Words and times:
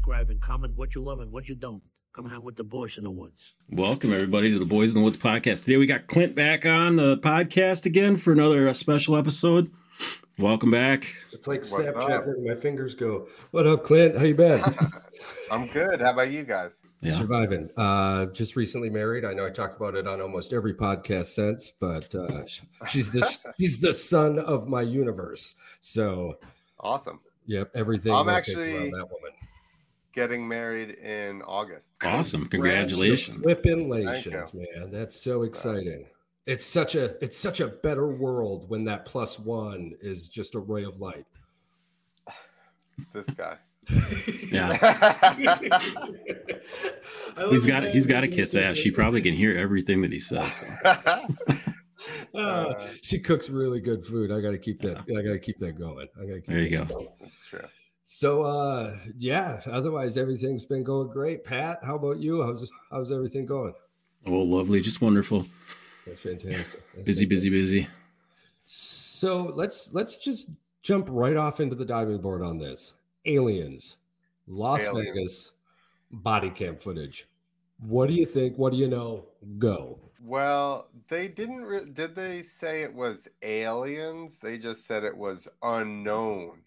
subscribe, 0.00 0.30
and 0.30 0.40
comment 0.40 0.72
what 0.76 0.94
you 0.94 1.02
love 1.02 1.20
and 1.20 1.30
what 1.30 1.46
you 1.48 1.54
don't. 1.54 1.82
Come 2.14 2.28
hang 2.28 2.42
with 2.42 2.56
the 2.56 2.64
boys 2.64 2.96
in 2.98 3.04
the 3.04 3.10
woods. 3.10 3.52
Welcome, 3.68 4.12
everybody, 4.14 4.50
to 4.50 4.58
the 4.58 4.64
Boys 4.64 4.94
in 4.94 5.00
the 5.00 5.04
Woods 5.04 5.18
podcast. 5.18 5.64
Today 5.64 5.76
we 5.76 5.84
got 5.86 6.06
Clint 6.06 6.34
back 6.34 6.64
on 6.66 6.96
the 6.96 7.18
podcast 7.18 7.84
again 7.86 8.16
for 8.16 8.32
another 8.32 8.68
uh, 8.68 8.72
special 8.72 9.14
episode. 9.16 9.70
Welcome 10.38 10.70
back. 10.70 11.04
It's 11.32 11.46
like 11.46 11.60
What's 11.60 11.74
Snapchat 11.74 12.26
where 12.26 12.36
my 12.40 12.58
fingers 12.60 12.94
go. 12.94 13.28
What 13.50 13.66
up, 13.66 13.84
Clint? 13.84 14.16
How 14.16 14.24
you 14.24 14.34
been? 14.34 14.62
I'm 15.52 15.66
good. 15.68 16.00
How 16.00 16.12
about 16.12 16.32
you 16.32 16.42
guys? 16.44 16.80
Yeah. 17.02 17.12
Surviving. 17.12 17.68
Uh, 17.76 18.26
just 18.26 18.56
recently 18.56 18.88
married. 18.90 19.24
I 19.26 19.34
know 19.34 19.46
I 19.46 19.50
talk 19.50 19.76
about 19.76 19.94
it 19.94 20.06
on 20.08 20.20
almost 20.22 20.52
every 20.54 20.74
podcast 20.74 21.26
since, 21.26 21.70
but 21.78 22.12
uh, 22.14 22.42
she's 22.88 23.12
the 23.12 23.38
she's 23.58 23.80
the 23.80 23.92
sun 23.92 24.38
of 24.38 24.66
my 24.66 24.82
universe. 24.82 25.54
So, 25.82 26.38
Awesome. 26.80 27.20
yep, 27.46 27.70
everything 27.74 28.14
I'm 28.14 28.28
actually- 28.30 28.74
around 28.74 28.90
that 28.92 29.06
woman. 29.10 29.30
Getting 30.12 30.46
married 30.46 30.90
in 30.98 31.42
August. 31.42 31.92
Awesome. 32.02 32.46
Congratulations. 32.46 33.38
Flippin' 33.38 33.90
Thank 33.90 34.06
lations, 34.06 34.52
man. 34.52 34.90
That's 34.90 35.14
so 35.14 35.42
exciting. 35.42 36.06
It's 36.46 36.64
such 36.64 36.96
a 36.96 37.22
it's 37.22 37.38
such 37.38 37.60
a 37.60 37.68
better 37.68 38.08
world 38.08 38.68
when 38.68 38.84
that 38.86 39.04
plus 39.04 39.38
one 39.38 39.92
is 40.00 40.28
just 40.28 40.54
a 40.56 40.58
ray 40.58 40.84
of 40.84 41.00
light. 41.00 41.26
This 43.14 43.30
guy. 43.30 43.56
Yeah. 44.50 44.76
he's 47.50 47.66
got 47.66 47.84
it, 47.84 47.94
he's 47.94 48.06
got 48.06 48.20
to 48.20 48.26
man. 48.26 48.36
kiss 48.36 48.54
ass. 48.54 48.76
She 48.76 48.90
probably 48.90 49.22
can 49.22 49.34
hear 49.34 49.56
everything 49.56 50.02
that 50.02 50.12
he 50.12 50.20
says. 50.20 50.64
Uh, 52.34 52.86
she 53.02 53.18
cooks 53.18 53.50
really 53.50 53.80
good 53.80 54.04
food. 54.04 54.32
I 54.32 54.40
got 54.40 54.52
to 54.52 54.58
keep 54.58 54.78
that. 54.78 54.98
I 54.98 55.22
got 55.22 55.32
to 55.32 55.38
keep 55.38 55.58
that 55.58 55.78
going. 55.78 56.08
I 56.16 56.20
got 56.20 56.34
to 56.34 56.40
keep. 56.40 56.46
There 56.46 56.60
you 56.60 56.70
go. 56.70 56.84
going. 56.84 57.08
That's 57.20 57.46
true. 57.46 57.60
So, 58.12 58.42
uh, 58.42 58.96
yeah. 59.18 59.60
Otherwise, 59.66 60.16
everything's 60.16 60.64
been 60.64 60.82
going 60.82 61.10
great. 61.10 61.44
Pat, 61.44 61.78
how 61.84 61.94
about 61.94 62.18
you? 62.18 62.42
How's 62.42 62.68
how's 62.90 63.12
everything 63.12 63.46
going? 63.46 63.72
Oh, 64.26 64.40
lovely. 64.40 64.80
Just 64.80 65.00
wonderful. 65.00 65.46
That's 66.04 66.22
fantastic. 66.22 66.82
That's 66.92 67.04
Busy, 67.04 67.24
fantastic. 67.24 67.28
busy, 67.28 67.50
busy. 67.50 67.88
So 68.66 69.52
let's 69.54 69.94
let's 69.94 70.16
just 70.16 70.50
jump 70.82 71.06
right 71.08 71.36
off 71.36 71.60
into 71.60 71.76
the 71.76 71.84
diving 71.84 72.18
board 72.20 72.42
on 72.42 72.58
this. 72.58 72.94
Aliens, 73.26 73.98
Las 74.48 74.86
Aliens. 74.86 75.06
Vegas, 75.14 75.52
body 76.10 76.50
cam 76.50 76.76
footage. 76.76 77.28
What 77.78 78.08
do 78.08 78.14
you 78.14 78.26
think? 78.26 78.58
What 78.58 78.72
do 78.72 78.78
you 78.78 78.88
know? 78.88 79.26
Go. 79.58 80.00
Well, 80.20 80.88
they 81.08 81.28
didn't. 81.28 81.62
Re- 81.64 81.88
did 81.92 82.16
they 82.16 82.42
say 82.42 82.82
it 82.82 82.92
was 82.92 83.28
aliens? 83.42 84.38
They 84.42 84.58
just 84.58 84.84
said 84.84 85.04
it 85.04 85.16
was 85.16 85.46
unknown. 85.62 86.62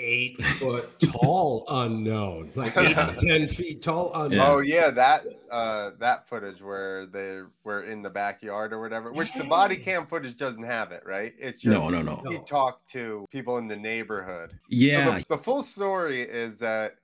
Eight 0.00 0.40
foot 0.44 0.88
tall 1.00 1.64
unknown, 1.68 2.52
like 2.54 2.76
eight 2.76 2.94
to 2.94 3.16
ten 3.18 3.48
feet 3.48 3.82
tall 3.82 4.12
unknown. 4.14 4.40
Oh 4.46 4.58
yeah, 4.58 4.90
that 4.90 5.24
uh, 5.50 5.90
that 5.98 6.28
footage 6.28 6.62
where 6.62 7.06
they 7.06 7.40
were 7.64 7.82
in 7.82 8.02
the 8.02 8.10
backyard 8.10 8.72
or 8.72 8.80
whatever, 8.80 9.10
which 9.12 9.32
the 9.34 9.42
body 9.42 9.74
cam 9.76 10.06
footage 10.06 10.36
doesn't 10.36 10.62
have 10.62 10.92
it, 10.92 11.02
right? 11.04 11.34
It's 11.36 11.60
just 11.60 11.74
No, 11.76 11.88
no, 11.88 12.02
no. 12.02 12.22
he 12.30 12.38
talked 12.46 12.88
to 12.90 13.26
people 13.32 13.58
in 13.58 13.66
the 13.66 13.74
neighborhood. 13.76 14.50
So 14.52 14.56
Yeah. 14.68 15.18
the, 15.18 15.24
the 15.30 15.38
full 15.38 15.64
story 15.64 16.22
is 16.22 16.60
that 16.60 16.94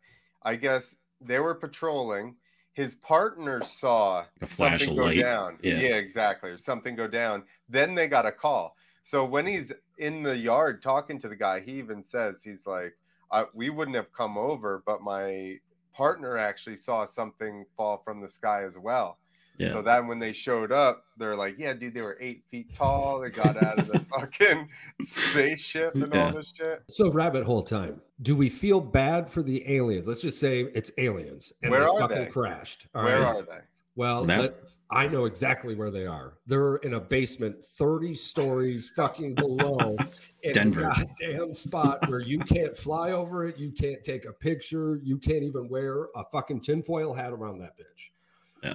I 0.45 0.55
guess 0.55 0.95
they 1.21 1.41
were 1.41 1.55
patrolling. 1.57 2.37
His 2.75 2.95
partner 2.95 3.61
saw 3.63 4.25
A 4.41 4.47
flash 4.47 4.81
something 4.85 4.99
of 4.99 5.05
go 5.05 5.09
light. 5.11 5.21
down. 5.21 5.59
Yeah. 5.63 5.75
exactly. 5.97 6.51
Or 6.51 6.59
something 6.59 6.95
go 6.95 7.09
down. 7.09 7.43
Then 7.69 7.95
they 7.97 8.07
got 8.09 8.25
a 8.27 8.33
call. 8.33 8.77
So 9.05 9.25
when 9.25 9.47
he's 9.47 9.71
in 9.99 10.23
the 10.23 10.37
yard 10.37 10.83
talking 10.83 11.21
to 11.21 11.29
the 11.29 11.37
guy, 11.37 11.61
he 11.61 11.73
even 11.73 12.03
says 12.03 12.43
he's 12.43 12.67
like, 12.67 12.95
I, 13.31 13.45
"We 13.55 13.71
wouldn't 13.71 13.97
have 13.97 14.13
come 14.13 14.37
over, 14.37 14.83
but 14.87 15.03
my 15.03 15.59
partner 15.93 16.37
actually 16.37 16.77
saw 16.77 17.05
something 17.05 17.65
fall 17.77 17.99
from 18.05 18.21
the 18.21 18.29
sky 18.29 18.63
as 18.65 18.79
well." 18.79 19.19
Yeah. 19.57 19.71
So 19.71 19.83
then 19.83 20.09
when 20.09 20.19
they 20.19 20.33
showed 20.33 20.73
up, 20.73 21.05
they're 21.17 21.37
like, 21.37 21.57
"Yeah, 21.59 21.75
dude, 21.75 21.95
they 21.95 22.01
were 22.01 22.17
eight 22.21 22.43
feet 22.51 22.73
tall. 22.75 23.21
They 23.21 23.31
got 23.31 23.63
out 23.63 23.79
of 23.79 23.87
the 23.87 24.01
fucking 24.11 24.69
spaceship 25.03 25.95
and 25.95 26.13
Yeah. 26.13 26.27
all 26.27 26.33
this 26.33 26.53
shit." 26.57 26.83
So 26.89 27.11
rabbit 27.11 27.45
hole 27.45 27.63
time. 27.63 28.01
Do 28.23 28.35
we 28.37 28.49
feel 28.49 28.81
bad 28.81 29.29
for 29.31 29.43
the 29.43 29.63
aliens? 29.71 30.09
Let's 30.09 30.23
just 30.23 30.41
say 30.41 30.61
it's 30.75 30.91
aliens 30.99 31.53
and 31.63 31.71
Where 31.71 31.81
they 31.81 31.87
are 31.87 32.01
fucking 32.01 32.17
they? 32.25 32.27
crashed. 32.31 32.89
All 32.95 33.05
Where 33.05 33.21
right? 33.21 33.37
are 33.37 33.43
they? 33.43 33.59
Well, 33.97 34.25
That- 34.25 34.41
let- 34.41 34.55
I 34.91 35.07
know 35.09 35.25
exactly 35.25 35.75
where 35.75 35.91
they 35.91 36.07
are. 36.07 36.39
They're 36.47 36.77
in 36.77 36.95
a 36.95 37.01
basement 37.01 37.63
30 37.63 38.15
stories 38.15 38.91
fucking 38.95 39.35
below 39.35 39.97
in 40.43 40.53
Denver. 40.53 40.81
a 40.81 40.95
goddamn 40.95 41.55
spot 41.55 42.09
where 42.09 42.21
you 42.21 42.39
can't 42.39 42.77
fly 42.77 43.13
over 43.13 43.47
it, 43.47 43.59
you 43.59 43.73
can't 43.73 44.05
take 44.05 44.27
a 44.27 44.33
picture, 44.33 45.01
you 45.03 45.19
can't 45.19 45.43
even 45.43 45.69
wear 45.69 46.09
a 46.15 46.25
fucking 46.31 46.61
tinfoil 46.61 47.13
hat 47.13 47.33
around 47.33 47.59
that 47.59 47.77
bitch. 47.79 48.11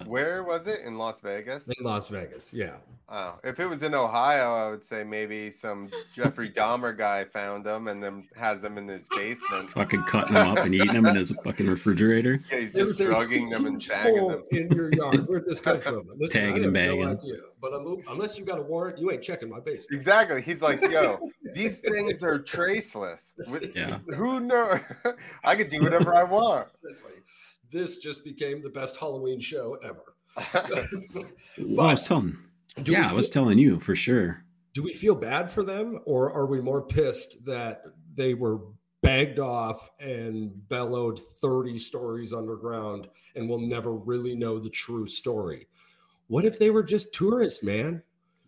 Where 0.05 0.43
was 0.43 0.67
it 0.67 0.81
in 0.81 0.97
Las 0.97 1.21
Vegas? 1.21 1.67
In 1.67 1.83
Las 1.83 2.09
Vegas, 2.09 2.53
yeah. 2.53 2.77
Oh, 3.11 3.39
if 3.43 3.59
it 3.59 3.65
was 3.65 3.81
in 3.81 3.95
Ohio, 3.95 4.53
I 4.53 4.69
would 4.69 4.83
say 4.83 5.03
maybe 5.03 5.49
some 5.49 5.89
Jeffrey 6.13 6.47
Dahmer 6.47 6.95
guy 6.95 7.23
found 7.25 7.65
them 7.65 7.87
and 7.87 8.03
then 8.03 8.23
has 8.37 8.61
them 8.61 8.77
in 8.77 8.87
his 8.87 9.07
basement. 9.09 9.71
Fucking 9.71 10.03
cutting 10.03 10.35
them 10.35 10.49
up 10.49 10.59
and 10.59 10.75
eating 10.75 10.93
them 10.93 11.07
in 11.07 11.15
his 11.15 11.31
fucking 11.43 11.65
refrigerator. 11.65 12.39
Yeah, 12.51 12.59
he's 12.59 12.73
just 12.73 12.99
a 12.99 13.05
drugging 13.05 13.49
them 13.49 13.65
and 13.65 13.81
huge 13.81 13.89
tagging 13.89 14.27
them. 14.27 14.41
in 14.51 14.69
your 14.69 14.91
yard. 14.93 15.27
Where'd 15.27 15.45
this 15.47 15.59
come 15.59 15.79
from? 15.79 16.07
Listen, 16.19 16.41
Tagging 16.41 16.63
I 16.65 16.67
and 16.67 16.75
have 16.77 16.85
no 16.89 17.05
bagging. 17.05 17.07
idea, 17.19 17.41
but 17.59 17.73
I'm, 17.73 17.97
unless 18.09 18.37
you 18.37 18.45
got 18.45 18.59
a 18.59 18.61
warrant, 18.61 18.99
you 18.99 19.09
ain't 19.11 19.23
checking 19.23 19.49
my 19.49 19.59
basement. 19.59 19.87
Exactly. 19.91 20.43
He's 20.43 20.61
like, 20.61 20.79
yo, 20.91 21.17
these 21.55 21.77
things 21.79 22.21
are 22.21 22.37
traceless. 22.37 23.33
Yeah. 23.73 23.97
Who 24.15 24.39
knows? 24.41 24.81
I 25.43 25.55
could 25.55 25.69
do 25.69 25.79
whatever 25.81 26.13
I 26.13 26.23
want. 26.25 26.67
Honestly, 26.83 27.13
this 27.71 27.97
just 27.99 28.23
became 28.23 28.61
the 28.63 28.69
best 28.69 28.97
Halloween 28.97 29.39
show 29.39 29.77
ever. 29.83 30.15
Well, 31.57 31.87
I 31.87 31.91
was 31.91 32.07
telling. 32.07 32.37
Do 32.81 32.91
we 32.91 32.97
yeah, 32.97 33.09
I 33.09 33.13
was 33.13 33.29
telling 33.29 33.57
you 33.57 33.79
for 33.79 33.95
sure. 33.95 34.43
do 34.73 34.83
we 34.83 34.93
feel 34.93 35.15
bad 35.15 35.51
for 35.51 35.63
them 35.63 35.99
or 36.05 36.31
are 36.31 36.45
we 36.45 36.61
more 36.61 36.83
pissed 36.85 37.45
that 37.45 37.81
they 38.15 38.33
were 38.35 38.59
bagged 39.01 39.39
off 39.39 39.89
and 39.99 40.51
bellowed 40.69 41.19
30 41.19 41.77
stories 41.79 42.33
underground 42.33 43.07
and 43.35 43.49
we'll 43.49 43.59
never 43.59 43.93
really 43.93 44.35
know 44.35 44.59
the 44.59 44.69
true 44.69 45.07
story 45.07 45.67
what 46.27 46.45
if 46.45 46.59
they 46.59 46.69
were 46.69 46.83
just 46.83 47.13
tourists 47.13 47.63
man 47.63 48.01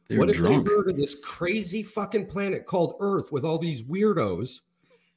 They 0.08 0.16
were 0.16 0.20
what 0.22 0.30
if 0.30 0.38
drunk. 0.38 0.66
they 0.68 0.72
heard 0.74 0.90
of 0.90 0.98
this 0.98 1.16
crazy 1.24 1.84
fucking 1.84 2.28
planet 2.28 2.66
called 2.66 2.94
earth 3.00 3.30
with 3.32 3.44
all 3.44 3.58
these 3.58 3.84
weirdos 3.84 4.62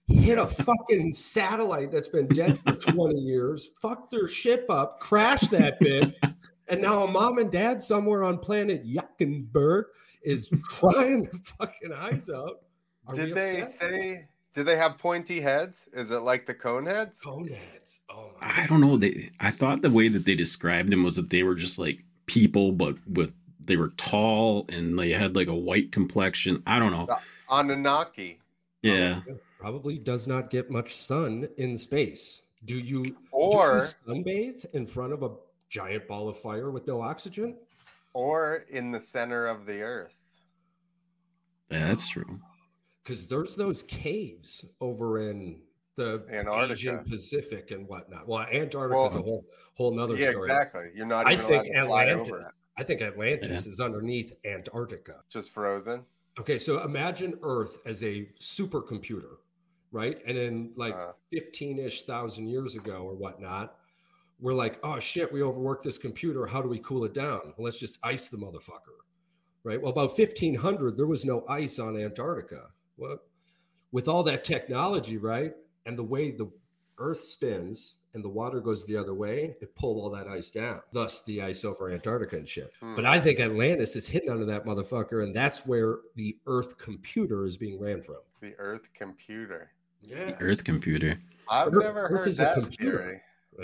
hit 0.08 0.38
a 0.38 0.46
fucking 0.46 1.12
satellite 1.12 1.90
that's 1.90 2.08
been 2.08 2.26
dead 2.28 2.58
for 2.58 2.72
20 2.72 3.18
years 3.18 3.74
fucked 3.80 4.10
their 4.10 4.28
ship 4.28 4.66
up 4.68 5.00
crash 5.00 5.40
that 5.48 5.80
bitch 5.80 6.14
and 6.68 6.80
now 6.80 7.04
a 7.04 7.10
mom 7.10 7.38
and 7.38 7.50
dad 7.50 7.80
somewhere 7.80 8.24
on 8.24 8.38
planet 8.38 8.84
Yuckenberg 8.84 9.84
is 10.24 10.52
crying 10.62 11.22
their 11.22 11.40
fucking 11.58 11.92
eyes 11.92 12.28
out. 12.28 12.60
Are 13.06 13.14
Did 13.14 13.34
they 13.34 13.62
say? 13.62 14.26
Did 14.54 14.66
they 14.66 14.76
have 14.76 14.98
pointy 14.98 15.40
heads? 15.40 15.88
Is 15.92 16.10
it 16.10 16.20
like 16.20 16.46
the 16.46 16.54
cone 16.54 16.86
heads? 16.86 17.20
Coneheads? 17.20 18.00
Oh! 18.08 18.30
I 18.40 18.66
don't 18.66 18.80
know. 18.80 18.96
They 18.96 19.30
I 19.40 19.50
thought 19.50 19.82
the 19.82 19.90
way 19.90 20.08
that 20.08 20.24
they 20.24 20.34
described 20.34 20.90
them 20.90 21.02
was 21.02 21.16
that 21.16 21.30
they 21.30 21.42
were 21.42 21.54
just 21.54 21.78
like 21.78 22.04
people, 22.26 22.72
but 22.72 22.96
with 23.06 23.32
they 23.60 23.76
were 23.76 23.92
tall 23.96 24.66
and 24.68 24.98
they 24.98 25.10
had 25.10 25.36
like 25.36 25.48
a 25.48 25.54
white 25.54 25.92
complexion. 25.92 26.62
I 26.66 26.78
don't 26.78 26.92
know. 26.92 27.08
Anunnaki. 27.50 28.38
Yeah. 28.82 29.20
Oh, 29.28 29.36
Probably 29.64 29.96
does 29.96 30.28
not 30.28 30.50
get 30.50 30.70
much 30.70 30.94
sun 30.94 31.48
in 31.56 31.78
space. 31.78 32.42
Do 32.66 32.74
you 32.74 33.02
do 33.02 33.16
Or 33.30 33.76
you 33.76 33.80
sunbathe 33.80 34.66
in 34.74 34.84
front 34.84 35.14
of 35.14 35.22
a 35.22 35.30
giant 35.70 36.06
ball 36.06 36.28
of 36.28 36.36
fire 36.36 36.70
with 36.70 36.86
no 36.86 37.00
oxygen? 37.00 37.56
or 38.12 38.66
in 38.68 38.90
the 38.92 39.00
center 39.00 39.46
of 39.46 39.64
the 39.64 39.80
earth. 39.80 40.14
Yeah, 41.70 41.86
that's 41.88 42.06
true. 42.08 42.38
Because 43.02 43.26
there's 43.26 43.56
those 43.56 43.82
caves 43.84 44.66
over 44.82 45.30
in 45.30 45.62
the 45.94 46.22
Antarctica. 46.30 46.72
Asian 46.72 46.98
Pacific 46.98 47.70
and 47.70 47.88
whatnot. 47.88 48.28
Well, 48.28 48.40
Antarctica 48.52 49.06
is 49.06 49.14
a 49.14 49.16
Well, 49.16 49.24
whole 49.24 49.44
whole 49.78 49.94
nother 49.94 50.16
Yeah, 50.16 50.30
story. 50.32 50.50
exactly. 50.50 50.90
You're 50.94 51.06
not 51.06 51.26
I 51.26 51.36
think 51.36 51.68
allowed 51.74 52.08
over 52.10 52.20
Atlantis. 52.20 52.60
I 52.76 52.82
think 52.82 53.00
Atlantis 53.00 53.66
is 53.66 53.80
underneath 53.80 54.30
Antarctica. 54.44 55.22
Just 55.30 55.52
frozen. 55.52 56.04
Okay, 56.38 56.58
so 56.58 56.82
imagine 56.84 57.38
Earth 57.42 57.78
as 57.86 58.02
a 58.04 58.28
supercomputer, 58.38 59.36
right? 59.94 60.20
And 60.26 60.36
then 60.36 60.72
like 60.76 60.94
Uh. 60.94 61.12
15-ish 61.32 62.02
thousand 62.02 62.48
years 62.48 62.74
ago 62.76 62.96
or 62.96 63.14
whatnot, 63.14 63.78
we're 64.40 64.52
like, 64.52 64.78
oh 64.82 64.98
shit, 64.98 65.32
we 65.32 65.42
overworked 65.42 65.84
this 65.84 65.96
computer. 65.96 66.44
How 66.46 66.60
do 66.60 66.68
we 66.68 66.80
cool 66.80 67.04
it 67.04 67.14
down? 67.14 67.54
Well, 67.56 67.64
let's 67.64 67.78
just 67.78 67.98
ice 68.02 68.28
the 68.28 68.36
motherfucker. 68.36 68.98
Right. 69.62 69.80
Well, 69.80 69.92
about 69.92 70.18
1500, 70.18 70.96
there 70.96 71.06
was 71.06 71.24
no 71.24 71.46
ice 71.48 71.78
on 71.78 71.96
Antarctica. 71.96 72.66
Well, 72.98 73.18
with 73.92 74.08
all 74.08 74.22
that 74.24 74.44
technology, 74.44 75.16
right? 75.16 75.52
And 75.86 75.96
the 75.96 76.02
way 76.02 76.32
the 76.32 76.50
Earth 76.98 77.20
spins 77.20 77.94
and 78.12 78.22
the 78.22 78.28
water 78.28 78.60
goes 78.60 78.84
the 78.86 78.96
other 78.96 79.14
way, 79.14 79.56
it 79.62 79.74
pulled 79.74 79.96
all 79.98 80.10
that 80.10 80.28
ice 80.28 80.50
down. 80.50 80.80
Thus, 80.92 81.22
the 81.22 81.40
ice 81.40 81.64
over 81.64 81.90
Antarctica 81.90 82.36
and 82.36 82.48
shit. 82.48 82.72
Hmm. 82.80 82.94
But 82.94 83.06
I 83.06 83.18
think 83.20 83.40
Atlantis 83.40 83.96
is 83.96 84.06
hidden 84.06 84.28
under 84.30 84.44
that 84.44 84.66
motherfucker, 84.66 85.22
and 85.22 85.34
that's 85.34 85.64
where 85.64 85.98
the 86.14 86.36
Earth 86.46 86.76
computer 86.78 87.46
is 87.46 87.56
being 87.56 87.80
ran 87.80 88.02
from. 88.02 88.18
The 88.42 88.54
Earth 88.58 88.88
computer. 88.92 89.70
Yeah. 90.06 90.36
Earth 90.40 90.64
computer. 90.64 91.18
I've 91.48 91.68
Earth- 91.68 91.84
never 91.84 92.04
Earth 92.06 92.10
heard 92.20 92.28
is 92.28 92.40
a 92.40 92.44
that 92.44 92.54
computer. 92.54 92.98
theory. 92.98 93.20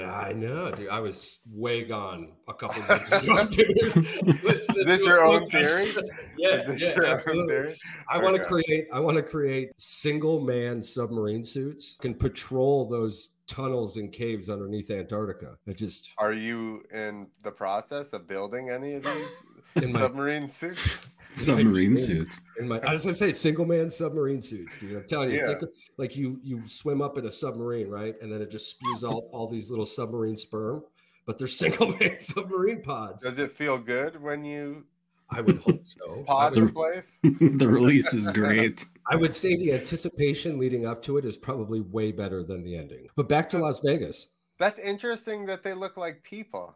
I 0.06 0.32
know, 0.32 0.70
dude. 0.70 0.88
I 0.88 1.00
was 1.00 1.40
way 1.52 1.82
gone 1.82 2.32
a 2.46 2.54
couple 2.54 2.80
days 2.86 3.10
ago, 3.10 3.44
dude. 3.50 4.44
Listening 4.44 4.86
this 4.86 5.04
your 5.04 5.24
own 5.24 5.48
podcast. 5.48 5.94
theory? 5.94 6.10
yeah, 6.38 6.48
Is 6.60 6.66
this 6.68 6.80
yeah, 6.82 6.94
your 6.94 7.06
own 7.08 7.12
absolutely. 7.14 7.54
theory? 7.54 7.76
I 8.08 8.18
want 8.18 8.36
to 8.36 8.44
create. 8.44 8.86
I 8.92 9.00
want 9.00 9.16
to 9.16 9.22
create 9.24 9.70
single 9.78 10.40
man 10.40 10.80
submarine 10.80 11.42
suits 11.42 11.96
can 12.00 12.14
patrol 12.14 12.88
those 12.88 13.30
tunnels 13.48 13.96
and 13.96 14.12
caves 14.12 14.48
underneath 14.48 14.92
Antarctica. 14.92 15.56
I 15.68 15.72
just 15.72 16.12
Are 16.18 16.32
you 16.32 16.84
in 16.94 17.26
the 17.42 17.50
process 17.50 18.12
of 18.12 18.28
building 18.28 18.70
any 18.70 18.94
of 18.94 19.02
these 19.02 19.26
in 19.84 19.92
my 19.92 19.98
submarine 20.02 20.48
suits? 20.48 20.98
Submarine 21.36 21.96
suits. 21.96 22.42
in 22.58 22.68
my 22.68 22.78
as 22.80 23.06
I 23.06 23.12
say, 23.12 23.32
single 23.32 23.64
man 23.64 23.88
submarine 23.90 24.42
suits, 24.42 24.76
dude. 24.76 24.96
I'm 24.96 25.04
telling 25.06 25.30
you, 25.30 25.36
Yeah. 25.38 25.46
think 25.48 25.62
of, 25.62 25.68
like 25.96 26.16
you 26.16 26.38
you 26.42 26.66
swim 26.66 27.00
up 27.00 27.16
in 27.18 27.26
a 27.26 27.30
submarine, 27.30 27.88
right? 27.88 28.14
And 28.20 28.32
then 28.32 28.42
it 28.42 28.50
just 28.50 28.70
spews 28.70 29.04
out 29.04 29.24
all 29.32 29.48
these 29.48 29.70
little 29.70 29.86
submarine 29.86 30.36
sperm, 30.36 30.84
but 31.26 31.38
they're 31.38 31.46
single 31.64 31.94
man 31.96 32.18
submarine 32.18 32.82
pods. 32.82 33.22
Does 33.22 33.38
it 33.38 33.52
feel 33.52 33.78
good 33.78 34.20
when 34.20 34.44
you 34.44 34.84
I 35.32 35.40
would 35.40 35.58
hope 35.58 35.86
so. 35.86 36.24
Pod 36.26 36.56
would, 36.56 36.68
the 36.68 36.72
place? 36.72 37.18
the 37.22 37.68
release 37.68 38.12
is 38.12 38.28
great. 38.30 38.84
I 39.08 39.14
would 39.14 39.32
say 39.32 39.54
the 39.54 39.72
anticipation 39.74 40.58
leading 40.58 40.86
up 40.86 41.02
to 41.02 41.18
it 41.18 41.24
is 41.24 41.36
probably 41.36 41.80
way 41.80 42.10
better 42.10 42.42
than 42.42 42.64
the 42.64 42.76
ending. 42.76 43.06
But 43.14 43.28
back 43.28 43.48
to 43.50 43.58
Las 43.58 43.78
Vegas. 43.78 44.30
That's 44.58 44.80
interesting 44.80 45.46
that 45.46 45.62
they 45.62 45.72
look 45.72 45.96
like 45.96 46.24
people. 46.24 46.74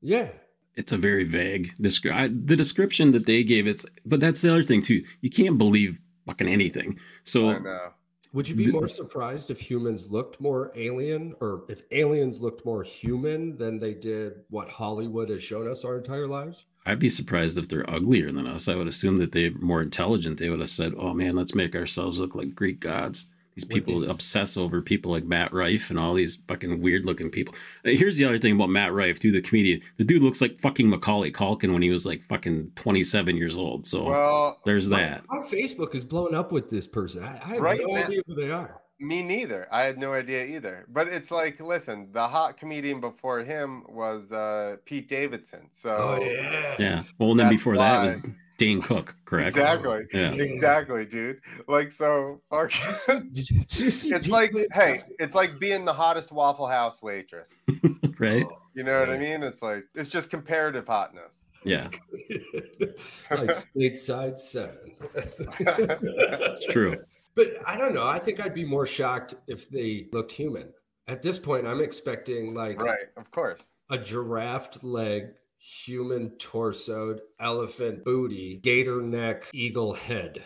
Yeah. 0.00 0.30
It's 0.76 0.92
a 0.92 0.96
very 0.96 1.24
vague 1.24 1.74
description. 1.80 2.46
The 2.46 2.56
description 2.56 3.12
that 3.12 3.26
they 3.26 3.42
gave, 3.44 3.66
it's 3.66 3.84
but 4.06 4.20
that's 4.20 4.40
the 4.40 4.50
other 4.50 4.62
thing 4.62 4.82
too. 4.82 5.04
You 5.20 5.30
can't 5.30 5.58
believe 5.58 5.98
fucking 6.26 6.48
anything. 6.48 6.98
So 7.24 7.50
I 7.50 7.58
know. 7.58 7.92
Would 8.32 8.48
you 8.48 8.54
be 8.54 8.66
The- 8.66 8.72
more 8.72 8.88
surprised 8.88 9.50
if 9.50 9.58
humans 9.58 10.08
looked 10.08 10.40
more 10.40 10.70
alien 10.76 11.34
or 11.40 11.64
if 11.68 11.82
aliens 11.90 12.40
looked 12.40 12.64
more 12.64 12.84
human 12.84 13.56
than 13.58 13.80
they 13.80 13.92
did 13.92 14.34
what 14.50 14.68
Hollywood 14.68 15.30
has 15.30 15.42
shown 15.42 15.66
us 15.66 15.84
our 15.84 15.96
entire 15.98 16.28
lives? 16.28 16.66
I'd 16.86 17.00
be 17.00 17.08
surprised 17.08 17.58
if 17.58 17.66
they're 17.66 17.88
uglier 17.90 18.30
than 18.30 18.46
us. 18.46 18.68
I 18.68 18.76
would 18.76 18.86
assume 18.86 19.18
that 19.18 19.32
they're 19.32 19.50
more 19.60 19.82
intelligent. 19.82 20.38
They 20.38 20.48
would 20.48 20.60
have 20.60 20.70
said, 20.70 20.94
"Oh 20.96 21.12
man, 21.12 21.34
let's 21.34 21.56
make 21.56 21.74
ourselves 21.74 22.20
look 22.20 22.36
like 22.36 22.54
Greek 22.54 22.78
gods." 22.78 23.26
These 23.56 23.64
people 23.64 24.00
they? 24.00 24.06
obsess 24.08 24.56
over 24.56 24.80
people 24.80 25.10
like 25.12 25.24
Matt 25.24 25.52
Rife 25.52 25.90
and 25.90 25.98
all 25.98 26.14
these 26.14 26.36
fucking 26.48 26.80
weird 26.80 27.04
looking 27.04 27.30
people. 27.30 27.54
Uh, 27.84 27.90
Here's 27.90 28.16
the 28.16 28.24
other 28.24 28.38
thing 28.38 28.54
about 28.54 28.70
Matt 28.70 28.92
Rife, 28.92 29.18
dude, 29.18 29.34
the 29.34 29.42
comedian. 29.42 29.80
The 29.98 30.04
dude 30.04 30.22
looks 30.22 30.40
like 30.40 30.58
fucking 30.58 30.88
Macaulay 30.88 31.32
Culkin 31.32 31.72
when 31.72 31.82
he 31.82 31.90
was 31.90 32.06
like 32.06 32.22
fucking 32.22 32.72
27 32.76 33.36
years 33.36 33.56
old. 33.56 33.86
So 33.86 34.04
Well, 34.04 34.60
there's 34.64 34.88
that. 34.90 35.24
My, 35.28 35.38
Facebook 35.38 35.94
is 35.94 36.04
blowing 36.04 36.34
up 36.34 36.52
with 36.52 36.68
this 36.70 36.86
person. 36.86 37.24
I, 37.24 37.32
I 37.32 37.48
have 37.54 37.58
Right 37.60 37.80
no 37.82 37.94
now- 37.94 38.04
idea 38.04 38.22
who 38.26 38.34
they 38.34 38.50
are. 38.50 38.80
me 39.00 39.22
neither. 39.22 39.66
I 39.72 39.82
had 39.82 39.98
no 39.98 40.12
idea 40.12 40.44
either. 40.44 40.86
But 40.88 41.08
it's 41.08 41.30
like, 41.30 41.58
listen, 41.60 42.08
the 42.12 42.28
hot 42.28 42.56
comedian 42.56 43.00
before 43.00 43.40
him 43.40 43.82
was 43.88 44.30
uh, 44.30 44.76
Pete 44.84 45.08
Davidson. 45.08 45.68
So 45.72 45.90
Oh 46.18 46.22
yeah. 46.24 46.76
Yeah. 46.78 47.02
Well, 47.18 47.30
and 47.32 47.40
then 47.40 47.46
That's 47.46 47.56
before 47.56 47.76
that 47.78 48.00
it 48.00 48.22
was 48.24 48.32
Dane 48.60 48.82
Cook, 48.82 49.16
correct? 49.24 49.48
exactly, 49.56 50.02
Yeah. 50.12 50.34
exactly, 50.34 51.06
dude. 51.06 51.40
Like 51.66 51.90
so, 51.92 52.42
fuck. 52.50 52.70
Did 53.32 53.48
you, 53.50 53.60
did 53.60 53.78
you 53.80 53.90
see 53.90 54.12
it's 54.12 54.28
like, 54.28 54.52
hey, 54.74 54.98
it's 55.18 55.34
like 55.34 55.58
being 55.58 55.86
the 55.86 55.94
hottest 55.94 56.30
Waffle 56.30 56.66
House 56.66 57.02
waitress. 57.02 57.58
right? 58.18 58.46
You 58.74 58.84
know 58.84 59.00
what 59.00 59.08
I 59.08 59.16
mean? 59.16 59.42
It's 59.42 59.62
like 59.62 59.84
it's 59.94 60.10
just 60.10 60.28
comparative 60.28 60.86
hotness. 60.86 61.32
Yeah. 61.64 61.88
like 63.30 63.50
stateside 63.50 64.38
seven. 64.38 64.94
It's 65.14 66.66
true. 66.66 66.98
But 67.34 67.48
I 67.66 67.76
don't 67.78 67.94
know. 67.94 68.06
I 68.06 68.18
think 68.18 68.40
I'd 68.40 68.54
be 68.54 68.64
more 68.64 68.86
shocked 68.86 69.36
if 69.46 69.70
they 69.70 70.06
looked 70.12 70.32
human. 70.32 70.72
At 71.08 71.22
this 71.22 71.38
point, 71.38 71.66
I'm 71.66 71.80
expecting 71.80 72.52
like 72.54 72.80
Right, 72.80 73.06
of 73.16 73.30
course. 73.30 73.62
a 73.90 73.96
giraffe 73.98 74.82
leg, 74.82 75.28
human 75.60 76.30
torsoed, 76.38 77.20
elephant 77.38 78.02
booty, 78.04 78.58
gator 78.62 79.02
neck, 79.02 79.46
eagle 79.52 79.92
head 79.92 80.42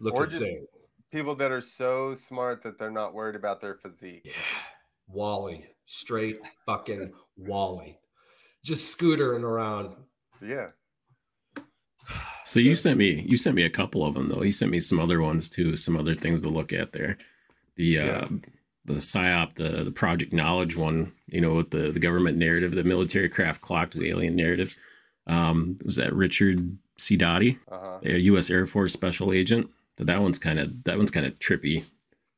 looking 0.00 0.18
Or 0.18 0.26
just- 0.26 0.42
thing. 0.42 0.66
People 1.12 1.36
that 1.36 1.52
are 1.52 1.60
so 1.60 2.14
smart 2.14 2.62
that 2.62 2.76
they're 2.76 2.90
not 2.90 3.14
worried 3.14 3.36
about 3.36 3.60
their 3.60 3.76
physique. 3.76 4.22
Yeah. 4.24 4.32
Wally. 5.08 5.64
Straight 5.86 6.40
fucking 6.66 7.12
Wally. 7.36 7.98
Just 8.64 8.98
scootering 8.98 9.42
around. 9.44 9.94
Yeah. 10.42 10.70
So 12.44 12.60
you 12.60 12.74
sent 12.74 12.98
me 12.98 13.20
you 13.26 13.36
sent 13.36 13.56
me 13.56 13.62
a 13.62 13.70
couple 13.70 14.04
of 14.04 14.14
them 14.14 14.28
though. 14.28 14.42
You 14.42 14.52
sent 14.52 14.70
me 14.70 14.80
some 14.80 14.98
other 15.00 15.20
ones 15.22 15.48
too, 15.48 15.76
some 15.76 15.96
other 15.96 16.14
things 16.14 16.42
to 16.42 16.48
look 16.48 16.72
at 16.72 16.92
there. 16.92 17.16
The 17.76 17.98
uh 17.98 18.04
Yeah. 18.04 18.28
The 18.86 18.94
psyop, 18.94 19.54
the 19.54 19.82
the 19.84 19.90
project 19.90 20.32
knowledge 20.32 20.76
one, 20.76 21.12
you 21.30 21.40
know, 21.40 21.54
with 21.54 21.70
the 21.70 21.90
the 21.92 22.00
government 22.00 22.38
narrative, 22.38 22.72
the 22.72 22.84
military 22.84 23.28
craft 23.28 23.60
clocked 23.60 23.92
the 23.94 24.08
alien 24.08 24.36
narrative. 24.36 24.76
Um 25.26 25.76
was 25.84 25.96
that 25.96 26.14
Richard 26.14 26.78
C. 26.98 27.16
Doty, 27.16 27.58
Uh-huh. 27.70 27.98
a 28.04 28.18
U.S. 28.30 28.48
Air 28.50 28.64
Force 28.66 28.92
special 28.92 29.32
agent? 29.32 29.68
That 29.96 30.06
that 30.06 30.20
one's 30.22 30.38
kind 30.38 30.58
of 30.58 30.84
that 30.84 30.96
one's 30.98 31.10
kind 31.10 31.26
of 31.26 31.38
trippy. 31.38 31.80
To 31.82 31.86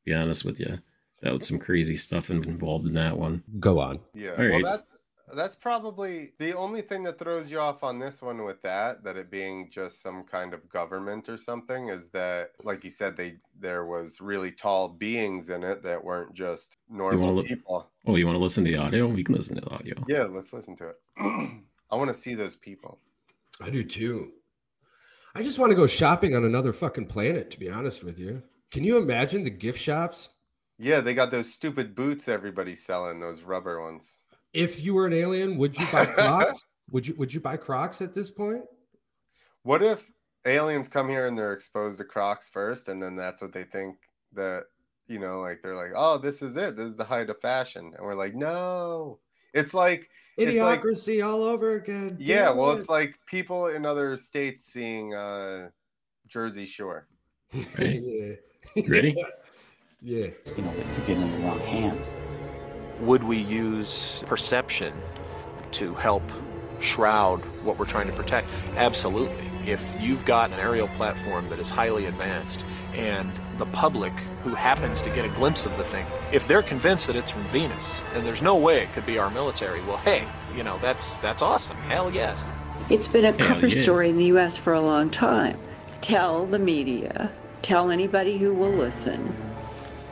be 0.05 0.13
honest 0.13 0.43
with 0.45 0.59
you, 0.59 0.79
that 1.21 1.33
was 1.33 1.47
some 1.47 1.59
crazy 1.59 1.95
stuff 1.95 2.29
involved 2.31 2.87
in 2.87 2.93
that 2.95 3.17
one. 3.17 3.43
Go 3.59 3.79
on. 3.79 3.99
Yeah. 4.13 4.31
All 4.31 4.37
Well, 4.39 4.49
right. 4.49 4.63
that's 4.63 4.91
that's 5.35 5.55
probably 5.55 6.33
the 6.37 6.55
only 6.55 6.81
thing 6.81 7.03
that 7.03 7.17
throws 7.19 7.51
you 7.51 7.59
off 7.59 7.83
on 7.83 7.99
this 7.99 8.21
one 8.21 8.43
with 8.43 8.61
that 8.61 9.03
that 9.03 9.17
it 9.17 9.29
being 9.29 9.69
just 9.69 10.01
some 10.01 10.23
kind 10.23 10.53
of 10.53 10.67
government 10.69 11.29
or 11.29 11.37
something 11.37 11.89
is 11.89 12.09
that 12.09 12.51
like 12.63 12.83
you 12.83 12.89
said 12.89 13.15
they 13.15 13.35
there 13.59 13.85
was 13.85 14.21
really 14.21 14.51
tall 14.51 14.89
beings 14.89 15.49
in 15.49 15.63
it 15.63 15.83
that 15.83 16.03
weren't 16.03 16.33
just 16.33 16.77
normal 16.89 17.33
look- 17.35 17.47
people. 17.47 17.89
Oh, 18.05 18.15
you 18.15 18.25
want 18.25 18.37
to 18.37 18.41
listen 18.41 18.63
to 18.65 18.71
the 18.71 18.77
audio? 18.77 19.07
We 19.07 19.23
can 19.23 19.35
listen 19.35 19.55
to 19.55 19.61
the 19.61 19.71
audio. 19.71 19.95
Yeah, 20.07 20.23
let's 20.23 20.53
listen 20.53 20.75
to 20.77 20.89
it. 20.89 20.95
I 21.91 21.95
want 21.95 22.09
to 22.09 22.13
see 22.13 22.35
those 22.35 22.55
people. 22.55 22.99
I 23.61 23.69
do 23.69 23.83
too. 23.83 24.31
I 25.35 25.43
just 25.43 25.59
want 25.59 25.71
to 25.71 25.75
go 25.75 25.85
shopping 25.85 26.35
on 26.35 26.43
another 26.43 26.73
fucking 26.73 27.07
planet, 27.07 27.51
to 27.51 27.59
be 27.59 27.69
honest 27.69 28.03
with 28.03 28.17
you. 28.19 28.41
Can 28.71 28.83
you 28.83 28.97
imagine 28.97 29.43
the 29.43 29.49
gift 29.49 29.79
shops? 29.79 30.29
Yeah, 30.77 31.01
they 31.01 31.13
got 31.13 31.29
those 31.29 31.51
stupid 31.51 31.93
boots 31.93 32.27
everybody's 32.29 32.83
selling, 32.83 33.19
those 33.19 33.43
rubber 33.43 33.81
ones. 33.81 34.15
If 34.53 34.83
you 34.83 34.93
were 34.93 35.07
an 35.07 35.13
alien, 35.13 35.57
would 35.57 35.77
you 35.77 35.85
buy 35.91 36.05
Crocs? 36.05 36.63
would 36.91 37.07
you 37.07 37.15
would 37.17 37.33
you 37.33 37.39
buy 37.39 37.57
Crocs 37.57 38.01
at 38.01 38.13
this 38.13 38.31
point? 38.31 38.63
What 39.63 39.83
if 39.83 40.09
aliens 40.45 40.87
come 40.87 41.09
here 41.09 41.27
and 41.27 41.37
they're 41.37 41.53
exposed 41.53 41.97
to 41.99 42.05
Crocs 42.05 42.49
first, 42.49 42.89
and 42.89 43.01
then 43.01 43.15
that's 43.15 43.41
what 43.41 43.53
they 43.53 43.63
think 43.63 43.97
that 44.33 44.63
you 45.07 45.19
know, 45.19 45.41
like 45.41 45.61
they're 45.61 45.75
like, 45.75 45.91
"Oh, 45.95 46.17
this 46.17 46.41
is 46.41 46.55
it. 46.57 46.75
This 46.75 46.87
is 46.89 46.95
the 46.95 47.03
height 47.03 47.29
of 47.29 47.39
fashion," 47.41 47.93
and 47.97 48.05
we're 48.05 48.15
like, 48.15 48.35
"No." 48.35 49.19
It's 49.53 49.73
like, 49.73 50.09
It's 50.37 50.55
like- 50.57 51.23
all 51.23 51.43
over 51.43 51.75
again. 51.75 52.17
yeah, 52.19 52.51
well, 52.51 52.71
it. 52.71 52.79
it's 52.79 52.89
like 52.89 53.17
people 53.25 53.67
in 53.67 53.85
other 53.85 54.15
states 54.15 54.63
seeing 54.65 55.13
uh, 55.15 55.69
Jersey 56.27 56.65
Shore. 56.65 57.07
Right. 57.53 58.01
yeah. 58.75 58.83
Ready? 58.87 59.15
Yeah. 60.01 60.27
you 60.55 60.63
know, 60.63 60.71
it 60.71 60.87
could 60.95 61.07
get 61.07 61.17
in 61.17 61.29
the 61.29 61.37
wrong 61.39 61.59
hands. 61.59 62.13
Would 63.01 63.23
we 63.23 63.37
use 63.37 64.23
perception 64.27 64.93
to 65.71 65.93
help 65.95 66.23
shroud 66.81 67.39
what 67.63 67.77
we're 67.77 67.85
trying 67.85 68.07
to 68.07 68.13
protect? 68.13 68.47
Absolutely. 68.75 69.45
If 69.65 69.83
you've 70.01 70.25
got 70.25 70.51
an 70.51 70.59
aerial 70.59 70.87
platform 70.89 71.47
that 71.49 71.59
is 71.59 71.69
highly 71.69 72.05
advanced 72.05 72.65
and 72.93 73.31
the 73.57 73.65
public 73.67 74.13
who 74.43 74.55
happens 74.55 75.01
to 75.01 75.09
get 75.09 75.25
a 75.25 75.29
glimpse 75.29 75.65
of 75.65 75.77
the 75.77 75.83
thing, 75.83 76.05
if 76.31 76.47
they're 76.47 76.61
convinced 76.61 77.07
that 77.07 77.15
it's 77.15 77.31
from 77.31 77.43
Venus 77.43 78.01
and 78.15 78.25
there's 78.25 78.41
no 78.41 78.55
way 78.55 78.81
it 78.81 78.91
could 78.93 79.05
be 79.05 79.17
our 79.17 79.29
military, 79.29 79.81
well, 79.83 79.97
hey, 79.97 80.27
you 80.55 80.63
know, 80.63 80.77
that's 80.79 81.17
that's 81.17 81.41
awesome. 81.41 81.77
Hell 81.77 82.11
yes. 82.11 82.49
It's 82.89 83.07
been 83.07 83.25
a 83.25 83.33
cover 83.33 83.67
yes. 83.67 83.81
story 83.81 84.09
in 84.09 84.17
the 84.17 84.25
U.S. 84.25 84.57
for 84.57 84.73
a 84.73 84.81
long 84.81 85.09
time. 85.09 85.59
Tell 86.01 86.45
the 86.45 86.59
media, 86.59 87.31
tell 87.61 87.91
anybody 87.91 88.37
who 88.37 88.53
will 88.53 88.71
listen, 88.71 89.35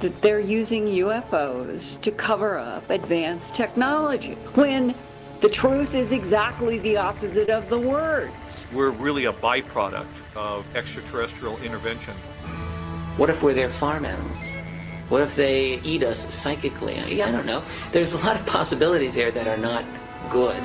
that 0.01 0.21
they're 0.21 0.39
using 0.39 0.85
UFOs 0.85 1.99
to 2.01 2.11
cover 2.11 2.57
up 2.57 2.89
advanced 2.89 3.55
technology 3.55 4.33
when 4.55 4.93
the 5.41 5.49
truth 5.49 5.93
is 5.93 6.11
exactly 6.11 6.79
the 6.79 6.97
opposite 6.97 7.49
of 7.49 7.69
the 7.69 7.79
words. 7.79 8.65
We're 8.73 8.89
really 8.89 9.25
a 9.25 9.33
byproduct 9.33 10.07
of 10.35 10.65
extraterrestrial 10.75 11.57
intervention. 11.59 12.13
What 13.17 13.29
if 13.29 13.43
we're 13.43 13.53
their 13.53 13.69
farm 13.69 14.05
animals? 14.05 14.37
What 15.09 15.21
if 15.21 15.35
they 15.35 15.79
eat 15.81 16.03
us 16.03 16.33
psychically? 16.33 16.99
I 17.21 17.31
don't 17.31 17.45
know. 17.45 17.63
There's 17.91 18.13
a 18.13 18.17
lot 18.17 18.35
of 18.35 18.45
possibilities 18.45 19.13
here 19.13 19.31
that 19.31 19.47
are 19.47 19.57
not 19.57 19.85
good. 20.29 20.61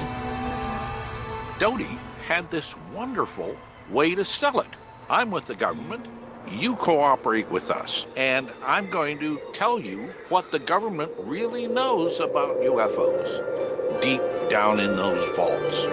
Doty 1.58 1.98
had 2.26 2.50
this 2.50 2.74
wonderful 2.94 3.56
way 3.90 4.14
to 4.14 4.24
sell 4.24 4.60
it. 4.60 4.68
I'm 5.08 5.30
with 5.30 5.46
the 5.46 5.54
government. 5.54 6.06
You 6.50 6.76
cooperate 6.76 7.50
with 7.50 7.70
us. 7.70 8.06
And 8.16 8.50
I'm 8.64 8.90
going 8.90 9.18
to 9.20 9.40
tell 9.52 9.80
you 9.80 10.12
what 10.28 10.50
the 10.50 10.58
government 10.58 11.12
really 11.18 11.66
knows 11.66 12.20
about 12.20 12.56
UFOs 12.58 14.02
deep 14.02 14.20
down 14.50 14.80
in 14.80 14.96
those 14.96 15.28
vaults. 15.36 15.86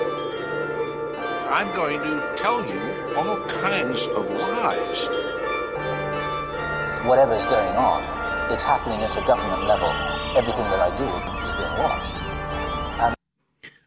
I'm 1.50 1.74
going 1.75 2.00
to 2.00 2.34
tell 2.36 2.65
you 2.65 3.15
all 3.15 3.39
kinds 3.48 4.08
of 4.08 4.29
lies. 4.32 5.08
Whatever's 7.06 7.46
going 7.46 7.75
on, 7.75 8.51
it's 8.51 8.63
happening 8.63 9.00
at 9.01 9.15
a 9.15 9.22
government 9.22 9.65
level. 9.68 9.89
Everything 10.38 10.65
that 10.65 10.79
I 10.79 10.96
do 10.96 11.06
is 11.46 11.53
being 11.53 11.79
watched. 11.79 12.38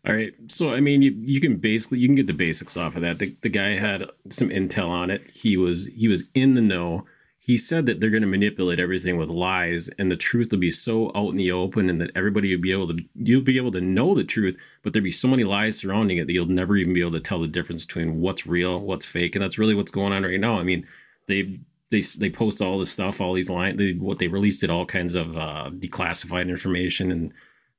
All 0.05 0.15
right. 0.15 0.35
So 0.49 0.73
I 0.73 0.81
mean, 0.81 1.01
you, 1.03 1.13
you 1.17 1.41
can 1.41 1.57
basically 1.57 2.01
you 2.01 2.09
can 2.09 2.17
get 2.17 2.27
the 2.27 2.33
basics 2.33 2.77
off 2.77 2.97
of 2.97 3.03
that. 3.03 3.19
The, 3.19 3.37
the 3.43 3.49
guy 3.49 3.71
had 3.71 4.05
some 4.31 4.49
intel 4.49 4.89
on 4.89 5.11
it. 5.11 5.29
He 5.29 5.57
was 5.57 5.87
he 5.89 6.09
was 6.09 6.25
in 6.35 6.55
the 6.55 6.61
know. 6.61 7.05
He 7.39 7.57
said 7.57 7.87
that 7.87 8.01
they're 8.01 8.11
going 8.11 8.23
to 8.23 8.29
manipulate 8.29 8.79
everything 8.79 9.17
with 9.17 9.29
lies, 9.29 9.89
and 9.99 10.11
the 10.11 10.17
truth 10.17 10.53
will 10.53 10.61
be 10.61 10.71
so 10.71 11.11
out 11.15 11.31
in 11.31 11.37
the 11.37 11.51
open, 11.51 11.91
and 11.91 12.01
that 12.01 12.13
everybody 12.17 12.55
will 12.55 12.63
be 12.63 12.73
able 12.73 12.89
to 12.89 13.05
you'll 13.15 13.43
be 13.43 13.57
able 13.57 13.73
to 13.73 13.81
know 13.81 14.15
the 14.15 14.25
truth, 14.25 14.57
but 14.83 14.93
there'll 14.93 15.05
be 15.05 15.11
so 15.13 15.29
many 15.29 15.45
lies 15.45 15.79
surrounding 15.79 16.19
it 16.19 16.27
that 16.27 16.33
you'll 16.33 16.47
never 16.47 16.77
even 16.77 16.95
be 16.95 17.01
able 17.01 17.13
to 17.13 17.21
tell 17.21 17.41
the 17.41 17.49
difference 17.49 17.85
between 17.85 18.21
what's 18.21 18.47
real, 18.47 18.81
what's 18.81 19.07
fake, 19.07 19.35
and 19.35 19.43
that's 19.43 19.59
really 19.59 19.75
what's 19.75 19.91
going 19.93 20.13
on 20.13 20.25
right 20.25 20.39
now. 20.41 20.59
I 20.59 20.65
mean, 20.65 20.87
they 21.29 21.61
they 21.91 22.01
they 22.19 22.31
post 22.31 22.61
all 22.61 22.79
this 22.79 22.91
stuff, 22.91 23.21
all 23.21 23.35
these 23.35 23.51
lines. 23.51 23.79
They, 23.79 23.93
what 23.93 24.19
they 24.19 24.29
released 24.29 24.65
it 24.65 24.71
all 24.71 24.87
kinds 24.87 25.15
of 25.15 25.37
uh, 25.37 25.71
declassified 25.71 26.49
information 26.49 27.13
and 27.13 27.33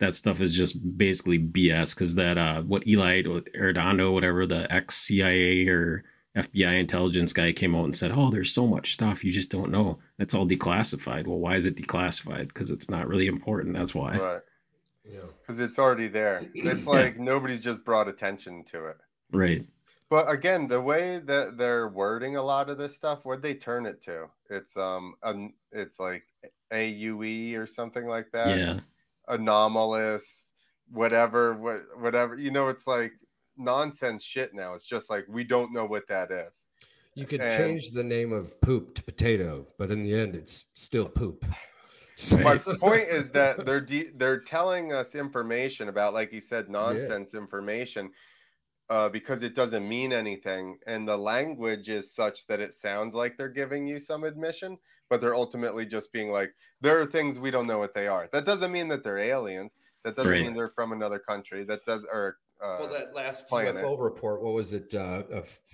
that 0.03 0.15
stuff 0.15 0.41
is 0.41 0.55
just 0.55 0.97
basically 0.97 1.39
BS 1.39 1.95
because 1.95 2.15
that 2.15 2.37
uh, 2.37 2.61
what 2.63 2.85
Eli 2.85 3.23
Arredondo, 3.23 4.11
whatever 4.11 4.45
the 4.45 4.71
ex 4.71 4.97
CIA 4.97 5.67
or 5.67 6.03
FBI 6.35 6.77
intelligence 6.77 7.31
guy 7.31 7.53
came 7.53 7.73
out 7.73 7.85
and 7.85 7.95
said, 7.95 8.11
"Oh, 8.13 8.29
there's 8.29 8.53
so 8.53 8.67
much 8.67 8.93
stuff 8.93 9.23
you 9.23 9.31
just 9.31 9.49
don't 9.49 9.71
know. 9.71 9.99
That's 10.17 10.33
all 10.33 10.47
declassified." 10.47 11.25
Well, 11.25 11.39
why 11.39 11.55
is 11.55 11.65
it 11.65 11.77
declassified? 11.77 12.49
Because 12.49 12.69
it's 12.69 12.89
not 12.89 13.07
really 13.07 13.27
important. 13.27 13.75
That's 13.77 13.95
why. 13.95 14.17
Right. 14.17 14.41
Yeah. 15.05 15.19
Because 15.39 15.61
it's 15.61 15.79
already 15.79 16.07
there. 16.09 16.45
It's 16.53 16.85
like 16.85 17.17
nobody's 17.17 17.63
just 17.63 17.85
brought 17.85 18.09
attention 18.09 18.65
to 18.71 18.87
it. 18.87 18.97
Right. 19.31 19.65
But 20.09 20.29
again, 20.29 20.67
the 20.67 20.81
way 20.81 21.19
that 21.23 21.57
they're 21.57 21.87
wording 21.87 22.35
a 22.35 22.43
lot 22.43 22.69
of 22.69 22.77
this 22.77 22.95
stuff, 22.95 23.19
what 23.23 23.41
they 23.41 23.53
turn 23.53 23.85
it 23.85 24.01
to? 24.03 24.27
It's 24.49 24.75
um, 24.75 25.15
um 25.23 25.53
it's 25.71 25.99
like 25.99 26.23
AUE 26.73 27.55
or 27.55 27.67
something 27.67 28.05
like 28.05 28.31
that. 28.33 28.57
Yeah 28.57 28.79
anomalous, 29.27 30.53
whatever, 30.91 31.53
what, 31.55 31.81
whatever. 31.99 32.37
You 32.37 32.51
know, 32.51 32.67
it's 32.67 32.87
like 32.87 33.13
nonsense 33.57 34.23
shit 34.23 34.53
now. 34.53 34.73
It's 34.73 34.85
just 34.85 35.09
like 35.09 35.25
we 35.27 35.43
don't 35.43 35.73
know 35.73 35.85
what 35.85 36.07
that 36.07 36.31
is. 36.31 36.67
You 37.15 37.25
could 37.25 37.41
and, 37.41 37.55
change 37.55 37.91
the 37.91 38.03
name 38.03 38.31
of 38.31 38.59
poop 38.61 38.95
to 38.95 39.03
potato, 39.03 39.67
but 39.77 39.91
in 39.91 40.03
the 40.03 40.17
end, 40.17 40.35
it's 40.35 40.65
still 40.73 41.07
poop. 41.07 41.45
My 42.41 42.57
point 42.79 43.07
is 43.07 43.31
that 43.31 43.65
they're 43.65 43.81
de- 43.81 44.11
they're 44.15 44.39
telling 44.39 44.93
us 44.93 45.15
information 45.15 45.89
about, 45.89 46.13
like 46.13 46.31
he 46.31 46.39
said, 46.39 46.69
nonsense 46.69 47.31
yeah. 47.33 47.39
information, 47.39 48.09
uh, 48.89 49.09
because 49.09 49.43
it 49.43 49.55
doesn't 49.55 49.87
mean 49.87 50.11
anything, 50.11 50.77
and 50.87 51.07
the 51.07 51.17
language 51.17 51.89
is 51.89 52.13
such 52.13 52.47
that 52.47 52.59
it 52.59 52.73
sounds 52.73 53.13
like 53.13 53.37
they're 53.37 53.47
giving 53.49 53.85
you 53.87 53.99
some 53.99 54.23
admission, 54.23 54.77
but 55.13 55.21
they're 55.21 55.35
ultimately 55.35 55.85
just 55.85 56.11
being 56.11 56.31
like, 56.31 56.55
there 56.81 56.99
are 56.99 57.05
things 57.05 57.37
we 57.37 57.51
don't 57.51 57.67
know 57.67 57.77
what 57.77 57.93
they 57.93 58.07
are. 58.07 58.27
That 58.33 58.45
doesn't 58.45 58.71
mean 58.71 58.87
that 58.87 59.03
they're 59.03 59.19
aliens. 59.19 59.75
That 60.03 60.15
doesn't 60.15 60.31
right. 60.31 60.41
mean 60.41 60.55
they're 60.55 60.73
from 60.73 60.91
another 60.91 61.19
country. 61.19 61.63
That 61.65 61.85
does 61.85 62.01
or 62.11 62.37
uh, 62.59 62.77
well, 62.79 62.89
that 62.93 63.13
last 63.13 63.47
planet. 63.47 63.75
UFO 63.75 64.01
report, 64.01 64.41
what 64.41 64.55
was 64.55 64.73
it? 64.73 64.91
Uh, 64.95 65.21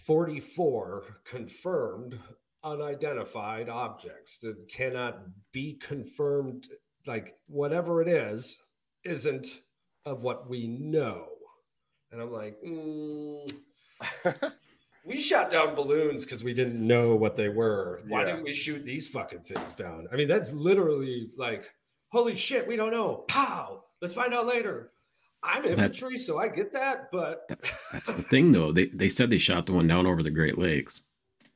44 0.06 1.22
confirmed 1.24 2.20
unidentified 2.62 3.70
objects 3.70 4.40
that 4.40 4.58
cannot 4.68 5.22
be 5.54 5.76
confirmed. 5.76 6.68
Like 7.08 7.38
whatever 7.48 8.02
it 8.02 8.10
is, 8.10 8.62
isn't 9.06 9.62
of 10.06 10.24
what 10.24 10.50
we 10.50 10.68
know. 10.68 11.30
And 12.12 12.22
I'm 12.22 12.30
like, 12.30 12.58
mm. 12.62 13.50
we 15.10 15.20
shot 15.20 15.50
down 15.50 15.76
balloons 15.76 16.24
because 16.24 16.44
we 16.44 16.54
didn't 16.54 16.86
know 16.86 17.16
what 17.16 17.36
they 17.36 17.50
were. 17.50 18.02
Why 18.08 18.22
yeah. 18.22 18.28
didn't 18.28 18.44
we 18.44 18.54
shoot 18.54 18.86
these 18.86 19.08
fucking 19.08 19.42
things 19.42 19.76
down? 19.76 20.08
I 20.14 20.16
mean, 20.16 20.28
that's 20.28 20.54
literally 20.54 21.30
like, 21.36 21.66
holy 22.10 22.36
shit, 22.36 22.68
we 22.68 22.76
don't 22.76 22.92
know. 22.92 23.26
Pow! 23.28 23.84
Let's 24.02 24.14
find 24.14 24.34
out 24.34 24.46
later. 24.46 24.92
I'm 25.42 25.66
infantry, 25.66 26.14
that, 26.14 26.20
so 26.20 26.38
I 26.38 26.50
get 26.50 26.74
that, 26.74 27.12
but 27.12 27.50
that's 27.94 28.14
the 28.14 28.24
thing 28.24 28.52
though. 28.52 28.74
They 28.74 28.86
they 28.88 29.08
said 29.08 29.30
they 29.30 29.38
shot 29.38 29.66
the 29.66 29.74
one 29.74 29.88
down 29.88 30.06
over 30.06 30.22
the 30.22 30.30
Great 30.30 30.58
Lakes. 30.58 31.02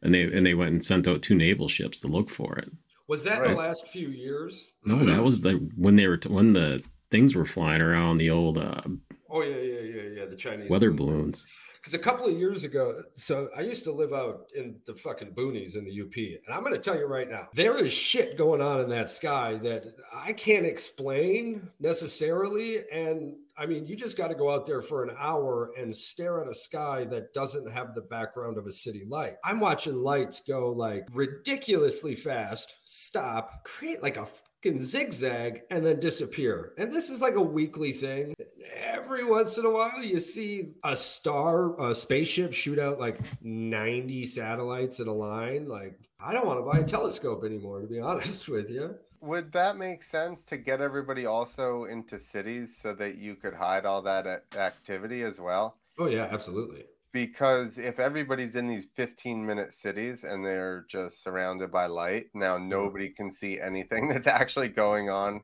And 0.01 0.13
they 0.13 0.23
and 0.23 0.45
they 0.45 0.53
went 0.53 0.71
and 0.71 0.83
sent 0.83 1.07
out 1.07 1.21
two 1.21 1.35
naval 1.35 1.67
ships 1.67 1.99
to 2.01 2.07
look 2.07 2.29
for 2.29 2.57
it. 2.57 2.69
Was 3.07 3.23
that 3.25 3.41
right. 3.41 3.49
the 3.49 3.55
last 3.55 3.87
few 3.87 4.09
years? 4.09 4.65
No, 4.85 5.03
that 5.05 5.23
was 5.23 5.41
the 5.41 5.53
when 5.75 5.97
they 5.97 6.07
were 6.07 6.19
when 6.27 6.53
the 6.53 6.81
things 7.11 7.35
were 7.35 7.45
flying 7.45 7.81
around 7.81 8.17
the 8.17 8.29
old 8.29 8.57
uh, 8.57 8.81
Oh 9.29 9.41
yeah, 9.41 9.57
yeah, 9.57 9.79
yeah, 9.79 10.09
yeah. 10.17 10.25
The 10.25 10.35
Chinese 10.35 10.69
weather 10.69 10.91
balloons 10.91 11.45
because 11.83 11.93
a 11.93 11.99
couple 11.99 12.25
of 12.25 12.39
years 12.39 12.63
ago, 12.63 13.01
so 13.13 13.49
I 13.57 13.59
used 13.59 13.83
to 13.83 13.91
live 13.91 14.13
out 14.13 14.47
in 14.55 14.77
the 14.85 14.95
fucking 14.95 15.31
boonies 15.31 15.75
in 15.75 15.83
the 15.83 16.01
UP, 16.01 16.15
and 16.15 16.55
I'm 16.55 16.63
going 16.63 16.73
to 16.73 16.79
tell 16.79 16.97
you 16.97 17.07
right 17.07 17.29
now, 17.29 17.49
there 17.53 17.77
is 17.77 17.91
shit 17.91 18.37
going 18.37 18.61
on 18.61 18.79
in 18.79 18.89
that 18.91 19.09
sky 19.09 19.59
that 19.63 19.83
I 20.13 20.31
can't 20.31 20.65
explain 20.65 21.71
necessarily, 21.81 22.77
and 22.89 23.35
I 23.57 23.65
mean, 23.65 23.85
you 23.85 23.97
just 23.97 24.15
got 24.15 24.29
to 24.29 24.35
go 24.35 24.49
out 24.49 24.65
there 24.65 24.81
for 24.81 25.03
an 25.03 25.13
hour 25.19 25.71
and 25.77 25.93
stare 25.93 26.39
at 26.39 26.47
a 26.47 26.53
sky 26.53 27.03
that 27.11 27.33
doesn't 27.33 27.69
have 27.69 27.95
the 27.95 28.01
background 28.01 28.57
of 28.57 28.65
a 28.65 28.71
city 28.71 29.03
light. 29.05 29.33
I'm 29.43 29.59
watching 29.59 30.01
lights 30.01 30.39
go 30.39 30.71
like 30.71 31.05
ridiculously 31.11 32.15
fast, 32.15 32.73
stop, 32.85 33.65
create 33.65 34.01
like 34.01 34.15
a 34.15 34.25
fucking 34.63 34.81
zigzag, 34.81 35.61
and 35.69 35.85
then 35.85 35.99
disappear. 35.99 36.73
And 36.77 36.91
this 36.91 37.09
is 37.09 37.21
like 37.21 37.35
a 37.35 37.41
weekly 37.41 37.91
thing. 37.91 38.33
Every 38.75 39.25
once 39.25 39.57
in 39.57 39.65
a 39.65 39.69
while, 39.69 40.03
you 40.03 40.19
see 40.19 40.73
a 40.83 40.95
star, 40.95 41.79
a 41.81 41.93
spaceship 41.93 42.53
shoot 42.53 42.79
out 42.79 42.99
like 42.99 43.19
90 43.41 44.25
satellites 44.25 44.99
in 44.99 45.07
a 45.07 45.13
line. 45.13 45.67
Like, 45.67 45.99
I 46.19 46.33
don't 46.33 46.47
want 46.47 46.59
to 46.59 46.71
buy 46.71 46.79
a 46.79 46.87
telescope 46.87 47.43
anymore, 47.43 47.81
to 47.81 47.87
be 47.87 47.99
honest 47.99 48.49
with 48.49 48.69
you 48.69 48.95
would 49.21 49.53
that 49.53 49.77
make 49.77 50.03
sense 50.03 50.43
to 50.43 50.57
get 50.57 50.81
everybody 50.81 51.25
also 51.25 51.85
into 51.85 52.19
cities 52.19 52.75
so 52.75 52.93
that 52.93 53.15
you 53.15 53.35
could 53.35 53.53
hide 53.53 53.85
all 53.85 54.01
that 54.01 54.43
activity 54.57 55.23
as 55.23 55.39
well? 55.39 55.77
Oh 55.97 56.07
yeah, 56.07 56.27
absolutely. 56.29 56.83
Because 57.13 57.77
if 57.77 57.99
everybody's 57.99 58.55
in 58.55 58.67
these 58.67 58.87
15 58.95 59.45
minute 59.45 59.71
cities 59.71 60.23
and 60.23 60.43
they're 60.43 60.85
just 60.89 61.23
surrounded 61.23 61.71
by 61.71 61.85
light, 61.85 62.25
now 62.33 62.57
nobody 62.57 63.09
can 63.09 63.31
see 63.31 63.59
anything 63.59 64.07
that's 64.09 64.27
actually 64.27 64.69
going 64.69 65.09
on 65.09 65.41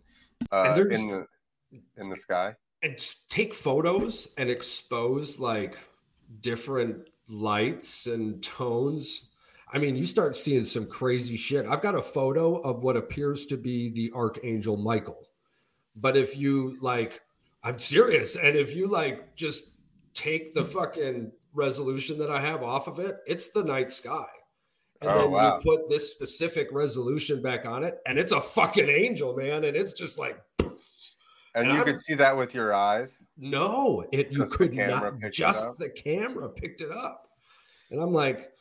uh, 0.51 0.75
in 0.75 1.07
the 1.07 1.27
in 1.97 2.09
the 2.09 2.17
sky. 2.17 2.55
And 2.81 2.97
take 3.29 3.53
photos 3.53 4.29
and 4.37 4.49
expose 4.49 5.39
like 5.39 5.77
different 6.41 7.09
lights 7.27 8.07
and 8.07 8.41
tones 8.41 9.29
I 9.71 9.77
mean, 9.77 9.95
you 9.95 10.05
start 10.05 10.35
seeing 10.35 10.63
some 10.63 10.87
crazy 10.87 11.37
shit. 11.37 11.67
I've 11.67 11.81
got 11.81 11.93
a 11.93 12.01
photo 12.01 12.55
of 12.61 12.81
what 12.81 12.97
appears 12.97 13.45
to 13.47 13.57
be 13.57 13.89
the 13.89 14.11
Archangel 14.15 14.77
Michael. 14.77 15.27
But 15.95 16.17
if 16.17 16.35
you 16.35 16.77
like, 16.81 17.21
I'm 17.63 17.77
serious. 17.77 18.35
And 18.35 18.55
if 18.55 18.75
you 18.75 18.87
like 18.87 19.35
just 19.35 19.75
take 20.13 20.53
the 20.53 20.63
fucking 20.75 21.31
resolution 21.53 22.19
that 22.19 22.29
I 22.29 22.39
have 22.41 22.63
off 22.63 22.87
of 22.87 22.99
it, 22.99 23.17
it's 23.27 23.49
the 23.49 23.63
night 23.63 23.91
sky. 23.91 24.25
And 25.01 25.09
oh, 25.09 25.21
then 25.21 25.31
wow. 25.31 25.55
you 25.63 25.71
put 25.71 25.89
this 25.89 26.11
specific 26.11 26.67
resolution 26.71 27.41
back 27.41 27.65
on 27.65 27.83
it, 27.83 27.99
and 28.05 28.19
it's 28.19 28.33
a 28.33 28.41
fucking 28.41 28.89
angel, 28.89 29.35
man. 29.35 29.63
And 29.63 29.77
it's 29.77 29.93
just 29.93 30.19
like 30.19 30.41
and, 30.59 31.65
and 31.65 31.73
you 31.73 31.79
I'm, 31.79 31.85
could 31.85 31.97
see 31.97 32.15
that 32.15 32.35
with 32.35 32.53
your 32.53 32.73
eyes. 32.73 33.23
No, 33.37 34.05
it 34.11 34.31
you 34.31 34.45
could 34.45 34.75
not. 34.75 35.13
Just 35.31 35.77
the 35.77 35.89
camera 35.89 36.49
picked 36.49 36.81
it 36.81 36.91
up, 36.91 37.29
and 37.91 38.01
I'm 38.01 38.13
like, 38.13 38.51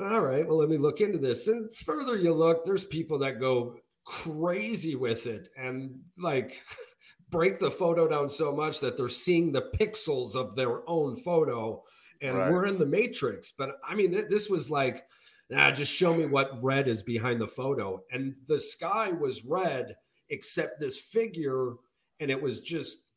all 0.00 0.20
right, 0.20 0.46
well, 0.46 0.56
let 0.56 0.70
me 0.70 0.78
look 0.78 1.00
into 1.00 1.18
this. 1.18 1.48
And 1.48 1.72
further 1.74 2.16
you 2.16 2.32
look, 2.32 2.64
there's 2.64 2.84
people 2.84 3.18
that 3.20 3.40
go 3.40 3.76
crazy 4.04 4.96
with 4.96 5.26
it 5.26 5.48
and 5.56 6.00
like 6.18 6.62
break 7.32 7.58
the 7.58 7.70
photo 7.70 8.06
down 8.06 8.28
so 8.28 8.54
much 8.54 8.78
that 8.80 8.96
they're 8.96 9.08
seeing 9.08 9.50
the 9.50 9.70
pixels 9.80 10.36
of 10.36 10.54
their 10.54 10.88
own 10.88 11.16
photo 11.16 11.82
and 12.20 12.36
right. 12.36 12.52
we're 12.52 12.66
in 12.66 12.78
the 12.78 12.86
matrix. 12.86 13.50
But 13.50 13.78
I 13.82 13.96
mean, 13.96 14.12
this 14.28 14.48
was 14.48 14.70
like, 14.70 15.04
nah, 15.50 15.72
just 15.72 15.92
show 15.92 16.14
me 16.14 16.26
what 16.26 16.62
red 16.62 16.86
is 16.86 17.02
behind 17.02 17.40
the 17.40 17.48
photo. 17.48 18.02
And 18.12 18.36
the 18.46 18.60
sky 18.60 19.10
was 19.10 19.44
red, 19.44 19.96
except 20.28 20.78
this 20.78 20.98
figure, 20.98 21.72
and 22.20 22.30
it 22.30 22.40
was 22.40 22.60
just 22.60 23.08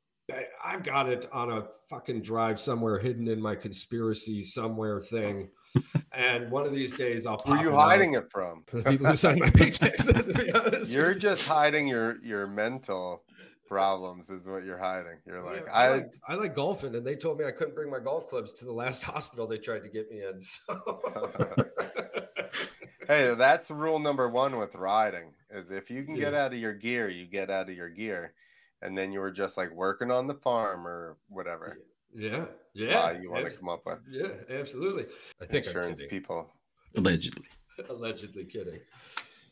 I've 0.63 0.84
got 0.84 1.07
it 1.07 1.29
on 1.31 1.51
a 1.51 1.67
fucking 1.88 2.24
drive 2.24 2.60
somewhere 2.60 2.98
hidden 2.98 3.27
in 3.27 3.39
my 3.39 3.53
conspiracy 3.53 4.41
somewhere 4.41 5.00
thing 5.00 5.50
and 6.12 6.50
one 6.51 6.65
of 6.65 6.74
these 6.74 6.98
days 6.98 7.25
I'll. 7.25 7.38
Who 7.45 7.53
are 7.53 7.63
you 7.63 7.72
hiding 7.72 8.13
it 8.13 8.31
from? 8.31 8.63
The 8.72 8.84
people 8.84 9.07
who 9.07 9.15
sign 9.15 9.39
my 9.39 9.48
paychecks. 9.48 10.07
to 10.34 10.45
be 10.45 10.51
honest, 10.51 10.93
you're 10.93 11.13
just 11.13 11.48
hiding 11.48 11.88
your 11.88 12.24
your 12.24 12.48
mental 12.48 13.24
problems 13.67 14.29
is 14.29 14.48
what 14.48 14.63
you're 14.63 14.77
hiding. 14.77 15.17
You're 15.25 15.43
like, 15.43 15.63
yeah, 15.65 15.74
I, 15.74 15.86
I, 15.86 15.89
like, 15.89 16.13
I 16.27 16.36
like 16.36 16.55
golfing, 16.55 16.95
and 16.95 17.05
they 17.05 17.15
told 17.15 17.39
me 17.39 17.45
I 17.45 17.51
couldn't 17.51 17.75
bring 17.75 17.89
my 17.89 18.00
golf 18.00 18.27
clubs 18.27 18.53
to 18.53 18.65
the 18.65 18.72
last 18.72 19.03
hospital 19.13 19.48
they 19.48 19.57
tried 19.57 19.84
to 19.84 19.89
get 19.89 20.10
me 20.10 20.24
in. 20.24 20.39
So. 20.41 21.01
hey, 23.07 23.36
that's 23.36 23.72
rule 23.72 24.00
number 24.00 24.29
one 24.29 24.57
with 24.57 24.75
riding: 24.75 25.34
is 25.50 25.72
if 25.72 25.89
you 25.89 26.03
can 26.03 26.15
yeah. 26.15 26.25
get 26.25 26.34
out 26.34 26.53
of 26.53 26.60
your 26.60 26.74
gear, 26.74 27.10
you 27.10 27.25
get 27.25 27.50
out 27.50 27.69
of 27.69 27.75
your 27.75 27.89
gear, 27.89 28.34
and 28.81 28.98
then 28.98 29.12
you 29.12 29.19
were 29.19 29.31
just 29.31 29.57
like 29.57 29.72
working 29.72 30.12
on 30.12 30.27
the 30.27 30.36
farm 30.36 30.88
or 30.88 31.17
whatever. 31.29 31.77
Yeah, 32.15 32.45
yeah. 32.74 33.00
Uh, 33.00 33.17
you 33.22 33.29
want 33.29 33.50
to 33.50 33.57
come 33.60 33.69
up 33.69 33.86
with? 33.86 34.00
Yeah, 34.10 34.29
absolutely. 34.50 35.05
I 35.41 35.45
think 35.45 35.65
insurance 35.65 36.01
people 36.10 36.50
allegedly. 36.95 37.48
allegedly 37.89 38.45
kidding. 38.45 38.79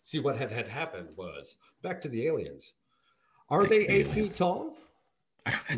See 0.01 0.19
what 0.19 0.37
had, 0.37 0.51
had 0.51 0.67
happened 0.67 1.09
was 1.15 1.57
back 1.81 2.01
to 2.01 2.09
the 2.09 2.27
aliens. 2.27 2.73
Are 3.49 3.65
they 3.65 3.87
eight 3.87 4.07
feet 4.07 4.31
tall? 4.31 4.75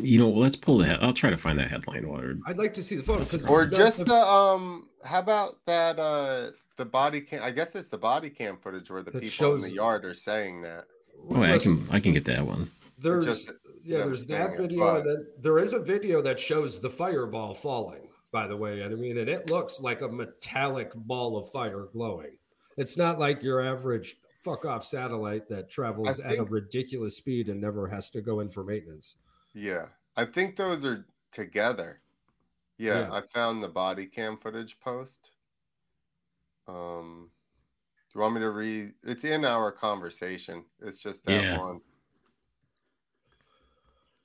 You 0.00 0.18
know, 0.20 0.30
let's 0.30 0.54
pull 0.56 0.78
the 0.78 0.86
head. 0.86 0.98
I'll 1.02 1.12
try 1.12 1.30
to 1.30 1.36
find 1.36 1.58
that 1.58 1.68
headline. 1.68 2.08
While 2.08 2.22
I'd 2.46 2.58
like 2.58 2.72
to 2.74 2.82
see 2.82 2.96
the 2.96 3.02
photo. 3.02 3.18
'cause 3.20 3.48
Or 3.50 3.66
just 3.66 3.98
the- 3.98 4.04
the 4.04 4.14
um 4.26 4.88
how 5.04 5.18
about 5.18 5.58
that 5.66 5.98
uh 5.98 6.50
the 6.76 6.84
body 6.84 7.20
cam 7.20 7.42
I 7.42 7.50
guess 7.50 7.74
it's 7.74 7.88
the 7.90 7.98
body 7.98 8.30
cam 8.30 8.58
footage 8.58 8.90
where 8.90 9.02
the 9.02 9.10
That 9.10 9.22
people 9.22 9.28
shows- 9.30 9.64
in 9.64 9.70
the 9.70 9.76
yard 9.76 10.04
are 10.04 10.14
saying 10.14 10.62
that. 10.62 10.84
Oh, 11.30 11.42
I 11.42 11.58
can 11.58 11.84
I 11.90 11.98
can 12.00 12.12
get 12.12 12.24
that 12.26 12.46
one. 12.46 12.70
There's 12.98 13.24
just 13.26 13.50
yeah, 13.84 13.98
there's 14.04 14.26
that 14.26 14.56
video, 14.56 14.78
but- 14.78 15.00
and 15.00 15.08
then 15.08 15.26
there 15.40 15.58
is 15.58 15.72
a 15.72 15.80
video 15.80 16.22
that 16.22 16.38
shows 16.38 16.80
the 16.80 16.90
fireball 16.90 17.54
falling. 17.54 18.02
By 18.32 18.46
the 18.46 18.56
way, 18.56 18.82
and 18.82 18.92
I 18.92 18.96
mean, 18.96 19.16
and 19.18 19.28
it 19.30 19.50
looks 19.50 19.80
like 19.80 20.02
a 20.02 20.08
metallic 20.08 20.92
ball 20.94 21.38
of 21.38 21.48
fire 21.50 21.86
glowing. 21.92 22.36
It's 22.76 22.96
not 22.98 23.18
like 23.18 23.42
your 23.42 23.60
average 23.62 24.16
fuck 24.46 24.64
off 24.64 24.84
satellite 24.84 25.48
that 25.48 25.68
travels 25.68 26.20
at 26.20 26.38
a 26.38 26.44
ridiculous 26.44 27.16
speed 27.16 27.48
and 27.48 27.60
never 27.60 27.88
has 27.88 28.10
to 28.10 28.20
go 28.20 28.38
in 28.38 28.48
for 28.48 28.62
maintenance. 28.62 29.16
Yeah. 29.54 29.86
I 30.16 30.24
think 30.24 30.54
those 30.54 30.84
are 30.84 31.04
together. 31.32 32.00
Yeah, 32.78 33.00
Yeah. 33.00 33.12
I 33.12 33.22
found 33.34 33.62
the 33.62 33.68
body 33.68 34.06
cam 34.06 34.36
footage 34.38 34.78
post. 34.78 35.30
Um 36.68 37.30
do 38.12 38.18
you 38.18 38.22
want 38.22 38.34
me 38.34 38.40
to 38.40 38.50
read 38.50 38.92
it's 39.02 39.24
in 39.24 39.44
our 39.44 39.72
conversation. 39.72 40.64
It's 40.80 40.98
just 40.98 41.24
that 41.24 41.42
Yeah. 41.42 41.58
one. 41.58 41.80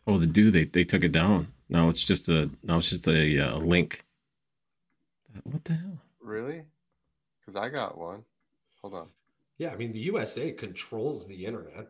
Oh, 0.05 0.19
the 0.19 0.27
dude 0.27 0.53
they 0.53 0.65
they 0.65 0.83
took 0.83 1.03
it 1.03 1.11
down. 1.11 1.51
Now 1.67 1.89
it's 1.89 2.03
just 2.03 2.29
a 2.29 2.49
now 2.63 2.77
it's 2.77 2.89
just 2.91 3.07
a 3.07 3.39
uh, 3.39 3.57
link. 3.57 4.03
What 5.43 5.63
the 5.63 5.73
hell? 5.73 5.97
Really? 6.21 6.63
Because 7.39 7.55
I 7.55 7.69
got 7.69 7.97
one. 7.97 8.23
Hold 8.81 8.93
on. 8.95 9.09
Yeah, 9.61 9.69
I 9.69 9.75
mean, 9.75 9.91
the 9.91 9.99
USA 9.99 10.51
controls 10.51 11.27
the 11.27 11.45
internet. 11.45 11.85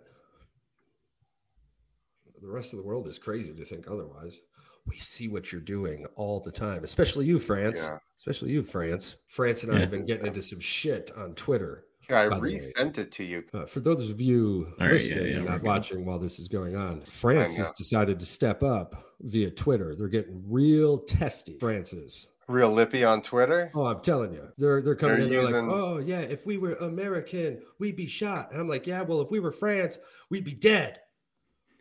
The 2.42 2.48
rest 2.50 2.74
of 2.74 2.80
the 2.80 2.84
world 2.86 3.08
is 3.08 3.18
crazy 3.18 3.54
to 3.54 3.64
think 3.64 3.88
otherwise. 3.88 4.40
We 4.88 4.98
see 4.98 5.30
what 5.30 5.54
you're 5.54 5.62
doing 5.62 6.06
all 6.18 6.42
the 6.42 6.52
time, 6.52 6.84
especially 6.84 7.28
you, 7.28 7.40
France. 7.40 7.88
Yeah. 7.90 8.00
Especially 8.18 8.52
you, 8.52 8.62
France. 8.62 9.20
France 9.30 9.64
and 9.64 9.72
I 9.72 9.76
Yeah. 9.76 9.82
have 9.84 9.92
been 9.92 10.06
getting 10.06 10.26
into 10.28 10.42
some 10.42 10.60
shit 10.60 11.12
on 11.16 11.34
Twitter. 11.36 11.86
Here, 12.10 12.18
I 12.18 12.28
by 12.28 12.36
the 12.36 12.42
way. 12.42 12.48
resent 12.56 12.98
it 12.98 13.10
to 13.14 13.24
you. 13.24 13.46
Uh, 13.54 13.66
for 13.66 13.80
those 13.80 14.10
of 14.10 14.20
you 14.20 14.66
All 14.66 14.72
right, 14.72 14.88
yeah, 14.88 14.92
listening 14.92 15.26
yeah, 15.28 15.32
and 15.36 15.46
we're 15.46 15.52
not 15.52 15.62
good. 15.62 15.68
watching 15.68 16.06
while 16.06 16.20
this 16.20 16.40
is 16.40 16.50
going 16.50 16.76
on, 16.76 17.00
France 17.06 17.58
know. 17.58 17.64
has 17.64 17.72
decided 17.72 18.20
to 18.20 18.26
step 18.26 18.64
up 18.64 19.16
via 19.22 19.50
Twitter. 19.50 19.96
They're 19.96 20.10
getting 20.10 20.44
real 20.52 20.98
testy. 20.98 21.58
France 21.58 21.94
is. 21.94 22.28
Real 22.52 22.72
lippy 22.72 23.04
on 23.04 23.22
Twitter. 23.22 23.72
Oh, 23.74 23.86
I'm 23.86 24.02
telling 24.02 24.34
you, 24.34 24.48
they're 24.58 24.82
they're 24.82 24.96
coming 24.96 25.18
They're 25.18 25.24
in. 25.26 25.30
They're 25.32 25.42
using- 25.42 25.68
like, 25.68 25.76
oh 25.76 25.98
yeah, 26.00 26.20
if 26.20 26.46
we 26.46 26.58
were 26.58 26.74
American, 26.76 27.62
we'd 27.80 27.96
be 27.96 28.08
shot. 28.08 28.52
And 28.52 28.60
I'm 28.60 28.68
like, 28.68 28.86
yeah, 28.86 29.02
well, 29.02 29.22
if 29.22 29.32
we 29.32 29.40
were 29.40 29.52
France, 29.52 29.98
we'd 30.30 30.44
be 30.46 30.54
dead. 30.54 31.00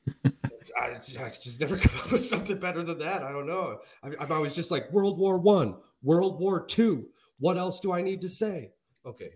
I, 0.24 0.94
I 0.94 1.30
just 1.30 1.60
never 1.60 1.76
come 1.78 1.98
up 1.98 2.12
with 2.12 2.24
something 2.24 2.58
better 2.58 2.82
than 2.82 2.98
that. 2.98 3.22
I 3.22 3.32
don't 3.32 3.46
know. 3.46 3.78
I, 4.02 4.12
I'm 4.20 4.32
always 4.32 4.54
just 4.54 4.70
like 4.70 4.90
World 4.92 5.18
War 5.18 5.38
One, 5.38 5.76
World 6.02 6.40
War 6.40 6.64
Two. 6.64 7.08
What 7.38 7.56
else 7.56 7.80
do 7.80 7.92
I 7.92 8.02
need 8.02 8.20
to 8.22 8.28
say? 8.28 8.72
Okay, 9.06 9.30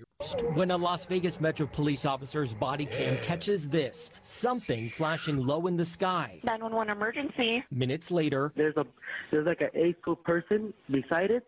When 0.55 0.71
a 0.71 0.77
Las 0.77 1.07
Vegas 1.07 1.41
Metro 1.41 1.67
police 1.67 2.05
officer's 2.05 2.53
body 2.53 2.85
cam 2.85 3.17
catches 3.25 3.67
this 3.69 4.11
something 4.23 4.91
flashing 4.91 5.39
low 5.47 5.67
in 5.67 5.77
the 5.79 5.85
sky. 5.87 6.39
911 6.45 6.95
emergency. 6.95 7.65
Minutes 7.71 8.11
later, 8.11 8.53
There's 8.57 8.77
a 8.77 8.85
there's 9.31 9.47
like 9.47 9.63
an 9.63 9.71
eight 9.75 9.97
foot 10.05 10.23
person 10.25 10.75
beside 10.91 11.31
it, 11.31 11.47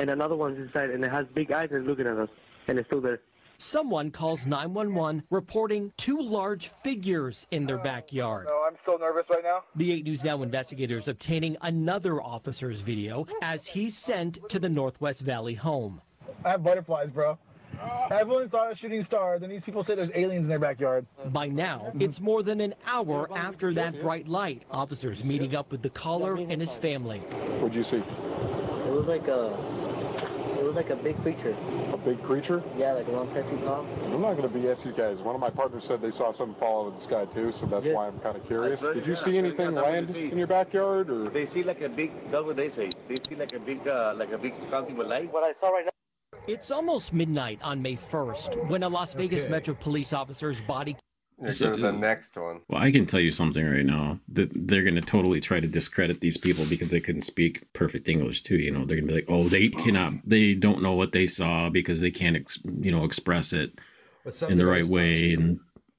and 0.00 0.10
another 0.10 0.34
one's 0.34 0.58
inside, 0.58 0.90
and 0.90 1.04
it 1.04 1.10
has 1.12 1.26
big 1.32 1.52
eyes 1.52 1.68
and 1.70 1.86
looking 1.86 2.08
at 2.08 2.18
us, 2.18 2.28
and 2.66 2.76
it's 2.76 2.88
still 2.88 3.00
there. 3.00 3.20
someone 3.58 4.10
calls 4.10 4.46
911 4.46 5.22
reporting 5.30 5.92
two 5.96 6.20
large 6.20 6.68
figures 6.82 7.46
in 7.52 7.66
their 7.66 7.78
backyard. 7.78 8.46
No, 8.48 8.64
I'm 8.66 8.76
still 8.82 8.98
nervous 8.98 9.26
right 9.30 9.44
now. 9.44 9.60
The 9.76 9.92
8 9.92 10.04
News 10.04 10.24
Now 10.24 10.42
investigators 10.42 11.06
obtaining 11.06 11.56
another 11.62 12.20
officer's 12.20 12.80
video 12.80 13.26
as 13.42 13.66
he's 13.66 13.96
sent 13.96 14.40
to 14.48 14.58
the 14.58 14.68
Northwest 14.68 15.20
Valley 15.20 15.54
home. 15.54 16.00
I 16.44 16.50
have 16.50 16.62
butterflies, 16.62 17.10
bro. 17.10 17.38
I've 18.10 18.30
only 18.30 18.48
saw 18.48 18.70
a 18.70 18.74
shooting 18.74 19.02
star. 19.02 19.38
Then 19.38 19.50
these 19.50 19.62
people 19.62 19.82
say 19.82 19.94
there's 19.94 20.10
aliens 20.14 20.46
in 20.46 20.50
their 20.50 20.58
backyard. 20.58 21.06
By 21.26 21.48
now, 21.48 21.92
it's 21.98 22.20
more 22.20 22.42
than 22.42 22.60
an 22.60 22.74
hour 22.86 23.28
after 23.36 23.72
that 23.74 24.00
bright 24.00 24.28
light. 24.28 24.62
Officers 24.70 25.24
meeting 25.24 25.56
up 25.56 25.72
with 25.72 25.82
the 25.82 25.90
caller 25.90 26.36
and 26.36 26.60
his 26.60 26.72
family. 26.72 27.18
What'd 27.60 27.74
you 27.74 27.82
see? 27.82 27.98
It 27.98 28.90
was 28.90 29.06
like 29.06 29.26
a 29.28 29.56
it 30.58 30.64
was 30.64 30.76
like 30.76 30.90
a 30.90 30.96
big 30.96 31.20
creature. 31.20 31.54
A 31.92 31.96
big 31.96 32.22
creature? 32.22 32.62
Yeah, 32.78 32.92
like 32.92 33.08
around 33.08 33.30
ten 33.32 33.44
feet 33.44 33.62
tall. 33.64 33.84
I'm 34.04 34.22
not 34.22 34.36
going 34.36 34.50
to 34.50 34.58
BS 34.58 34.84
you 34.84 34.92
guys. 34.92 35.20
One 35.20 35.34
of 35.34 35.40
my 35.40 35.50
partners 35.50 35.84
said 35.84 36.00
they 36.00 36.10
saw 36.10 36.32
something 36.32 36.54
fall 36.58 36.84
out 36.84 36.88
of 36.88 36.94
the 36.94 37.00
sky 37.00 37.24
too, 37.26 37.52
so 37.52 37.66
that's 37.66 37.86
why 37.88 38.06
I'm 38.06 38.18
kind 38.20 38.36
of 38.36 38.46
curious. 38.46 38.80
Did 38.80 39.06
you 39.06 39.14
see 39.14 39.36
anything 39.36 39.74
land 39.74 40.14
in 40.16 40.38
your 40.38 40.46
backyard, 40.46 41.10
or 41.10 41.28
They 41.28 41.46
see 41.46 41.64
like 41.64 41.80
a 41.82 41.88
big. 41.88 42.12
That's 42.30 42.44
what 42.44 42.56
they 42.56 42.70
say. 42.70 42.90
They 43.08 43.16
see 43.16 43.34
like 43.34 43.52
a 43.52 43.58
big, 43.58 43.86
uh, 43.86 44.14
like 44.16 44.32
a 44.32 44.38
big 44.38 44.54
something 44.68 44.96
with 44.96 45.08
light. 45.08 45.32
What 45.32 45.42
I 45.44 45.52
saw 45.60 45.70
right 45.70 45.84
now. 45.84 45.90
It's 46.46 46.70
almost 46.70 47.12
midnight 47.12 47.58
on 47.62 47.80
May 47.80 47.96
1st 47.96 48.68
when 48.68 48.82
a 48.82 48.88
Las 48.88 49.14
Vegas 49.14 49.42
Okay. 49.42 49.50
Metro 49.50 49.74
police 49.74 50.12
officer's 50.12 50.60
body 50.62 50.96
Here 51.40 51.48
So- 51.48 51.76
the 51.76 51.90
next 51.90 52.36
one. 52.36 52.60
Well, 52.68 52.80
I 52.80 52.92
can 52.92 53.06
tell 53.06 53.18
you 53.18 53.32
something 53.32 53.66
right 53.66 53.84
now 53.84 54.20
that 54.28 54.50
they're 54.68 54.84
going 54.84 54.94
to 54.94 55.00
totally 55.00 55.40
try 55.40 55.58
to 55.58 55.66
discredit 55.66 56.20
these 56.20 56.36
people 56.36 56.64
because 56.70 56.90
they 56.90 57.00
couldn't 57.00 57.22
speak 57.22 57.64
perfect 57.72 58.08
English 58.08 58.42
too. 58.44 58.56
You 58.56 58.70
know, 58.70 58.84
they're 58.84 58.98
going 59.00 59.08
to 59.08 59.14
be 59.14 59.14
like, 59.14 59.24
"Oh, 59.28 59.48
they 59.48 59.68
cannot, 59.68 60.12
they 60.24 60.54
don't 60.54 60.80
know 60.80 60.92
what 60.92 61.10
they 61.10 61.26
saw 61.26 61.70
because 61.70 62.00
they 62.00 62.12
can't, 62.12 62.36
ex- 62.36 62.60
you 62.64 62.92
know, 62.92 63.04
express 63.04 63.52
it 63.52 63.80
in 64.48 64.58
the 64.58 64.64
right 64.66 64.84
way." 64.84 65.32
And 65.34 65.58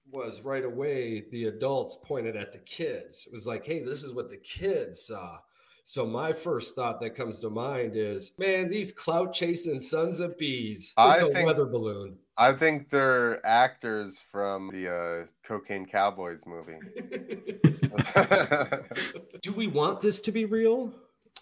was 0.10 0.42
right 0.42 0.64
away 0.64 1.26
the 1.30 1.44
adults 1.48 1.98
pointed 2.02 2.38
at 2.38 2.54
the 2.54 2.60
kids. 2.60 3.26
It 3.28 3.34
was 3.34 3.46
like, 3.46 3.66
hey, 3.66 3.80
this 3.84 4.02
is 4.06 4.14
what 4.14 4.30
the 4.30 4.38
kids 4.38 5.02
saw. 5.08 5.40
So 5.88 6.08
my 6.08 6.32
first 6.34 6.74
thought 6.76 7.00
that 7.02 7.12
comes 7.16 7.40
to 7.42 7.50
mind 7.52 7.96
is, 7.96 8.32
man, 8.40 8.70
these 8.70 8.92
clout 8.92 9.34
chasing 9.34 9.80
sons 9.80 10.20
of 10.20 10.36
bees. 10.36 10.96
I 10.98 11.14
It's 11.14 11.22
a 11.22 11.28
think- 11.28 11.46
weather 11.46 11.68
balloon. 11.68 12.18
I 12.38 12.54
think 12.54 12.90
they're 12.90 13.40
actors 13.46 14.20
from 14.32 14.70
the 14.74 14.94
uh, 14.94 15.28
Cocaine 15.48 15.86
Cowboys 15.86 16.44
movie. 16.46 16.80
Do 19.42 19.54
we 19.54 19.68
want 19.68 20.02
this 20.02 20.20
to 20.22 20.32
be 20.32 20.46
real? 20.46 20.94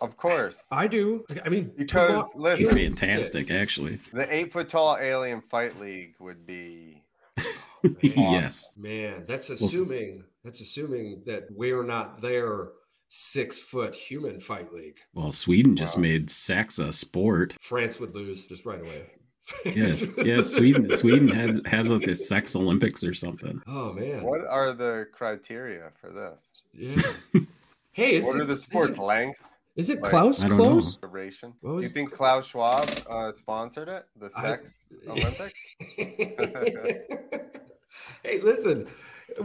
of 0.01 0.17
course. 0.17 0.67
I 0.71 0.87
do. 0.87 1.23
I 1.45 1.49
mean, 1.49 1.71
Because, 1.77 2.07
tomorrow- 2.09 2.29
listen- 2.35 2.75
fantastic, 2.75 3.49
actually. 3.49 3.99
The 4.11 4.31
eight 4.33 4.51
foot 4.51 4.67
tall 4.69 4.97
alien 4.99 5.41
fight 5.41 5.79
league 5.79 6.15
would 6.19 6.45
be 6.45 7.01
yes. 8.01 8.73
Man, 8.77 9.23
that's 9.25 9.49
assuming 9.49 10.25
that's 10.43 10.59
assuming 10.61 11.23
that 11.25 11.47
we're 11.51 11.83
not 11.83 12.21
their 12.21 12.69
six 13.15 13.59
foot 13.59 13.93
human 13.93 14.39
fight 14.39 14.73
league. 14.73 14.97
Well, 15.13 15.31
Sweden 15.31 15.75
just 15.75 15.99
made 15.99 16.31
sex 16.31 16.79
a 16.79 16.91
sport. 16.91 17.55
France 17.59 17.99
would 17.99 18.15
lose 18.15 18.47
just 18.47 18.65
right 18.65 18.79
away. 18.81 19.05
Yes, 19.65 20.11
yes. 20.23 20.53
Sweden, 20.53 20.89
Sweden 20.89 21.27
has 21.27 21.59
has 21.65 21.91
like 21.91 22.05
this 22.05 22.29
sex 22.29 22.55
Olympics 22.55 23.03
or 23.03 23.13
something. 23.13 23.61
Oh 23.67 23.91
man. 23.91 24.23
What 24.23 24.39
are 24.47 24.71
the 24.71 25.05
criteria 25.11 25.91
for 25.99 26.09
this? 26.11 26.63
Yeah. 26.73 27.41
Hey, 27.91 28.15
is 28.15 28.25
what 28.25 28.37
it- 28.37 28.41
are 28.41 28.45
the 28.45 28.53
is 28.53 28.63
sports 28.63 28.97
it- 28.97 29.01
length? 29.03 29.39
Is 29.75 29.89
it 29.91 30.01
Like- 30.01 30.09
Klaus 30.11 30.43
I 30.43 30.47
don't 30.47 30.57
know. 30.57 30.63
close? 30.69 30.97
Duration. 30.97 31.53
What 31.61 31.69
Do 31.71 31.73
you 31.75 31.81
was- 31.83 31.91
think 31.93 32.11
Klaus 32.13 32.47
Schwab 32.47 32.89
uh, 33.09 33.31
sponsored 33.33 33.89
it? 33.89 34.05
The 34.19 34.31
I- 34.37 34.41
sex 34.41 34.85
Olympics? 35.07 35.59
hey, 38.23 38.39
listen, 38.41 38.87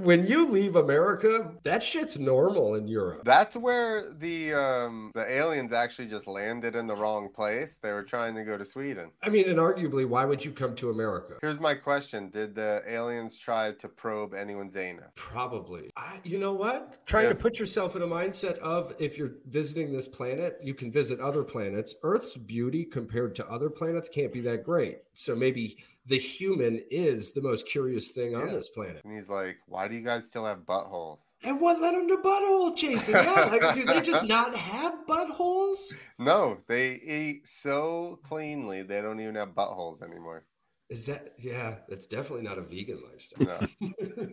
when 0.01 0.27
you 0.27 0.47
leave 0.47 0.77
America, 0.77 1.53
that 1.63 1.83
shit's 1.83 2.19
normal 2.19 2.75
in 2.75 2.89
Europe. 2.89 3.23
That's 3.25 3.57
where 3.57 4.13
the 4.13 4.55
um, 4.55 5.13
the 5.15 5.31
aliens 5.31 5.73
actually 5.73 6.09
just 6.09 6.27
landed 6.27 6.75
in 6.75 6.87
the 6.87 6.97
wrong 6.97 7.29
place. 7.35 7.79
They 7.83 7.93
were 7.93 8.03
trying 8.03 8.35
to 8.37 8.45
go 8.45 8.57
to 8.57 8.65
Sweden. 8.65 9.11
I 9.23 9.29
mean, 9.29 9.49
and 9.49 9.59
arguably, 9.59 10.07
why 10.09 10.25
would 10.25 10.45
you 10.45 10.51
come 10.53 10.75
to 10.77 10.91
America? 10.91 11.35
Here's 11.41 11.61
my 11.61 11.75
question: 11.75 12.31
Did 12.31 12.55
the 12.55 12.83
aliens 12.87 13.37
try 13.37 13.73
to 13.73 13.89
probe 13.89 14.35
anyone's 14.35 14.77
anus? 14.77 15.13
Probably. 15.17 15.91
I, 15.97 16.21
you 16.25 16.39
know 16.39 16.53
what? 16.53 17.07
Trying 17.07 17.25
Yeah. 17.25 17.31
to 17.31 17.35
put 17.37 17.59
yourself 17.59 17.97
in 17.97 18.03
a 18.03 18.07
mindset 18.07 18.59
of 18.59 18.93
if 18.99 19.17
you're 19.19 19.33
visiting 19.47 19.93
this 19.93 20.09
planet, 20.09 20.59
you 20.63 20.75
can 20.75 20.91
visit 20.91 21.21
other 21.21 21.43
planets. 21.43 21.95
Earth's 22.03 22.37
beauty 22.37 22.85
compared 22.85 23.35
to 23.37 23.47
other 23.49 23.71
planets 23.71 24.09
can't 24.09 24.33
be 24.33 24.41
that 24.43 24.65
great. 24.65 24.99
So 25.15 25.35
maybe 25.35 25.79
the 26.09 26.19
human 26.19 26.81
is 26.91 27.33
the 27.33 27.43
most 27.43 27.69
curious 27.69 28.13
thing 28.13 28.35
on 28.35 28.49
this 28.49 28.71
planet. 28.71 29.03
And 29.05 29.15
he's 29.15 29.29
like, 29.29 29.59
"Why 29.67 29.89
do 29.89 29.95
you 29.95 30.03
guys 30.03 30.27
still 30.27 30.47
have 30.47 30.61
buttholes?" 30.61 31.21
And 31.45 31.61
what 31.61 31.81
led 31.81 31.95
them 31.95 32.09
to 32.09 32.17
butthole 32.17 32.75
chasing? 32.77 33.15
Yeah, 33.15 33.49
like, 33.53 33.75
do 33.75 33.85
they 33.85 34.01
just 34.01 34.25
not 34.29 34.55
have 34.57 34.95
buttholes? 35.07 35.95
No, 36.19 36.59
they 36.67 36.95
eat 36.95 37.47
so 37.47 38.19
cleanly 38.25 38.83
they 38.83 39.03
don't 39.03 39.21
even 39.21 39.35
have 39.35 39.51
buttholes 39.51 40.03
anymore. 40.03 40.45
Is 40.89 41.05
that 41.07 41.35
yeah? 41.39 41.77
That's 41.89 42.07
definitely 42.07 42.47
not 42.47 42.57
a 42.59 42.63
vegan 42.63 43.03
lifestyle. 43.11 43.61
No, 43.81 43.89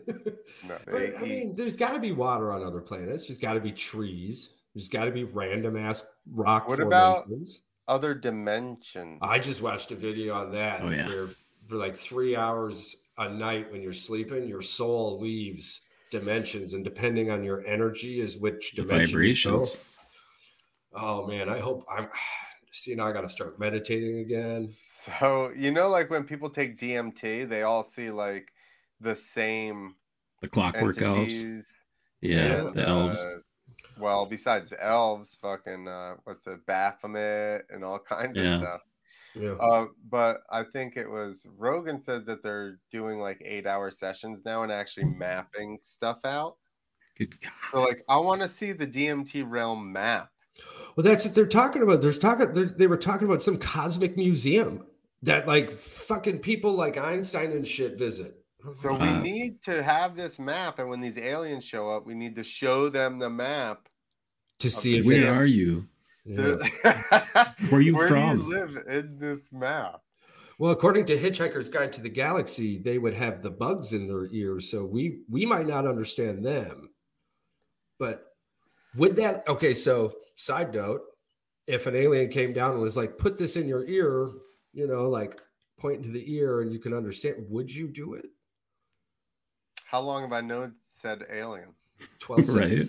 no, 0.68 0.78
But 0.86 0.94
they 0.94 1.16
I 1.18 1.22
mean, 1.24 1.56
there's 1.56 1.76
got 1.76 1.92
to 1.92 2.00
be 2.00 2.14
water 2.14 2.54
on 2.54 2.64
other 2.64 2.82
planets. 2.82 3.28
There's 3.28 3.40
got 3.40 3.54
to 3.56 3.60
be 3.60 3.74
trees. 3.74 4.56
There's 4.74 4.88
got 4.90 5.06
to 5.06 5.12
be 5.12 5.26
random 5.26 5.76
ass 5.76 6.06
rock 6.32 6.70
What 6.70 6.80
about 6.80 7.30
other 7.88 8.14
dimensions? 8.14 9.20
I 9.22 9.40
just 9.40 9.62
watched 9.62 9.92
a 9.92 9.96
video 9.96 10.34
on 10.34 10.52
that 10.54 10.82
Oh, 10.82 10.90
yeah. 10.90 11.08
where 11.08 11.28
for 11.68 11.76
like 11.76 11.96
three 11.96 12.36
hours 12.36 12.96
a 13.18 13.30
night 13.30 13.72
when 13.72 13.82
you're 13.82 13.94
sleeping, 13.94 14.48
your 14.48 14.62
soul 14.62 15.20
leaves 15.20 15.82
dimensions, 16.12 16.74
and 16.74 16.84
depending 16.84 17.32
on 17.32 17.44
your 17.44 17.66
energy, 17.66 18.20
is 18.22 18.38
which 18.38 18.74
The 18.76 18.84
dimension. 18.84 19.10
you 19.10 19.16
vibrations. 19.16 19.80
Oh 20.94 21.26
man, 21.28 21.50
I 21.50 21.60
hope 21.60 21.86
I'm. 21.90 22.08
See 22.72 22.94
now, 22.94 23.08
I 23.08 23.14
got 23.14 23.22
to 23.22 23.30
start 23.30 23.58
meditating 23.58 24.20
again. 24.20 24.68
So 24.68 25.50
you 25.56 25.72
know, 25.72 25.88
like 25.88 26.10
when 26.10 26.26
people 26.26 26.50
take 26.50 26.78
DMT, 26.78 27.48
they 27.48 27.62
all 27.64 27.84
see 27.84 28.10
like 28.12 28.52
the 29.00 29.16
same 29.16 29.96
The 30.42 30.50
clockwork 30.50 31.02
elves. 31.02 31.20
entities. 31.42 31.84
Yeah, 32.20 32.66
and, 32.68 32.74
the 32.74 32.86
elves. 32.86 33.24
uh, 33.24 33.38
well, 33.98 34.26
besides 34.26 34.74
elves, 34.78 35.38
fucking 35.42 35.88
uh, 35.88 36.16
what's 36.26 36.46
it, 36.48 36.66
Baphomet, 36.66 37.66
and 37.70 37.86
all 37.86 37.98
kinds 38.00 38.38
Yeah. 38.38 38.56
of 38.56 38.62
stuff. 38.64 38.82
Yeah. 39.36 39.52
Uh, 39.60 39.88
but 40.10 40.42
I 40.50 40.64
think 40.64 40.98
it 40.98 41.10
was 41.10 41.46
Rogan 41.58 42.00
says 42.00 42.26
that 42.26 42.42
they're 42.44 42.80
doing 42.92 43.20
like 43.20 43.42
eight 43.44 43.68
hour 43.68 43.92
sessions 43.92 44.44
now 44.46 44.64
and 44.64 44.72
actually 44.72 45.06
mapping 45.18 45.80
stuff 45.84 46.20
out. 46.26 46.58
Good 47.18 47.40
God. 47.42 47.52
So 47.72 47.82
like, 47.82 48.04
I 48.10 48.18
want 48.18 48.42
to 48.42 48.48
see 48.48 48.72
the 48.72 48.88
DMT 48.88 49.44
realm 49.50 49.92
map. 49.92 50.30
Well, 50.96 51.04
that's 51.04 51.26
what 51.26 51.36
they're 51.36 51.46
talking 51.48 51.82
about. 51.82 52.02
There's 52.02 52.20
talking. 52.20 52.54
they're- 52.54 52.66
They 52.66 52.88
were 52.88 52.98
talking 52.98 53.28
about 53.28 53.42
some 53.42 53.58
cosmic 53.58 54.16
museum 54.18 54.86
that 55.22 55.48
like 55.48 55.72
fucking 55.72 56.40
people 56.40 56.74
like 56.74 56.98
Einstein 56.98 57.52
and 57.52 57.68
shit 57.68 57.98
visit. 57.98 58.32
So 58.74 58.94
we 58.94 59.08
Uh, 59.08 59.22
need 59.22 59.62
to 59.64 59.84
have 59.84 60.16
this 60.16 60.40
map, 60.40 60.80
and 60.80 60.90
when 60.90 61.00
these 61.00 61.18
aliens 61.18 61.64
show 61.64 61.88
up, 61.90 62.06
we 62.08 62.16
need 62.16 62.36
to 62.36 62.44
show 62.44 62.90
them 62.90 63.20
the 63.20 63.30
map. 63.30 63.88
to 64.60 64.70
see 64.70 64.94
the 64.94 65.00
if 65.00 65.06
Where 65.06 65.36
are 65.36 65.46
you? 65.46 65.86
Yeah. 66.26 66.56
Where 67.70 67.80
are 67.80 67.82
you 67.82 67.96
Where 67.96 68.08
do 68.08 68.14
from? 68.14 68.40
you 68.40 68.44
live 68.44 68.88
in 68.88 69.18
this 69.20 69.52
map? 69.52 70.02
Well, 70.58 70.72
according 70.72 71.06
to 71.08 71.18
Hitchhiker's 71.18 71.70
Guide 71.70 71.94
to 71.94 72.02
the 72.02 72.10
Galaxy, 72.10 72.78
they 72.80 72.98
would 72.98 73.14
have 73.14 73.42
the 73.42 73.52
bugs 73.52 73.94
in 73.94 74.08
their 74.08 74.26
ears, 74.32 74.70
so 74.72 74.86
we 74.86 75.20
we 75.30 75.46
might 75.46 75.68
not 75.68 75.86
understand 75.86 76.46
them. 76.46 76.90
But 78.00 78.26
would 78.96 79.18
that 79.18 79.48
okay? 79.48 79.74
So, 79.74 80.14
side 80.36 80.74
note: 80.74 81.02
if 81.68 81.88
an 81.88 81.96
alien 81.96 82.30
came 82.30 82.54
down 82.54 82.72
and 82.72 82.82
was 82.82 82.96
like, 82.98 83.18
"Put 83.18 83.38
this 83.38 83.58
in 83.58 83.68
your 83.68 83.86
ear," 83.86 84.32
you 84.74 84.88
know, 84.88 85.10
like 85.10 85.42
point 85.78 86.04
to 86.04 86.10
the 86.10 86.34
ear, 86.34 86.62
and 86.62 86.72
you 86.72 86.80
can 86.80 86.94
understand, 86.94 87.46
would 87.50 87.74
you 87.74 87.88
do 87.90 88.14
it? 88.14 88.28
How 89.84 90.00
long 90.00 90.22
have 90.24 90.32
I 90.32 90.42
known 90.42 90.76
said 90.90 91.26
alien? 91.32 91.74
Twelve 92.20 92.48
Right. 92.50 92.88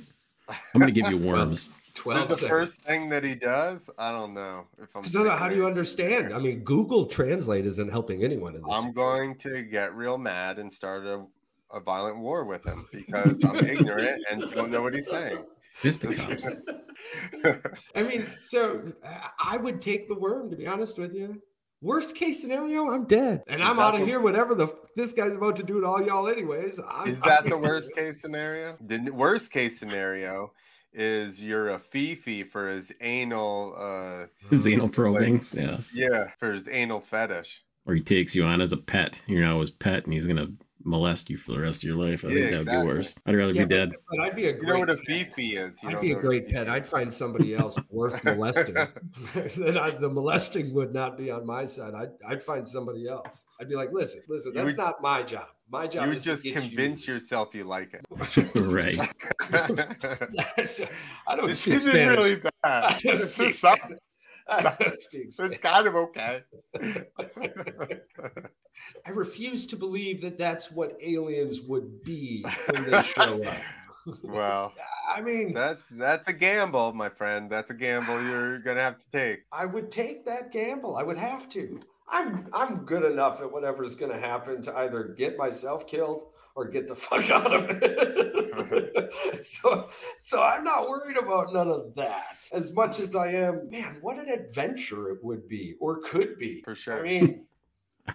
I'm 0.49 0.81
gonna 0.81 0.93
give 0.93 1.11
you 1.11 1.19
worms. 1.19 1.71
Twelve 1.97 2.23
is 2.23 2.29
the 2.29 2.35
seconds. 2.37 2.51
first 2.51 2.75
thing 2.83 3.09
that 3.09 3.25
he 3.25 3.35
does. 3.35 3.89
I 3.99 4.13
don't 4.13 4.35
know 4.35 4.67
if 4.81 4.95
I'm. 4.95 5.03
Because 5.03 5.29
how 5.39 5.49
do 5.49 5.57
you 5.57 5.67
understand? 5.67 6.33
I 6.33 6.39
mean, 6.39 6.61
Google 6.61 7.07
Translate 7.07 7.67
isn't 7.67 7.91
helping 7.91 8.23
anyone 8.23 8.55
in 8.55 8.63
this. 8.63 8.85
I'm 8.85 8.93
going 8.93 9.37
to 9.39 9.63
get 9.63 9.95
real 9.95 10.19
mad 10.19 10.59
and 10.59 10.71
start 10.73 11.07
a, 11.07 11.25
a 11.73 11.81
violent 11.81 12.19
war 12.19 12.45
with 12.45 12.65
him 12.65 12.87
because 12.93 13.43
I'm 13.45 13.57
ignorant 13.67 14.23
and 14.31 14.43
don't 14.53 14.71
know 14.71 14.83
what 14.83 14.95
he's 14.95 15.09
saying. 15.09 15.39
Fisticuffs. 15.77 16.49
I 17.95 18.03
mean, 18.03 18.27
so 18.41 18.83
I- 19.05 19.31
I 19.55 19.57
would 19.57 19.81
take 19.81 20.09
the 20.09 20.15
worm 20.19 20.51
to 20.51 20.57
be 20.57 20.67
honest 20.67 20.99
with 20.99 21.15
you. 21.15 21.41
Worst 21.83 22.17
case 22.17 22.41
scenario, 22.41 22.89
I'm 22.91 23.05
dead, 23.05 23.43
and 23.49 23.61
Is 23.61 23.67
I'm 23.69 23.79
out 23.79 23.95
of 23.95 24.01
the- 24.01 24.07
here. 24.07 24.19
Whatever 24.21 24.55
the 24.55 24.65
f- 24.65 24.73
this 24.97 25.13
guy's 25.13 25.35
about 25.35 25.57
to 25.57 25.63
do 25.63 25.81
to 25.83 25.87
all 25.87 26.03
y'all, 26.05 26.27
anyways. 26.27 26.81
I'm, 26.91 27.09
Is 27.09 27.21
that 27.21 27.45
the 27.49 27.59
worst 27.59 27.95
case 27.95 28.21
scenario? 28.23 28.77
The 28.81 29.11
worst 29.11 29.53
case 29.53 29.79
scenario 29.79 30.53
is 30.97 31.43
you're 31.43 31.69
a 31.71 31.79
fifi 31.79 32.43
for 32.43 32.69
his 32.69 32.91
anal. 33.01 33.75
uh 33.79 34.27
His 34.51 34.67
anal 34.67 34.89
probings. 34.89 35.55
Yeah. 35.55 35.77
Yeah, 35.95 36.31
for 36.39 36.53
his 36.53 36.69
anal 36.69 37.01
fetish. 37.01 37.63
Or 37.87 37.95
he 37.95 38.01
takes 38.01 38.35
you 38.35 38.45
on 38.45 38.61
as 38.61 38.73
a 38.73 38.77
pet. 38.77 39.21
You're 39.27 39.43
now 39.45 39.61
his 39.61 39.71
pet, 39.71 40.05
and 40.05 40.13
he's 40.13 40.27
gonna 40.27 40.49
molest 40.83 41.29
you 41.31 41.37
for 41.37 41.51
the 41.53 41.61
rest 41.61 41.83
of 41.83 41.89
your 41.89 41.97
life. 41.97 42.25
I 42.25 42.29
Yeah, 42.29 42.35
think 42.35 42.45
that'd 42.51 42.61
exactly. 42.67 42.87
be 42.93 42.95
worse. 42.97 43.15
I'd 43.27 43.35
rather 43.35 43.53
Yeah, 43.53 43.65
be 43.65 43.69
dead. 43.75 43.91
But, 43.91 44.01
but 44.11 44.21
I'd 44.25 44.37
be 44.37 44.45
a 44.45 44.53
You 44.53 44.59
great. 44.59 44.69
know 44.73 44.79
what 44.79 44.91
a 44.91 44.97
fifi 44.97 45.57
is? 45.57 45.83
You 45.83 45.89
I'd 45.91 46.01
be 46.01 46.13
a 46.13 46.15
what 46.15 46.25
a 46.25 46.27
great 46.27 46.49
pet. 46.49 46.69
I'd 46.69 46.87
find 46.87 47.13
somebody 47.13 47.55
else 47.57 47.77
worth 47.91 48.23
molesting. 48.25 48.75
then 49.35 49.77
I, 49.79 49.91
the 49.91 50.09
molesting 50.09 50.73
would 50.75 50.93
not 50.95 51.19
be 51.19 51.31
on 51.31 51.45
my 51.45 51.65
side. 51.65 51.95
I'd, 51.95 52.11
I'd 52.29 52.43
find 52.43 52.67
somebody 52.67 53.09
else. 53.09 53.47
I'd 53.61 53.69
be 53.69 53.75
like, 53.75 53.91
listen, 53.93 54.23
listen, 54.29 54.53
that's 54.55 54.67
would- 54.67 54.77
not 54.79 55.03
my 55.03 55.23
job. 55.25 55.49
My 55.69 55.87
job 55.87 56.03
You 56.05 56.09
would 56.11 56.17
is 56.19 56.23
to 56.23 56.29
just 56.31 56.43
get 56.45 56.55
convince 56.55 57.09
yourself 57.09 57.55
you 57.55 57.65
like 57.65 57.93
it. 57.93 58.05
right. 58.55 58.99
I 61.27 61.37
don't 61.37 61.49
this 61.49 61.61
speak 61.61 61.75
isn't 61.75 61.91
Spanish. 61.93 62.17
really 62.17 62.37
bad. 62.37 62.53
I 62.65 62.99
don't 63.03 63.17
It's 63.17 63.35
some- 63.35 63.77
Spanish. 63.79 63.99
I 64.49 64.77
don't 64.79 64.97
speak 64.97 65.33
Spanish. 65.33 65.53
It's 65.53 65.61
kind 65.61 65.87
of 65.89 65.95
okay. 65.97 66.43
I 69.05 69.11
refuse 69.11 69.67
to 69.69 69.77
believe 69.77 70.23
that 70.23 70.39
that's 70.39 70.71
what 70.71 70.97
aliens 71.03 71.63
would 71.63 72.05
be 72.05 72.45
when 72.71 72.91
they 72.91 73.03
show 73.03 73.43
up. 73.43 73.57
well, 74.23 74.73
I 75.13 75.21
mean, 75.21 75.53
that's 75.53 75.89
that's 75.91 76.29
a 76.29 76.33
gamble, 76.33 76.93
my 76.93 77.09
friend. 77.09 77.51
That's 77.51 77.71
a 77.71 77.75
gamble 77.75 78.23
you're 78.23 78.61
gonna 78.61 78.83
have 78.83 78.99
to 78.99 79.11
take. 79.11 79.41
I 79.51 79.67
would 79.67 79.91
take 79.91 80.25
that 80.27 80.53
gamble. 80.53 80.97
I 80.97 81.03
would 81.03 81.19
have 81.19 81.49
to. 81.51 81.81
I'm 82.09 82.49
I'm 82.53 82.85
good 82.85 83.05
enough 83.05 83.41
at 83.41 83.51
whatever's 83.51 83.97
going 83.97 84.13
to 84.13 84.19
happen 84.19 84.63
to 84.63 84.77
either 84.79 85.15
get 85.19 85.37
myself 85.37 85.87
killed 85.87 86.23
or 86.55 86.69
get 86.69 86.87
the 86.89 86.95
fuck 87.07 87.29
out 87.31 87.53
of 87.53 87.67
it. 87.71 89.45
so 89.47 89.89
so 90.19 90.43
I'm 90.43 90.65
not 90.65 90.89
worried 90.89 91.17
about 91.17 91.53
none 91.53 91.69
of 91.69 91.95
that. 91.97 92.37
As 92.53 92.75
much 92.75 93.01
as 93.01 93.15
I 93.15 93.33
am, 93.33 93.69
man, 93.71 93.99
what 94.01 94.19
an 94.19 94.29
adventure 94.29 95.11
it 95.11 95.19
would 95.23 95.49
be 95.49 95.75
or 95.81 96.01
could 96.01 96.39
be. 96.39 96.63
For 96.63 96.75
sure. 96.75 97.01
I 97.01 97.03
mean, 97.03 97.45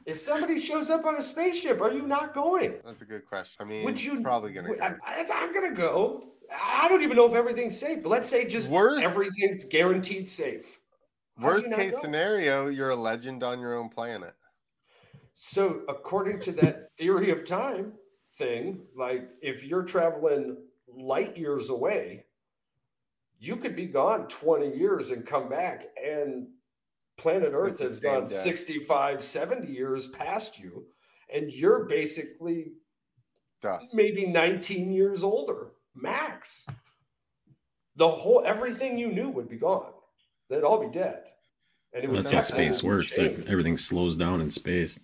if 0.06 0.20
somebody 0.20 0.60
shows 0.62 0.90
up 0.90 1.06
on 1.06 1.18
a 1.18 1.22
spaceship, 1.22 1.82
are 1.82 1.92
you 1.92 2.08
not 2.08 2.34
going? 2.34 2.76
That's 2.86 3.02
a 3.02 3.06
good 3.06 3.26
question. 3.28 3.58
I 3.60 3.66
mean, 3.66 3.84
Would 3.84 4.02
you 4.02 4.22
probably 4.22 4.54
gonna 4.54 4.70
would- 4.70 4.80
go. 4.80 4.86
I'm, 4.86 5.00
I'm 5.34 5.54
gonna 5.54 5.76
go. 5.76 6.24
I 6.62 6.88
don't 6.90 7.02
even 7.02 7.16
know 7.16 7.28
if 7.28 7.34
everything's 7.34 7.80
safe, 7.80 8.04
but 8.04 8.10
let's 8.10 8.30
say 8.30 8.48
just 8.48 8.70
Worst- 8.70 9.06
everything's 9.06 9.66
guaranteed 9.66 10.28
safe. 10.28 10.80
How 11.42 11.48
do 11.58 11.64
you 11.64 11.70
Worst 11.70 11.80
case 11.80 11.94
go? 11.94 12.02
scenario, 12.02 12.68
you're 12.68 12.92
a 12.92 12.96
legend 12.96 13.44
on 13.44 13.60
your 13.60 13.76
own 13.76 13.90
planet. 13.90 14.34
So, 15.34 15.82
according 15.88 16.40
to 16.42 16.52
that 16.54 16.84
theory 16.98 17.32
of 17.32 17.46
time 17.46 17.94
thing, 18.38 18.82
like 18.96 19.30
if 19.42 19.64
you're 19.64 19.84
traveling 19.84 20.58
light 20.88 21.38
years 21.38 21.70
away, 21.70 22.26
you 23.40 23.56
could 23.56 23.76
be 23.76 23.88
gone 23.88 24.28
20 24.28 24.78
years 24.78 25.10
and 25.10 25.26
come 25.26 25.50
back, 25.50 25.86
and 26.04 26.48
planet 27.18 27.54
Earth 27.54 27.80
has 27.80 28.00
gone 28.00 28.26
day. 28.26 28.34
65, 28.34 29.24
70 29.24 29.72
years 29.72 30.08
past 30.08 30.60
you, 30.60 30.86
and 31.34 31.52
you're 31.52 31.86
basically 31.86 32.74
Dust. 33.62 33.94
maybe 33.94 34.28
19 34.28 34.92
years 34.92 35.24
older, 35.24 35.72
max. 35.96 36.68
The 37.96 38.10
whole 38.10 38.44
everything 38.46 38.98
you 38.98 39.12
knew 39.12 39.30
would 39.30 39.50
be 39.50 39.58
gone. 39.58 39.94
They'd 40.50 40.64
all 40.64 40.88
be 40.88 40.92
dead. 40.92 41.24
And 41.94 42.04
it 42.04 42.10
would 42.10 42.20
That's 42.20 42.32
how 42.32 42.42
space 42.42 42.82
works. 42.82 43.18
Like, 43.18 43.38
everything 43.48 43.78
slows 43.78 44.16
down 44.16 44.42
in 44.42 44.50
space. 44.50 45.00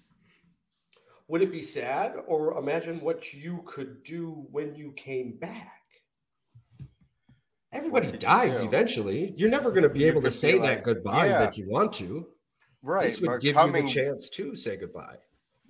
Would 1.27 1.41
it 1.41 1.51
be 1.51 1.61
sad 1.61 2.13
or 2.25 2.57
imagine 2.57 3.01
what 3.01 3.33
you 3.33 3.61
could 3.65 4.03
do 4.03 4.47
when 4.51 4.73
you 4.75 4.93
came 4.93 5.37
back? 5.37 5.73
Everybody 7.73 8.07
could 8.07 8.13
you 8.13 8.19
dies 8.19 8.61
eventually. 8.61 9.33
You're 9.35 9.49
never 9.49 9.71
going 9.71 9.83
to 9.83 9.89
be 9.89 9.99
You 9.99 10.07
able 10.07 10.21
to 10.21 10.31
say 10.31 10.53
like, 10.53 10.61
that 10.63 10.83
goodbye 10.83 11.27
yeah. 11.27 11.39
that 11.39 11.57
you 11.57 11.67
want 11.69 11.91
to. 11.93 12.27
Right. 12.81 13.03
this 13.03 13.19
would 13.19 13.27
but 13.27 13.41
give 13.41 13.55
coming, 13.55 13.87
you 13.87 13.87
the 13.87 13.93
chance 13.93 14.29
to 14.29 14.55
say 14.55 14.77
goodbye. 14.77 15.17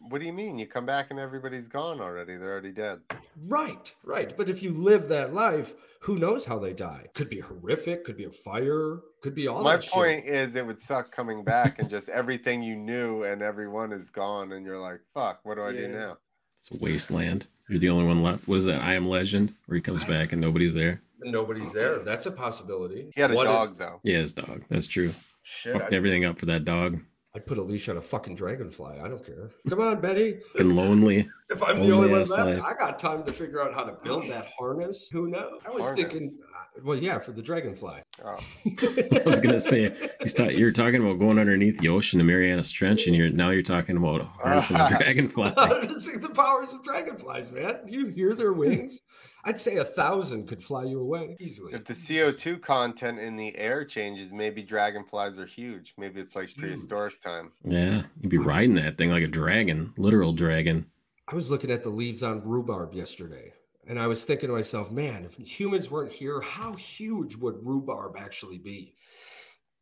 What 0.10 0.20
do 0.22 0.26
you 0.28 0.34
mean? 0.34 0.58
You 0.60 0.68
come 0.68 0.86
back 0.86 1.12
and 1.12 1.20
everybody's 1.20 1.68
gone 1.68 2.00
already. 2.02 2.38
They're 2.38 2.52
already 2.52 2.72
dead. 2.72 3.00
Right, 3.48 3.94
right. 4.04 4.34
But 4.36 4.50
if 4.50 4.62
you 4.64 4.72
live 4.72 5.10
that 5.10 5.34
life, 5.34 5.74
who 6.02 6.18
knows 6.18 6.46
how 6.46 6.60
they 6.60 6.74
die? 6.74 7.08
Could 7.14 7.30
be 7.30 7.40
horrific, 7.40 8.04
could 8.06 8.18
be 8.18 8.26
a 8.26 8.32
fire, 8.32 9.00
could 9.22 9.36
be 9.36 9.48
all 9.48 9.64
My 9.64 9.76
that 9.78 9.84
shit. 9.84 9.94
point 9.94 10.26
is, 10.26 10.56
it 10.56 10.66
would 10.66 10.80
suck 10.80 11.12
coming 11.12 11.44
back 11.44 11.80
and 11.80 11.90
just 11.90 12.10
everything 12.10 12.62
you 12.64 12.76
knew 12.76 13.24
and 13.24 13.42
everyone 13.42 13.92
is 13.94 14.10
gone, 14.10 14.52
and 14.54 14.66
you're 14.66 14.78
like, 14.80 15.00
"Fuck, 15.14 15.40
what 15.44 15.56
do 15.56 15.64
I 15.64 15.72
do 15.72 15.88
now?" 15.88 16.18
It's 16.58 16.72
a 16.72 16.78
wasteland. 16.84 17.48
You're 17.70 17.80
the 17.80 17.90
only 17.90 18.06
one 18.06 18.24
left. 18.24 18.48
What 18.48 18.56
is 18.56 18.66
that? 18.66 18.82
I 18.82 18.94
am 18.94 19.08
Legend, 19.08 19.54
where 19.66 19.76
he 19.76 19.82
comes 19.82 20.04
back 20.04 20.32
and 20.32 20.40
nobody's 20.42 20.74
there. 20.74 21.02
Nobody's 21.20 21.74
there. 21.74 22.00
That's 22.00 22.26
a 22.28 22.32
possibility. 22.32 23.12
He 23.16 23.22
had 23.22 23.32
a 23.32 23.36
What 23.36 23.46
dog 23.46 23.64
is- 23.72 23.78
though. 23.78 24.00
Yeah, 24.04 24.18
his 24.20 24.34
dog. 24.34 24.64
That's 24.70 24.88
true. 24.88 25.14
Shit, 25.44 25.74
Fucked 25.74 25.86
I'd- 25.88 25.96
everything 25.96 26.26
up 26.26 26.40
for 26.40 26.46
that 26.48 26.64
dog. 26.66 27.00
I'd 27.38 27.46
put 27.46 27.60
a 27.60 27.62
leash 27.62 27.88
on 27.88 27.98
a 27.98 28.02
fucking 28.02 28.34
dragonfly. 28.34 29.00
I 29.00 29.08
don't 29.08 29.24
care. 29.24 29.52
Come 29.70 29.80
on, 29.80 30.02
Betty. 30.02 30.40
And 30.60 30.76
lonely. 30.76 31.30
If 31.50 31.64
I'm 31.64 31.80
the 31.80 31.94
only 31.94 32.10
one 32.10 32.20
left, 32.26 32.32
life. 32.32 32.62
I 32.62 32.74
got 32.74 33.00
time 33.00 33.24
to 33.24 33.32
figure 33.32 33.62
out 33.62 33.74
how 33.74 33.86
to 33.86 33.94
build 34.04 34.28
that 34.30 34.48
harness. 34.60 35.08
Who 35.10 35.28
knows? 35.28 35.62
I 35.66 35.70
was 35.70 35.90
thinking, 35.92 36.38
uh, 36.54 36.82
well, 36.84 36.98
yeah, 36.98 37.20
for 37.20 37.32
the 37.32 37.42
dragonfly. 37.42 38.02
Oh. 38.26 38.38
I 38.66 39.22
was 39.26 39.40
gonna 39.40 39.62
say 39.62 39.96
he's 40.20 40.34
ta- 40.34 40.50
you're 40.50 40.74
talking 40.74 41.00
about 41.00 41.20
going 41.20 41.40
underneath 41.40 41.80
the 41.80 41.88
ocean, 41.88 42.18
the 42.18 42.26
Marianas 42.26 42.70
Trench, 42.70 43.08
and 43.08 43.16
you're 43.16 43.30
now 43.30 43.52
you're 43.52 43.62
talking 43.62 43.96
about 43.96 44.24
harnessing 44.24 44.76
a 44.76 44.90
dragonfly. 44.90 45.52
Harnessing 45.52 46.20
the 46.20 46.32
powers 46.36 46.74
of 46.74 46.84
dragonflies, 46.84 47.54
man. 47.54 47.80
You 47.88 48.08
hear 48.08 48.36
their 48.36 48.52
wings? 48.52 49.00
I'd 49.48 49.58
say 49.58 49.78
a 49.78 49.86
thousand 49.86 50.46
could 50.46 50.62
fly 50.62 50.84
you 50.84 51.00
away 51.00 51.38
easily. 51.40 51.74
If 51.74 51.86
the 51.86 51.94
CO2 51.94 52.62
content 52.62 53.18
in 53.18 53.38
the 53.38 53.58
air 53.58 53.86
changes, 53.86 54.34
maybe 54.34 54.62
dragonflies 54.62 55.40
are 55.40 55.46
huge. 55.46 55.94
Maybe 55.98 56.20
it's 56.20 56.36
like 56.36 56.54
prehistoric 56.54 57.22
time. 57.22 57.54
Yeah, 57.64 58.04
you'd 58.20 58.30
be 58.30 58.40
riding 58.40 58.74
that 58.74 58.98
thing 58.98 59.10
like 59.10 59.24
a 59.24 59.28
dragon, 59.28 59.94
literal 59.98 60.34
dragon. 60.34 60.86
I 61.30 61.36
was 61.36 61.50
looking 61.50 61.72
at 61.72 61.82
the 61.82 61.90
leaves 61.90 62.24
on 62.24 62.42
rhubarb 62.42 62.94
yesterday, 62.94 63.54
and 63.88 63.98
I 63.98 64.08
was 64.08 64.26
thinking 64.26 64.50
to 64.50 64.54
myself, 64.54 64.92
man, 64.92 65.24
if 65.24 65.38
humans 65.38 65.90
weren't 65.90 66.12
here, 66.12 66.42
how 66.42 66.76
huge 66.76 67.38
would 67.38 67.66
rhubarb 67.66 68.18
actually 68.18 68.58
be? 68.58 68.96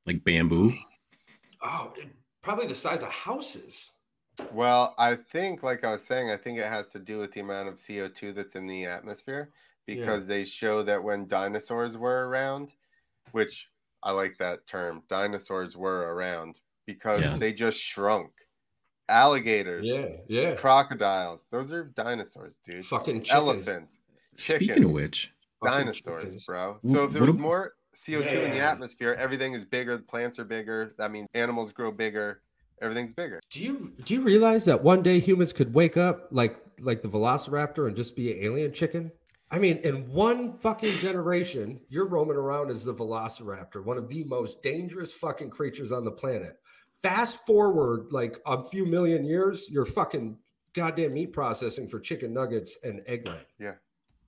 Like 0.05 0.23
bamboo. 0.23 0.75
Oh, 1.63 1.91
probably 2.43 2.67
the 2.67 2.75
size 2.75 3.01
of 3.01 3.09
houses. 3.09 3.89
Well, 4.51 4.93
I 4.97 5.15
think, 5.15 5.63
like 5.63 5.83
I 5.83 5.91
was 5.91 6.03
saying, 6.03 6.29
I 6.29 6.37
think 6.37 6.57
it 6.59 6.65
has 6.65 6.89
to 6.89 6.99
do 6.99 7.17
with 7.17 7.31
the 7.33 7.41
amount 7.41 7.67
of 7.69 7.75
CO2 7.75 8.33
that's 8.33 8.55
in 8.55 8.67
the 8.67 8.85
atmosphere 8.85 9.51
because 9.85 10.27
they 10.27 10.45
show 10.45 10.81
that 10.83 11.03
when 11.03 11.27
dinosaurs 11.27 11.97
were 11.97 12.27
around, 12.27 12.71
which 13.31 13.69
I 14.03 14.11
like 14.11 14.37
that 14.37 14.65
term, 14.67 15.03
dinosaurs 15.09 15.75
were 15.77 16.13
around 16.13 16.59
because 16.85 17.21
Yeah. 17.21 17.37
they 17.37 17.53
just 17.53 17.79
shrunk. 17.79 18.31
Alligators, 19.07 19.85
Yeah, 19.87 20.07
yeah. 20.27 20.55
crocodiles, 20.55 21.45
those 21.51 21.71
are 21.71 21.83
dinosaurs, 21.83 22.59
dude. 22.65 22.83
Fucking 22.85 23.21
chickens. 23.21 23.31
elephants, 23.31 24.01
Speaking 24.35 24.85
of 24.85 24.91
which, 24.91 25.33
dinosaurs, 25.63 26.23
chickens. 26.23 26.45
bro. 26.45 26.79
So 26.81 27.05
if 27.05 27.11
there 27.11 27.23
was 27.23 27.37
more 27.37 27.73
CO2 27.95 28.43
in 28.43 28.51
the 28.51 28.59
atmosphere, 28.59 29.13
everything 29.19 29.53
is 29.53 29.63
bigger, 29.63 29.95
the 29.97 30.03
plants 30.03 30.39
are 30.39 30.43
bigger. 30.45 30.95
That 30.97 31.11
means 31.11 31.27
animals 31.35 31.71
grow 31.71 31.91
bigger, 31.91 32.41
everything's 32.81 33.13
bigger. 33.13 33.39
Do 33.49 33.61
you 33.61 33.93
do 34.03 34.13
you 34.13 34.21
realize 34.21 34.65
that 34.65 34.83
one 34.83 35.01
day 35.01 35.19
humans 35.19 35.53
could 35.53 35.73
wake 35.73 35.97
up 35.97 36.27
like 36.31 36.57
like 36.79 37.01
the 37.01 37.07
Velociraptor 37.07 37.87
and 37.87 37.95
just 37.95 38.15
be 38.15 38.31
an 38.31 38.43
alien 38.43 38.73
chicken? 38.73 39.11
I 39.51 39.59
mean, 39.59 39.77
in 39.77 40.09
one 40.09 40.57
fucking 40.57 40.89
generation, 40.89 41.79
you're 41.87 42.07
roaming 42.07 42.35
around 42.35 42.71
as 42.71 42.83
the 42.83 42.93
Velociraptor, 42.93 43.83
one 43.83 43.97
of 43.97 44.09
the 44.09 44.23
most 44.23 44.63
dangerous 44.63 45.13
fucking 45.13 45.51
creatures 45.51 45.91
on 45.91 46.03
the 46.03 46.11
planet. 46.11 46.59
Fast 46.91 47.45
forward 47.45 48.11
like 48.11 48.37
a 48.47 48.63
few 48.63 48.85
million 48.85 49.23
years, 49.23 49.69
you're 49.69 49.85
fucking 49.85 50.37
goddamn 50.73 51.13
meat 51.13 51.31
processing 51.31 51.87
for 51.87 51.99
chicken 51.99 52.33
nuggets 52.33 52.83
and 52.83 53.01
eggland. 53.01 53.45
Yeah. 53.59 53.75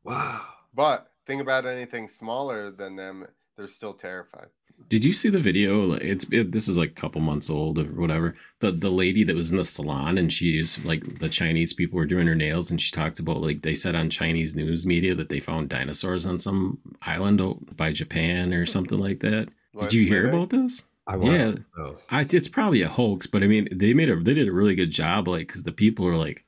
Wow. 0.04 0.42
But 0.74 1.12
think 1.26 1.42
about 1.42 1.66
anything 1.66 2.08
smaller 2.08 2.70
than 2.72 2.96
them, 2.96 3.26
they're 3.58 3.68
still 3.68 3.94
terrified. 3.94 4.48
did 4.90 5.04
you 5.04 5.12
see 5.14 5.30
the 5.30 5.40
video? 5.40 5.94
It's 5.94 6.26
it, 6.32 6.52
this 6.52 6.68
is 6.68 6.78
like 6.78 6.92
a 6.92 7.02
couple 7.02 7.20
months 7.22 7.50
old 7.50 7.80
or 7.80 7.86
whatever. 7.86 8.36
The 8.60 8.72
the 8.72 8.90
lady 8.92 9.24
that 9.24 9.36
was 9.36 9.52
in 9.52 9.58
the 9.58 9.66
salon 9.66 10.18
and 10.18 10.32
she's 10.32 10.84
like 10.86 11.04
the 11.20 11.30
Chinese 11.30 11.74
people 11.74 11.98
were 11.98 12.06
doing 12.06 12.28
her 12.28 12.36
nails 12.36 12.70
and 12.72 12.80
she 12.80 12.92
talked 12.92 13.20
about 13.20 13.42
like 13.42 13.62
they 13.64 13.76
said 13.76 13.96
on 13.96 14.10
Chinese 14.10 14.56
news 14.56 14.86
media 14.86 15.16
that 15.16 15.30
they 15.30 15.40
found 15.40 15.70
dinosaurs 15.70 16.26
on 16.26 16.40
some 16.40 16.78
island 17.02 17.42
by 17.76 17.92
Japan 17.92 18.54
or 18.54 18.66
something 18.66 19.00
like 19.00 19.20
that. 19.22 19.50
What, 19.74 19.90
Did 19.90 19.94
you 19.94 20.06
hear 20.08 20.30
about 20.30 20.50
this? 20.50 20.86
I 21.08 21.16
Yeah. 21.16 21.52
to 21.52 21.66
know. 21.78 21.98
I, 22.10 22.22
it's 22.30 22.48
probably 22.48 22.82
a 22.82 22.90
hoax, 22.90 23.28
but 23.28 23.42
I 23.44 23.48
mean, 23.48 23.68
they 23.72 23.94
made 23.94 24.10
a 24.10 24.16
they 24.20 24.34
did 24.34 24.48
a 24.48 24.54
really 24.54 24.76
good 24.76 24.92
job, 24.92 25.28
like 25.28 25.48
because 25.48 25.64
the 25.64 25.72
people 25.72 26.06
were 26.06 26.18
like, 26.18 26.44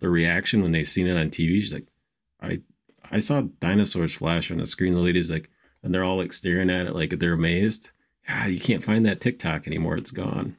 the 0.00 0.08
reaction 0.08 0.62
when 0.62 0.72
they 0.72 0.84
seen 0.84 1.06
it 1.06 1.16
on 1.16 1.30
TV, 1.30 1.60
she's 1.60 1.72
like, 1.72 1.86
I 2.40 2.60
I 3.10 3.18
saw 3.20 3.42
dinosaurs 3.60 4.14
flash 4.14 4.50
on 4.50 4.58
the 4.58 4.66
screen. 4.66 4.94
The 4.94 5.00
lady's 5.00 5.30
like, 5.30 5.48
and 5.82 5.94
they're 5.94 6.04
all 6.04 6.16
like 6.16 6.32
staring 6.32 6.70
at 6.70 6.86
it, 6.86 6.94
like 6.94 7.10
they're 7.18 7.32
amazed. 7.32 7.92
Ah, 8.28 8.46
you 8.46 8.60
can't 8.60 8.84
find 8.84 9.04
that 9.06 9.20
TikTok 9.20 9.66
anymore; 9.66 9.96
it's 9.96 10.10
gone. 10.10 10.56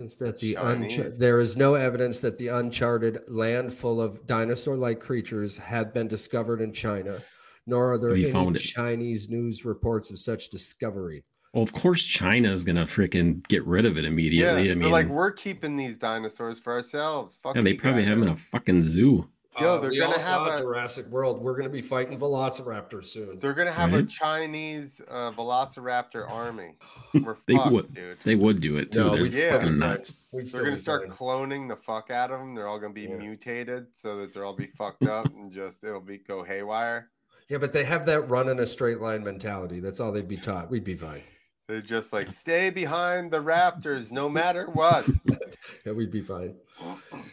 Is 0.00 0.16
that 0.16 0.38
the 0.40 0.54
Chinese. 0.54 0.98
uncha- 0.98 1.18
there 1.18 1.40
is 1.40 1.56
no 1.56 1.74
evidence 1.74 2.20
that 2.20 2.38
the 2.38 2.48
uncharted 2.48 3.18
land 3.28 3.72
full 3.72 4.00
of 4.00 4.26
dinosaur-like 4.26 4.98
creatures 4.98 5.58
had 5.58 5.92
been 5.92 6.08
discovered 6.08 6.60
in 6.62 6.72
China, 6.72 7.22
nor 7.66 7.92
are 7.92 7.98
there 7.98 8.10
Have 8.10 8.18
you 8.18 8.24
any 8.24 8.32
found? 8.32 8.58
Chinese 8.58 9.28
news 9.28 9.64
reports 9.64 10.10
of 10.10 10.18
such 10.18 10.48
discovery. 10.48 11.22
Well, 11.52 11.62
of 11.62 11.72
course, 11.72 12.02
China 12.02 12.50
is 12.50 12.64
gonna 12.64 12.84
freaking 12.86 13.46
get 13.48 13.64
rid 13.66 13.84
of 13.84 13.98
it 13.98 14.04
immediately. 14.04 14.38
Yeah, 14.38 14.52
immediately. 14.52 14.82
I 14.82 14.84
mean, 14.84 14.92
like 14.92 15.08
we're 15.08 15.32
keeping 15.32 15.76
these 15.76 15.96
dinosaurs 15.96 16.58
for 16.58 16.72
ourselves. 16.72 17.38
Fuck 17.42 17.56
yeah, 17.56 17.62
they 17.62 17.74
probably 17.74 18.02
guys. 18.02 18.08
have 18.08 18.18
them 18.20 18.28
in 18.28 18.34
a 18.34 18.36
fucking 18.36 18.84
zoo. 18.84 19.28
Yo, 19.58 19.74
Uh, 19.74 19.78
they're 19.80 19.90
we 19.90 19.98
gonna 19.98 20.12
all 20.12 20.18
have 20.18 20.22
saw 20.22 20.54
a- 20.56 20.60
Jurassic 20.60 21.06
World. 21.06 21.40
We're 21.42 21.54
going 21.54 21.64
to 21.64 21.70
be 21.70 21.80
fighting 21.80 22.16
Velociraptors 22.18 23.06
soon. 23.06 23.38
They're 23.40 23.52
gonna 23.52 23.72
have 23.72 23.92
a 23.94 24.04
Chinese 24.04 25.00
uh, 25.08 25.32
Velociraptor 25.32 26.30
army. 26.30 26.76
We're 27.14 27.36
They 27.46 27.56
fucked, 27.56 27.72
would, 27.72 27.94
dude. 27.94 28.18
they 28.22 28.36
would 28.36 28.60
do 28.60 28.76
it 28.76 28.92
too. 28.92 29.00
No, 29.00 29.10
They're 29.14 29.22
we'd 29.24 29.36
still 29.36 29.52
fucking 29.58 29.72
be 29.72 29.78
nuts. 29.78 30.28
We'd 30.32 30.46
They're 30.46 30.62
gonna 30.64 30.76
start 30.78 31.08
fine. 31.08 31.16
cloning 31.16 31.68
the 31.68 31.74
fuck 31.76 32.12
out 32.12 32.30
of 32.30 32.38
them. 32.38 32.54
They're 32.54 32.68
all 32.68 32.78
gonna 32.78 32.92
be 32.92 33.02
Yeah. 33.02 33.16
mutated 33.16 33.86
so 33.94 34.16
that 34.18 34.32
they're 34.32 34.44
all 34.44 34.54
be 34.54 34.66
fucked 34.78 35.02
up 35.06 35.26
and 35.34 35.50
just 35.52 35.82
it'll 35.82 36.00
be 36.00 36.18
go 36.18 36.44
haywire. 36.44 37.10
Yeah, 37.48 37.58
but 37.58 37.72
they 37.72 37.82
have 37.82 38.06
that 38.06 38.30
run 38.30 38.48
in 38.48 38.60
a 38.60 38.66
straight 38.66 39.00
line 39.00 39.24
mentality. 39.24 39.80
That's 39.80 39.98
all 39.98 40.12
they'd 40.12 40.28
be 40.28 40.36
taught. 40.36 40.70
We'd 40.70 40.84
be 40.84 40.94
fine. 40.94 41.22
They're 41.70 41.80
just 41.80 42.12
like 42.12 42.32
stay 42.32 42.70
behind 42.70 43.30
the 43.30 43.38
raptors 43.38 44.10
no 44.10 44.28
matter 44.28 44.66
what. 44.72 45.06
Yeah, 45.86 45.92
we'd 45.92 46.10
be 46.10 46.20
fine. 46.20 46.56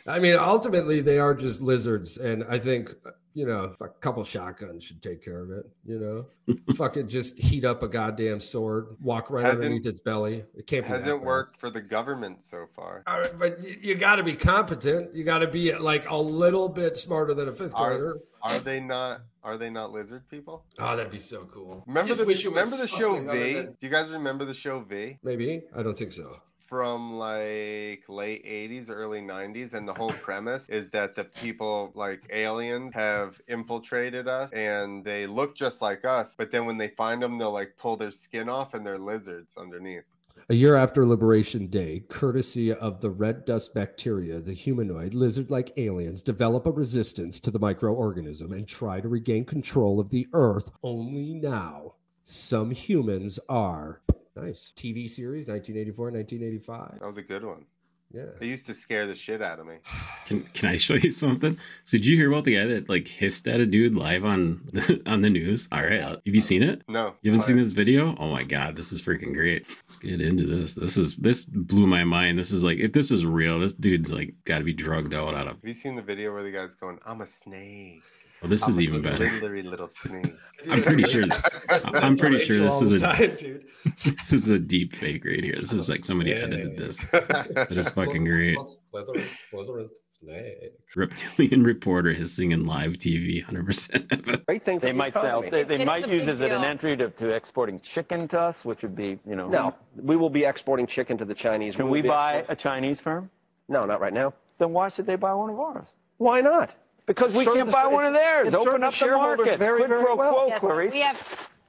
I 0.05 0.19
mean, 0.19 0.35
ultimately, 0.35 1.01
they 1.01 1.19
are 1.19 1.33
just 1.33 1.61
lizards, 1.61 2.17
and 2.17 2.45
I 2.49 2.59
think 2.59 2.93
you 3.37 3.45
know 3.45 3.71
a 3.81 3.87
couple 3.87 4.23
shotguns 4.23 4.83
should 4.83 4.99
take 4.99 5.23
care 5.23 5.41
of 5.41 5.51
it. 5.51 5.69
You 5.85 5.99
know, 6.47 6.55
fucking 6.73 7.07
just 7.07 7.37
heat 7.37 7.65
up 7.65 7.83
a 7.83 7.87
goddamn 7.87 8.39
sword, 8.39 8.97
walk 8.99 9.29
right 9.29 9.45
Hasn't- 9.45 9.63
underneath 9.63 9.85
its 9.85 9.99
belly. 9.99 10.43
It 10.55 10.65
can't 10.65 10.83
be. 10.83 10.89
Hasn't 10.89 11.21
worked 11.21 11.59
for 11.59 11.69
the 11.69 11.81
government 11.81 12.41
so 12.41 12.65
far. 12.75 13.03
All 13.05 13.19
right, 13.19 13.37
but 13.37 13.63
you, 13.63 13.75
you 13.79 13.95
got 13.95 14.15
to 14.15 14.23
be 14.23 14.35
competent. 14.35 15.15
You 15.15 15.23
got 15.23 15.39
to 15.39 15.47
be 15.47 15.77
like 15.77 16.09
a 16.09 16.17
little 16.17 16.67
bit 16.67 16.97
smarter 16.97 17.35
than 17.35 17.47
a 17.47 17.51
fifth 17.51 17.75
grader. 17.75 18.17
Are, 18.41 18.51
are 18.53 18.59
they 18.59 18.79
not? 18.79 19.21
Are 19.43 19.55
they 19.55 19.69
not 19.69 19.91
lizard 19.91 20.27
people? 20.29 20.65
Oh, 20.79 20.97
that'd 20.97 21.11
be 21.11 21.19
so 21.19 21.45
cool. 21.45 21.83
Remember 21.85 22.15
the 22.15 22.25
wish 22.25 22.43
it 22.43 22.51
was 22.51 22.65
remember 22.65 22.77
the 22.83 22.87
show 22.87 23.21
V? 23.21 23.53
Do 23.53 23.75
you 23.81 23.89
guys 23.89 24.09
remember 24.09 24.45
the 24.45 24.53
show 24.55 24.79
V 24.81 25.19
Maybe 25.23 25.61
I 25.75 25.83
don't 25.83 25.95
think 25.95 26.11
so. 26.11 26.31
From 26.67 27.13
like 27.13 28.03
late 28.07 28.45
'80s, 28.45 28.89
early 28.89 29.21
'90s? 29.21 29.73
And 29.73 29.87
the 29.87 29.93
whole 29.93 30.11
premise 30.11 30.69
is 30.69 30.89
that 30.91 31.15
the 31.15 31.23
people 31.23 31.91
like 31.95 32.21
aliens 32.31 32.93
have 32.93 33.41
infiltrated 33.47 34.27
us, 34.27 34.51
and 34.53 35.03
they 35.03 35.27
look 35.27 35.55
just 35.55 35.81
like 35.81 36.05
us. 36.05 36.35
But 36.37 36.51
then 36.51 36.65
when 36.65 36.77
they 36.77 36.89
find 36.89 37.21
them, 37.21 37.37
they'll 37.37 37.51
like 37.51 37.75
pull 37.77 37.97
their 37.97 38.11
skin 38.11 38.49
off, 38.49 38.73
and 38.73 38.85
they're 38.85 38.97
lizards 38.97 39.57
underneath. 39.57 40.03
A 40.49 40.55
year 40.55 40.75
after 40.75 41.05
Liberation 41.05 41.67
Day, 41.67 42.03
courtesy 42.07 42.71
of 42.71 43.01
the 43.01 43.09
red 43.09 43.43
dust 43.43 43.73
bacteria, 43.73 44.39
the 44.39 44.53
humanoid 44.53 45.13
lizard 45.13 45.51
like 45.51 45.73
aliens 45.75 46.21
develop 46.21 46.65
a 46.65 46.71
resistance 46.71 47.39
to 47.41 47.51
the 47.51 47.59
microorganism 47.59 48.53
and 48.53 48.65
try 48.65 49.01
to 49.01 49.09
regain 49.09 49.43
control 49.43 49.99
of 49.99 50.09
the 50.09 50.27
earth. 50.31 50.71
Only 50.81 51.33
now, 51.33 51.95
some 52.23 52.71
humans 52.71 53.39
are. 53.49 54.01
Nice. 54.41 54.73
TV 54.75 55.09
series, 55.09 55.47
1984, 55.47 56.11
1985. 56.11 56.99
That 56.99 57.05
was 57.05 57.17
a 57.17 57.21
good 57.21 57.43
one. 57.43 57.65
Yeah. 58.13 58.23
They 58.39 58.47
used 58.47 58.65
to 58.67 58.73
scare 58.73 59.05
the 59.05 59.15
shit 59.15 59.41
out 59.41 59.59
of 59.59 59.65
me. 59.65 59.75
Can 60.25 60.41
Can 60.53 60.69
I 60.69 60.77
show 60.77 60.93
you 60.93 61.11
something? 61.11 61.57
So, 61.83 61.97
did 61.97 62.05
you 62.05 62.15
hear 62.15 62.31
about 62.31 62.45
the 62.45 62.55
guy 62.55 62.65
that 62.65 62.89
like 62.89 63.07
hissed 63.07 63.47
at 63.47 63.59
a 63.59 63.65
dude 63.65 63.95
live 63.95 64.23
on 64.23 64.61
the, 64.71 65.01
on 65.05 65.21
the 65.21 65.29
news? 65.29 65.67
All 65.71 65.83
right, 65.83 65.99
uh, 65.99 66.09
have 66.11 66.21
you 66.25 66.41
seen 66.41 66.63
it? 66.63 66.83
No, 66.87 67.15
You 67.21 67.31
haven't 67.31 67.43
seen 67.43 67.57
this 67.57 67.71
video? 67.71 68.15
Oh 68.17 68.31
my 68.31 68.43
god, 68.43 68.75
this 68.75 68.93
is 68.93 69.01
freaking 69.01 69.33
great. 69.33 69.67
Let's 69.67 69.97
get 69.97 70.21
into 70.21 70.45
this. 70.45 70.75
This 70.75 70.95
is 70.95 71.17
this 71.17 71.45
blew 71.45 71.85
my 71.85 72.03
mind. 72.05 72.37
This 72.37 72.51
is 72.51 72.63
like 72.63 72.77
if 72.79 72.93
this 72.93 73.11
is 73.11 73.25
real, 73.25 73.59
this 73.59 73.73
dude's 73.73 74.13
like 74.13 74.33
got 74.45 74.59
to 74.59 74.63
be 74.63 74.73
drugged 74.73 75.13
out 75.13 75.33
out 75.33 75.47
of. 75.47 75.55
Have 75.55 75.65
you 75.65 75.73
seen 75.73 75.95
the 75.95 76.01
video 76.01 76.31
where 76.33 76.43
the 76.43 76.51
guy's 76.51 76.75
going, 76.75 76.99
"I'm 77.05 77.21
a 77.21 77.27
snake"? 77.27 78.03
Well, 78.41 78.49
this 78.49 78.63
I'm 78.63 78.71
is 78.71 78.81
even 78.81 79.01
better. 79.01 79.25
Literally 79.25 79.63
little 79.63 79.87
snake. 79.87 80.33
I'm 80.71 80.81
pretty 80.83 81.03
sure. 81.03 81.23
I'm 81.69 82.15
pretty 82.15 82.39
sure 82.39 82.57
this 82.57 82.81
is 82.81 82.91
a 82.91 82.99
time, 82.99 83.35
dude. 83.35 83.65
this 84.03 84.31
is 84.31 84.47
a 84.49 84.59
deep 84.59 84.93
fake 84.93 85.25
right 85.25 85.43
here. 85.43 85.55
This 85.59 85.73
is 85.73 85.89
like 85.89 86.05
somebody 86.05 86.33
edited 86.33 86.77
this. 86.77 86.99
That 87.11 87.67
is 87.71 87.89
fucking 87.97 88.25
great. 88.25 88.57
Slither- 88.91 89.23
Slytherin 89.51 89.89
snake. 90.19 90.73
Reptilian 90.95 91.63
reporter 91.63 92.13
hissing 92.13 92.51
in 92.51 92.65
live 92.65 92.93
TV, 92.93 93.43
100%. 93.43 94.45
Great 94.45 94.65
thing 94.65 94.79
They 94.79 94.91
might 94.91 95.13
sell. 95.13 95.41
They, 95.41 95.63
they 95.63 95.83
might 95.83 96.07
use 96.07 96.27
as 96.27 96.41
an 96.41 96.51
entry 96.51 96.95
to, 96.97 97.09
to 97.11 97.29
exporting 97.29 97.79
chicken 97.81 98.27
to 98.29 98.39
us, 98.39 98.65
which 98.65 98.81
would 98.83 98.95
be, 98.95 99.19
you 99.27 99.35
know. 99.35 99.47
No, 99.47 99.75
we 99.95 100.15
will 100.15 100.29
be 100.29 100.45
exporting 100.45 100.85
chicken 100.87 101.17
to 101.17 101.25
the 101.25 101.35
Chinese. 101.35 101.75
Can 101.75 101.85
will 101.85 101.91
we 101.93 102.01
buy 102.01 102.37
export- 102.37 102.57
a 102.57 102.61
Chinese 102.61 102.99
firm? 102.99 103.29
No, 103.67 103.83
not 103.85 103.99
right 103.99 104.13
now. 104.13 104.33
Then 104.59 104.71
why 104.73 104.89
should 104.89 105.05
they 105.05 105.15
buy 105.15 105.33
one 105.33 105.49
of 105.49 105.59
ours? 105.59 105.87
Why 106.17 106.41
not? 106.41 106.71
Because 107.07 107.33
we 107.33 107.45
can't 107.45 107.71
buy 107.71 107.87
one 107.87 108.05
of 108.05 108.13
theirs. 108.13 108.53
Open 108.53 108.83
up 108.83 108.93
the 108.93 109.05
the 109.05 109.11
market. 109.11 109.59
very, 109.59 109.79
Quid 109.79 109.89
very 109.89 110.03
pro 110.03 110.15
well. 110.15 110.33
quo, 110.33 110.47
Yes, 110.47 110.59
Clarice. 110.59 110.93
we 110.93 110.99
have 110.99 111.17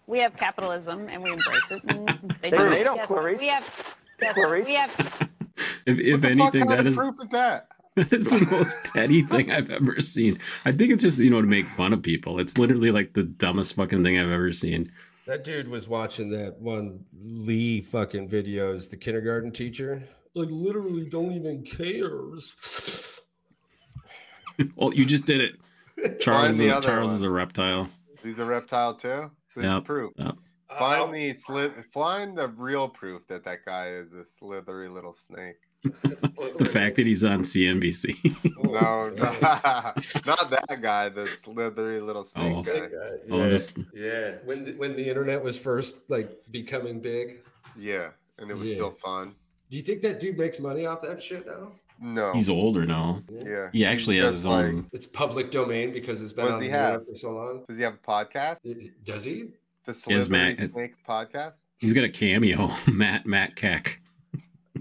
we 0.06 0.18
have 0.18 0.36
capitalism 0.36 1.08
and 1.08 1.22
we 1.22 1.30
embrace 1.30 1.60
it. 1.70 1.82
And 1.84 2.08
they, 2.42 2.50
They- 2.50 2.56
do. 2.56 2.68
they 2.70 2.82
don't, 2.82 2.96
Yes, 2.96 3.06
Clarice. 3.06 3.40
We 3.40 3.46
have 3.48 3.64
yes, 4.20 4.34
Clarice. 4.34 4.66
we 4.66 4.74
have 4.74 4.90
If, 5.86 5.98
if 5.98 6.12
What 6.12 6.20
the 6.20 6.20
fuck 6.20 6.30
anything, 6.30 6.60
kind 6.60 6.70
that 6.70 6.80
of 6.80 6.86
is 6.88 6.96
proof 6.96 7.14
is 7.22 7.28
that? 7.30 7.68
that 7.94 8.12
is 8.12 8.28
the 8.28 8.46
most 8.50 8.74
petty 8.94 9.22
thing 9.22 9.50
I've 9.52 9.70
ever 9.70 10.00
seen. 10.00 10.38
I 10.64 10.72
think 10.72 10.92
it's 10.92 11.02
just 11.02 11.18
you 11.18 11.30
know 11.30 11.40
to 11.40 11.46
make 11.48 11.68
fun 11.68 11.92
of 11.92 12.02
people. 12.02 12.38
It's 12.40 12.58
literally 12.58 12.90
like 12.90 13.12
the 13.14 13.24
dumbest 13.24 13.74
fucking 13.76 14.02
thing 14.02 14.18
I've 14.18 14.30
ever 14.30 14.52
seen. 14.52 14.90
That 15.26 15.44
dude 15.44 15.68
was 15.68 15.88
watching 15.88 16.30
that 16.30 16.58
one 16.58 17.04
Lee 17.20 17.80
fucking 17.80 18.28
videos, 18.28 18.90
the 18.90 18.96
kindergarten 18.96 19.52
teacher. 19.52 20.02
Like 20.34 20.48
literally 20.50 21.06
don't 21.08 21.32
even 21.32 21.62
cares. 21.64 23.20
Well, 24.76 24.92
you 24.92 25.04
just 25.06 25.26
did 25.26 25.40
it. 25.40 26.20
Charles, 26.20 26.52
is 26.52 26.60
a, 26.60 26.80
Charles 26.80 27.10
one. 27.10 27.16
is 27.16 27.22
a 27.22 27.30
reptile. 27.30 27.88
He's 28.22 28.38
a 28.38 28.44
reptile 28.44 28.94
too. 28.94 29.30
This 29.56 29.64
Yep, 29.64 29.84
proof. 29.84 30.12
yep. 30.18 30.36
Find 30.78 31.02
oh. 31.02 31.12
the 31.12 31.32
slit. 31.32 31.72
Find 31.92 32.36
the 32.38 32.48
real 32.48 32.88
proof 32.88 33.26
that 33.28 33.44
that 33.44 33.64
guy 33.64 33.88
is 33.88 34.12
a 34.12 34.24
slithery 34.24 34.88
little 34.88 35.12
snake. 35.12 35.56
the 35.82 36.68
fact 36.70 36.96
that 36.96 37.06
he's 37.06 37.24
on 37.24 37.40
CNBC. 37.40 38.14
No, 38.68 38.72
not 39.16 40.50
that 40.50 40.78
guy, 40.82 41.08
the 41.08 41.24
slithery 41.26 42.00
little 42.00 42.26
oh. 42.36 42.52
snake 42.52 42.54
Oh. 42.56 42.62
guy. 42.62 42.88
Oh, 43.30 43.38
yeah, 43.38 43.48
this- 43.48 43.74
yeah. 43.94 44.32
When 44.44 44.64
the, 44.64 44.72
when 44.74 44.94
the 44.94 45.08
internet 45.08 45.42
was 45.42 45.56
first 45.58 46.08
like 46.10 46.30
becoming 46.50 47.00
big. 47.00 47.38
Yeah, 47.76 48.10
and 48.38 48.50
it 48.50 48.54
was 48.54 48.68
Yeah. 48.68 48.74
still 48.74 48.90
fun. 49.02 49.34
Do 49.70 49.76
you 49.76 49.82
think 49.82 50.02
that 50.02 50.20
dude 50.20 50.36
makes 50.38 50.60
money 50.60 50.84
off 50.86 51.00
that 51.02 51.22
shit 51.22 51.46
now? 51.46 51.72
No, 52.00 52.32
He's 52.32 52.48
older 52.48 52.86
now. 52.86 53.22
Yeah, 53.28 53.70
He 53.72 53.84
actually 53.84 54.16
he's 54.16 54.24
has 54.24 54.34
just 54.42 54.46
his 54.46 54.76
own. 54.76 54.86
It's 54.92 55.06
public 55.06 55.50
domain 55.50 55.92
because 55.92 56.22
it's 56.22 56.32
been 56.32 56.44
What 56.44 56.50
does 56.52 56.56
on 56.58 56.62
he 56.62 56.68
the 56.68 56.74
internet 56.74 56.92
have? 57.00 57.06
for 57.08 57.14
so 57.14 57.30
long. 57.32 57.64
Does 57.68 57.76
he 57.76 57.82
have 57.82 57.94
a 57.94 57.96
podcast? 57.96 58.58
Does 59.04 59.24
he? 59.24 59.48
The 59.84 59.92
He 60.06 60.14
has 60.14 60.28
Matt- 60.28 60.56
Snake 60.58 60.94
podcast. 61.08 61.54
He's 61.78 61.92
got 61.92 62.04
a 62.04 62.08
cameo, 62.08 62.68
Matt 62.92 63.26
Matt 63.26 63.56
Keck. 63.56 64.00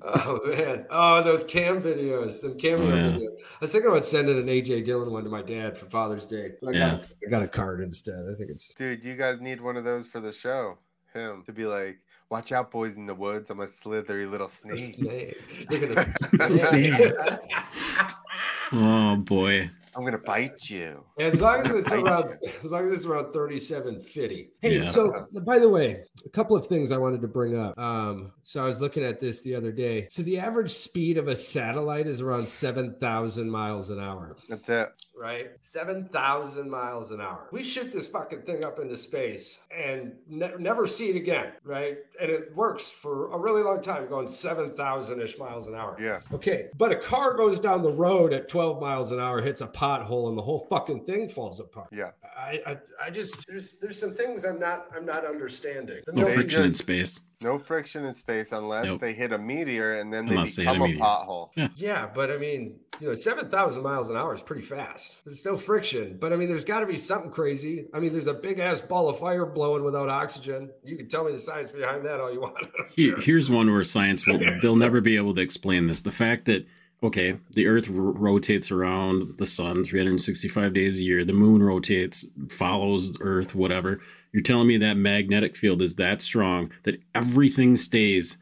Oh 0.03 0.39
man! 0.45 0.85
Oh, 0.91 1.23
those 1.23 1.43
cam 1.43 1.81
videos, 1.81 2.39
the 2.41 2.51
cameo 2.51 2.85
Oh, 2.91 2.95
yeah. 2.95 3.17
videos. 3.17 3.35
I 3.39 3.57
was 3.61 3.71
thinking 3.71 3.89
about 3.89 4.05
sending 4.05 4.37
an 4.37 4.45
AJ 4.45 4.85
Dillon 4.85 5.11
one 5.11 5.23
to 5.23 5.29
my 5.29 5.41
dad 5.41 5.75
for 5.75 5.87
Father's 5.87 6.27
Day, 6.27 6.51
but 6.61 6.75
I, 6.75 6.77
Yeah. 6.77 6.89
got, 6.97 7.05
I 7.25 7.29
got 7.31 7.43
a 7.43 7.47
card 7.47 7.81
instead. 7.81 8.25
I 8.31 8.35
think 8.35 8.51
it's 8.51 8.67
Dude, 8.75 9.01
Do 9.01 9.07
you 9.07 9.15
guys 9.15 9.41
need 9.41 9.59
one 9.59 9.75
of 9.75 9.83
those 9.83 10.07
for 10.07 10.19
the 10.19 10.31
show. 10.31 10.77
Him 11.15 11.41
to 11.47 11.51
be 11.51 11.65
like, 11.65 11.97
watch 12.29 12.51
out, 12.51 12.71
boys 12.71 12.95
in 12.97 13.05
the 13.05 13.15
woods. 13.15 13.49
I'm 13.49 13.59
a 13.61 13.67
slithery 13.67 14.25
little 14.25 14.47
snake. 14.47 14.95
snake. 14.95 15.67
They're 15.69 15.87
gonna. 15.87 17.39
Oh 18.73 19.15
boy. 19.15 19.69
I'm 19.95 20.03
gonna 20.03 20.17
bite 20.19 20.69
you. 20.69 21.03
As 21.17 21.41
long 21.41 21.65
as 21.65 21.73
it's 21.73 21.89
Bite 21.89 22.03
around, 22.03 22.37
as 22.63 22.69
long 22.71 22.85
as 22.85 22.91
it's 22.91 23.05
around 23.05 23.31
thirty-seven 23.31 23.99
fifty. 24.01 24.49
Hey, 24.61 24.79
Yeah. 24.79 24.85
so 24.85 25.25
by 25.41 25.57
the 25.57 25.69
way, 25.69 26.03
a 26.25 26.29
couple 26.29 26.55
of 26.55 26.67
things 26.67 26.91
I 26.91 26.97
wanted 26.97 27.21
to 27.21 27.27
bring 27.27 27.57
up. 27.57 27.79
Um, 27.79 28.33
so 28.43 28.61
I 28.61 28.65
was 28.65 28.79
looking 28.79 29.03
at 29.03 29.19
this 29.19 29.41
the 29.41 29.55
other 29.55 29.71
day. 29.71 30.07
So 30.11 30.21
the 30.21 30.37
average 30.37 30.69
speed 30.69 31.17
of 31.17 31.29
a 31.29 31.35
satellite 31.35 32.05
is 32.07 32.21
around 32.21 32.47
seven 32.47 32.95
thousand 32.99 33.49
miles 33.49 33.89
an 33.89 33.99
hour. 33.99 34.35
That's 34.49 34.67
it. 34.69 34.89
Right, 35.19 35.51
seven 35.61 36.05
thousand 36.09 36.69
miles 36.69 37.11
an 37.11 37.21
hour. 37.21 37.47
We 37.51 37.63
shoot 37.63 37.91
this 37.91 38.07
fucking 38.07 38.43
thing 38.43 38.63
up 38.63 38.79
into 38.79 38.95
space 38.95 39.59
and 39.75 40.13
ne- 40.27 40.51
never 40.59 40.85
see 40.85 41.09
it 41.09 41.15
again. 41.15 41.53
Right, 41.63 41.97
and 42.21 42.29
it 42.29 42.55
works 42.55 42.91
for 42.91 43.31
a 43.33 43.39
really 43.39 43.63
long 43.63 43.81
time, 43.81 44.07
going 44.07 44.29
seven 44.29 44.69
thousand 44.71 45.19
ish 45.21 45.37
miles 45.39 45.67
an 45.67 45.73
hour. 45.75 45.97
Yeah. 45.99 46.19
Okay, 46.33 46.67
but 46.77 46.91
a 46.91 46.95
car 46.95 47.35
goes 47.35 47.59
down 47.59 47.81
the 47.81 47.91
road 47.91 48.31
at 48.33 48.47
12 48.47 48.79
miles 48.79 49.11
an 49.11 49.19
hour, 49.19 49.41
hits 49.41 49.61
a 49.61 49.67
pothole, 49.67 50.29
and 50.29 50.37
the 50.37 50.41
whole 50.43 50.67
fucking 50.69 51.03
thing 51.05 51.27
falls 51.27 51.59
apart. 51.59 51.87
Yeah. 51.91 52.11
I, 52.37 52.59
I, 52.65 52.77
I 53.05 53.09
just 53.09 53.45
there's 53.47 53.79
there's 53.79 53.99
some 53.99 54.11
things 54.11 54.45
I'm 54.45 54.59
not 54.59 54.85
I'm 54.95 55.05
not 55.05 55.25
understanding. 55.25 56.01
The 56.05 56.13
No 56.13 56.27
no- 56.27 56.33
friction 56.33 56.63
in 56.63 56.73
space. 56.73 57.21
No 57.43 57.59
friction 57.59 58.03
in 58.03 58.13
space 58.13 58.51
unless 58.51 58.85
Nope. 58.85 58.99
they 58.99 59.13
hit 59.13 59.31
a 59.31 59.37
meteor 59.37 59.93
and 59.93 60.11
then 60.11 60.27
Unless 60.27 60.55
they 60.55 60.63
they 60.63 60.71
a 60.71 60.73
become 60.73 60.91
a, 60.93 60.95
pothole. 60.99 61.49
Yeah. 61.55 61.67
Yeah, 61.75 62.09
but 62.13 62.31
I 62.31 62.37
mean, 62.37 62.79
you 62.99 63.07
know, 63.07 63.13
7,000 63.13 63.83
miles 63.83 64.09
an 64.09 64.17
hour 64.17 64.33
is 64.33 64.41
pretty 64.41 64.63
fast. 64.63 65.21
There's 65.23 65.45
no 65.45 65.55
friction, 65.55 66.17
but 66.19 66.33
I 66.33 66.35
mean, 66.35 66.47
there's 66.47 66.65
got 66.65 66.79
to 66.79 66.87
be 66.87 66.95
something 66.95 67.29
crazy. 67.29 67.85
I 67.93 67.99
mean, 67.99 68.11
there's 68.11 68.25
a 68.25 68.33
big 68.33 68.57
ass 68.57 68.81
ball 68.81 69.07
of 69.07 69.19
fire 69.19 69.45
blowing 69.45 69.83
without 69.83 70.09
oxygen. 70.09 70.71
You 70.83 70.97
can 70.97 71.07
tell 71.07 71.25
me 71.25 71.31
the 71.31 71.37
science 71.37 71.69
behind 71.69 72.03
that 72.07 72.19
all 72.19 72.33
you 72.33 72.41
want. 72.41 72.57
Here- 72.95 73.17
Here's 73.19 73.51
one 73.51 73.71
where 73.71 73.83
science 73.83 74.25
will 74.25 74.39
they'll 74.63 74.75
never 74.75 74.99
be 74.99 75.15
able 75.15 75.35
to 75.35 75.41
explain 75.41 75.85
this. 75.85 76.01
The 76.01 76.11
fact 76.11 76.45
that 76.45 76.65
okay, 77.03 77.37
the 77.51 77.67
Earth 77.67 77.87
r- 77.87 77.93
rotates 77.95 78.71
around 78.71 79.37
the 79.37 79.45
sun 79.45 79.83
365 79.83 80.73
days 80.73 80.97
a 80.97 81.03
year. 81.03 81.23
The 81.23 81.33
moon 81.33 81.61
rotates, 81.61 82.25
follows 82.49 83.15
Earth, 83.21 83.53
whatever. 83.53 83.99
You're 84.37 84.43
telling 84.43 84.67
me 84.67 84.77
that 84.77 84.97
magnetic 84.97 85.55
field 85.55 85.81
is 85.81 85.95
that 85.95 86.21
strong 86.21 86.71
that 86.83 87.01
everything 87.15 87.75
stays 87.75 88.37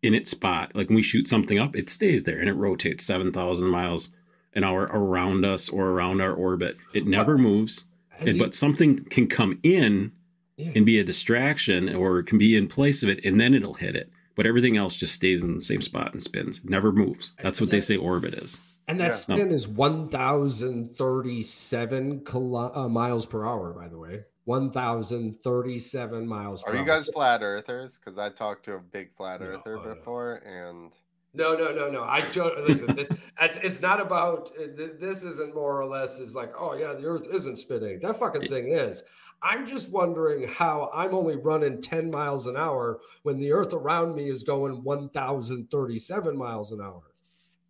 in 0.00 0.14
its 0.14 0.30
spot. 0.30 0.70
Like 0.76 0.88
when 0.88 0.94
we 0.94 1.02
shoot 1.02 1.26
something 1.26 1.58
up, 1.58 1.74
it 1.74 1.90
stays 1.90 2.22
there 2.22 2.38
and 2.38 2.48
it 2.48 2.52
rotates 2.52 3.04
7,000 3.04 3.66
miles 3.66 4.10
an 4.54 4.62
hour 4.62 4.82
around 4.92 5.44
us 5.44 5.68
or 5.68 5.88
around 5.88 6.20
our 6.20 6.32
orbit. 6.32 6.76
It 6.94 7.04
never 7.08 7.36
moves. 7.36 7.86
and 8.20 8.28
And- 8.28 8.38
you- 8.38 8.44
but 8.44 8.54
something 8.54 9.02
can 9.06 9.26
come 9.26 9.58
in 9.64 10.12
Yeah. 10.56 10.70
and 10.76 10.86
be 10.86 11.00
a 11.00 11.04
distraction 11.04 11.92
or 11.96 12.20
it 12.20 12.26
can 12.26 12.38
be 12.38 12.54
in 12.54 12.68
place 12.68 13.02
of 13.02 13.08
it 13.08 13.18
and 13.24 13.40
then 13.40 13.52
it'll 13.52 13.74
hit 13.74 13.96
it. 13.96 14.08
But 14.36 14.46
everything 14.46 14.76
else 14.76 14.94
just 14.94 15.14
stays 15.14 15.42
in 15.42 15.54
the 15.54 15.60
same 15.60 15.80
spot 15.80 16.12
and 16.12 16.22
spins. 16.22 16.58
It 16.62 16.70
never 16.70 16.92
moves. 16.92 17.32
That's 17.42 17.60
what 17.60 17.70
they 17.70 17.80
say 17.80 17.96
orbit 17.96 18.34
is. 18.34 18.56
And 18.86 19.00
that 19.00 19.06
Yeah. 19.08 19.12
spin 19.14 19.50
is 19.50 19.66
1,037 19.66 22.20
kilo- 22.24 22.70
uh, 22.72 22.88
miles 22.88 23.26
per 23.26 23.44
hour, 23.44 23.72
by 23.72 23.88
the 23.88 23.98
way. 23.98 24.20
1,037 24.50 26.26
miles 26.26 26.62
Are 26.64 26.74
you 26.74 26.84
guys 26.84 27.06
So- 27.06 27.12
flat 27.12 27.42
earthers? 27.42 27.98
Because 27.98 28.18
I 28.18 28.30
talked 28.30 28.64
to 28.64 28.74
a 28.74 28.80
big 28.80 29.14
flat 29.16 29.40
earther 29.42 29.78
before, 29.78 30.34
and 30.44 30.92
No, 31.32 31.54
no, 31.56 31.72
no, 31.72 31.88
no. 31.88 32.02
I 32.02 32.20
don't 32.34 32.66
listen. 32.66 32.94
This, 32.96 33.08
it's, 33.40 33.56
it's 33.58 33.80
not 33.80 34.00
about. 34.00 34.50
uh, 34.60 34.66
This 34.98 35.22
isn't 35.22 35.54
more 35.54 35.80
or 35.80 35.86
less 35.86 36.18
is 36.18 36.34
like, 36.34 36.52
oh 36.58 36.74
yeah, 36.74 36.92
the 36.94 37.06
Earth 37.06 37.28
isn't 37.32 37.56
spinning. 37.56 38.00
That 38.00 38.16
fucking 38.16 38.48
thing 38.48 38.68
is. 38.70 39.04
I'm 39.42 39.64
just 39.66 39.90
wondering 39.92 40.48
how 40.48 40.90
I'm 40.92 41.14
only 41.14 41.36
running 41.36 41.80
10 41.80 42.10
miles 42.10 42.46
an 42.48 42.56
hour 42.56 42.98
when 43.22 43.38
the 43.38 43.52
Earth 43.52 43.72
around 43.72 44.14
me 44.16 44.28
is 44.28 44.42
going 44.42 44.82
1,037 44.82 46.36
miles 46.36 46.72
an 46.72 46.80
hour. 46.82 47.02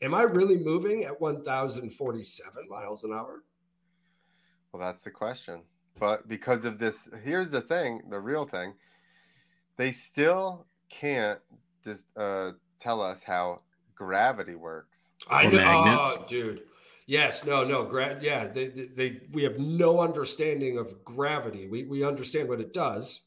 Am 0.03 0.15
I 0.15 0.23
really 0.23 0.57
moving 0.57 1.05
at 1.05 1.21
1,047 1.21 2.69
miles 2.69 3.05
an 3.05 3.13
hour? 3.13 3.45
well, 4.73 4.81
that's 4.81 5.03
the 5.03 5.11
question. 5.11 5.63
But 5.99 6.29
because 6.29 6.65
of 6.65 6.79
this, 6.79 7.09
here's 7.25 7.51
the 7.51 7.61
thing: 7.61 8.03
the 8.09 8.21
real 8.21 8.47
thing, 8.47 8.75
they 9.77 9.93
still 9.93 10.67
can't 10.89 11.39
just 11.85 12.07
uh, 12.17 12.53
tell 12.79 13.01
us 13.01 13.23
how 13.23 13.63
gravity 13.95 14.55
works. 14.55 15.09
I 15.31 15.47
know, 15.47 16.03
oh, 16.05 16.25
dude. 16.29 16.63
Yes, 17.07 17.45
no, 17.45 17.65
no. 17.65 17.85
Gra- 17.85 18.19
yeah, 18.23 18.47
they, 18.47 18.69
they, 18.69 18.87
they, 18.87 19.21
we 19.33 19.43
have 19.43 19.59
no 19.59 20.01
understanding 20.01 20.79
of 20.79 21.05
gravity. 21.05 21.67
We, 21.69 21.83
we 21.85 22.05
understand 22.05 22.49
what 22.49 22.61
it 22.61 22.73
does, 22.73 23.23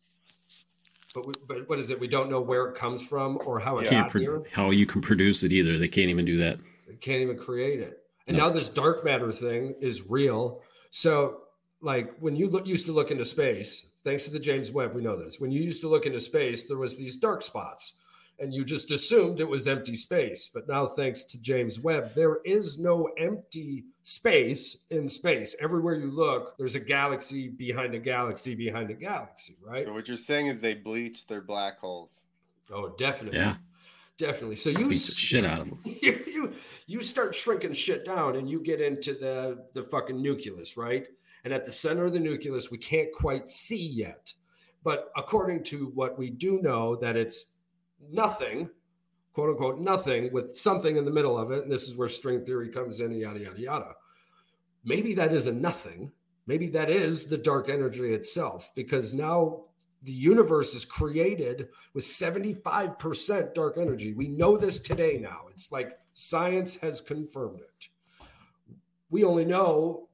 but, 1.14 1.28
we, 1.28 1.34
but 1.48 1.68
what 1.68 1.80
is 1.80 1.90
it? 1.90 2.00
We 2.00 2.08
don't 2.08 2.30
know 2.30 2.40
where 2.40 2.66
it 2.68 2.76
comes 2.76 3.06
from 3.06 3.40
or 3.46 3.60
how 3.60 3.80
it 3.80 3.90
Can't 3.90 4.06
got 4.06 4.12
pro- 4.12 4.22
here. 4.22 4.44
how 4.52 4.72
you 4.72 4.86
can 4.86 5.02
produce 5.02 5.44
it 5.44 5.52
either. 5.52 5.78
They 5.78 5.90
can't 5.90 6.10
even 6.10 6.24
do 6.24 6.38
that. 6.38 6.60
They 6.88 6.96
can't 6.96 7.22
even 7.22 7.38
create 7.38 7.82
it. 7.82 8.00
And 8.26 8.38
No. 8.38 8.48
now 8.48 8.54
this 8.54 8.70
dark 8.70 9.04
matter 9.04 9.32
thing 9.34 9.76
is 9.82 10.10
real. 10.10 10.62
So, 10.90 11.42
like 11.84 12.16
when 12.20 12.36
you 12.36 12.50
look, 12.50 12.66
used 12.66 12.86
to 12.86 12.94
look 12.94 13.12
into 13.12 13.26
space, 13.26 13.86
thanks 14.04 14.26
to 14.26 14.32
the 14.32 14.40
James 14.40 14.72
Webb, 14.72 14.96
we 14.96 15.04
know 15.04 15.18
this. 15.18 15.40
When 15.40 15.52
you 15.52 15.62
used 15.62 15.82
to 15.82 15.90
look 15.90 16.06
into 16.06 16.20
space, 16.20 16.68
there 16.68 16.78
was 16.78 16.98
these 16.98 17.18
dark 17.18 17.42
spots, 17.42 17.96
and 18.40 18.54
you 18.54 18.64
just 18.64 18.90
assumed 18.90 19.40
it 19.40 19.48
was 19.48 19.68
empty 19.68 19.98
space. 19.98 20.50
But 20.52 20.68
now, 20.68 20.86
thanks 20.86 21.26
to 21.26 21.42
James 21.42 21.80
Webb, 21.80 22.16
there 22.16 22.38
is 22.46 22.80
no 22.80 23.10
empty 23.18 23.84
space 24.02 24.86
in 24.90 25.08
space. 25.10 25.56
Everywhere 25.60 25.96
you 25.96 26.10
look, 26.10 26.58
there's 26.58 26.76
a 26.76 26.80
galaxy 26.80 27.50
behind 27.50 27.94
a 27.94 28.00
galaxy 28.00 28.56
behind 28.56 28.90
a 28.90 28.96
galaxy, 28.96 29.58
right? 29.62 29.86
So 29.86 29.94
what 29.94 30.08
you're 30.08 30.18
saying 30.18 30.48
is 30.48 30.62
they 30.62 30.76
bleach 30.76 31.28
their 31.28 31.42
black 31.42 31.80
holes. 31.80 32.24
Oh, 32.72 32.96
definitely. 32.98 33.40
Yeah. 33.40 33.56
Definitely. 34.18 34.56
So 34.58 34.70
you 34.70 34.90
Beats 34.90 35.08
the 35.08 35.14
shit 35.14 35.44
out 35.44 35.62
of 35.62 35.70
them. 35.70 35.80
you, 36.02 36.24
you 36.28 36.54
you 36.86 37.02
start 37.02 37.34
shrinking 37.34 37.74
shit 37.74 38.06
down 38.06 38.36
and 38.36 38.48
you 38.48 38.62
get 38.62 38.80
into 38.80 39.14
the 39.14 39.66
the 39.74 39.82
fucking 39.82 40.22
nucleus, 40.22 40.78
right? 40.78 41.08
And 41.44 41.54
at 41.54 41.66
the 41.66 41.72
center 41.72 42.06
of 42.06 42.14
the 42.14 42.20
nucleus, 42.20 42.72
we 42.72 42.78
can't 42.78 43.12
quite 43.12 43.50
see 43.50 43.86
yet. 43.86 44.34
But 44.84 45.12
according 45.16 45.64
to 45.66 45.92
what 45.94 46.18
we 46.18 46.30
do 46.30 46.62
know, 46.62 46.96
that 46.98 47.18
it's 47.18 47.56
nothing, 48.12 48.70
quote 49.34 49.50
unquote, 49.50 49.80
nothing 49.80 50.32
with 50.32 50.58
something 50.58 50.98
in 50.98 51.06
the 51.06 51.12
middle 51.12 51.38
of 51.38 51.52
it. 51.52 51.64
And 51.64 51.72
this 51.72 51.88
is 51.88 51.96
where 51.96 52.10
string 52.10 52.44
theory 52.44 52.70
comes 52.70 53.00
in, 53.00 53.12
yada, 53.12 53.40
yada, 53.40 53.60
yada. 53.60 53.96
Maybe 54.84 55.14
that 55.16 55.32
is 55.32 55.48
a 55.48 55.54
nothing. 55.54 56.12
Maybe 56.46 56.68
that 56.68 56.90
is 56.90 57.26
the 57.26 57.38
dark 57.38 57.70
energy 57.70 58.14
itself, 58.14 58.72
because 58.76 59.14
now 59.14 59.62
the 60.04 60.12
universe 60.12 60.74
is 60.74 60.84
created 60.84 61.70
with 61.94 62.04
75% 62.04 63.54
dark 63.54 63.78
energy. 63.78 64.14
We 64.14 64.28
know 64.28 64.58
this 64.58 64.80
today 64.80 65.18
now. 65.22 65.46
It's 65.52 65.72
like 65.72 65.98
science 66.14 66.76
has 66.82 67.00
confirmed 67.00 67.62
it. 67.62 67.88
We 69.10 69.24
only 69.24 69.46
know 69.46 70.10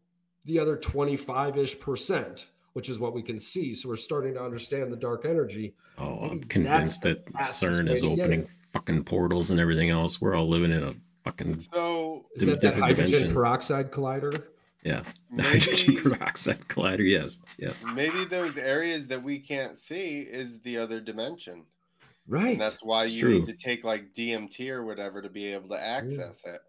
the 0.45 0.59
other 0.59 0.75
25 0.77 1.57
ish 1.57 1.79
percent, 1.79 2.47
which 2.73 2.89
is 2.89 2.99
what 2.99 3.13
we 3.13 3.21
can 3.21 3.39
see. 3.39 3.73
So 3.75 3.89
we're 3.89 3.95
starting 3.97 4.33
to 4.35 4.43
understand 4.43 4.91
the 4.91 4.97
dark 4.97 5.25
energy. 5.25 5.73
Oh, 5.97 6.19
I'm 6.29 6.41
convinced 6.43 7.03
that's 7.03 7.19
that 7.19 7.25
the 7.25 7.31
fastest 7.33 7.63
CERN 7.63 7.85
way 7.87 7.91
is 7.93 8.03
opening 8.03 8.47
fucking 8.73 9.03
portals 9.03 9.51
and 9.51 9.59
everything 9.59 9.89
else. 9.89 10.21
We're 10.21 10.35
all 10.35 10.47
living 10.47 10.71
in 10.71 10.83
a 10.83 10.93
fucking 11.23 11.59
So 11.73 12.25
Is 12.35 12.45
that 12.45 12.61
that 12.61 12.75
hydrogen 12.75 13.11
dimension. 13.11 13.33
peroxide 13.33 13.91
collider? 13.91 14.43
yeah. 14.83 15.03
Maybe- 15.31 15.59
Hydrogen 15.59 15.95
peroxide 15.97 16.67
collider. 16.67 17.07
Yes, 17.09 17.41
yes. 17.57 17.83
maybe 17.93 18.23
those 18.25 18.55
areas 18.57 19.07
that 19.07 19.21
we 19.21 19.39
can't 19.39 19.77
see 19.77 20.19
is 20.21 20.59
the 20.61 20.77
other 20.77 21.01
dimension. 21.01 21.65
Right. 22.27 22.51
And 22.51 22.61
that's 22.61 22.83
why 22.83 23.03
It's 23.03 23.13
you 23.13 23.21
true. 23.21 23.33
need 23.39 23.47
to 23.47 23.53
take 23.53 23.83
like 23.83 24.13
DMT 24.13 24.69
or 24.69 24.85
whatever 24.85 25.21
to 25.21 25.29
be 25.29 25.51
able 25.51 25.69
to 25.69 25.83
access 25.83 26.41
it. 26.45 26.61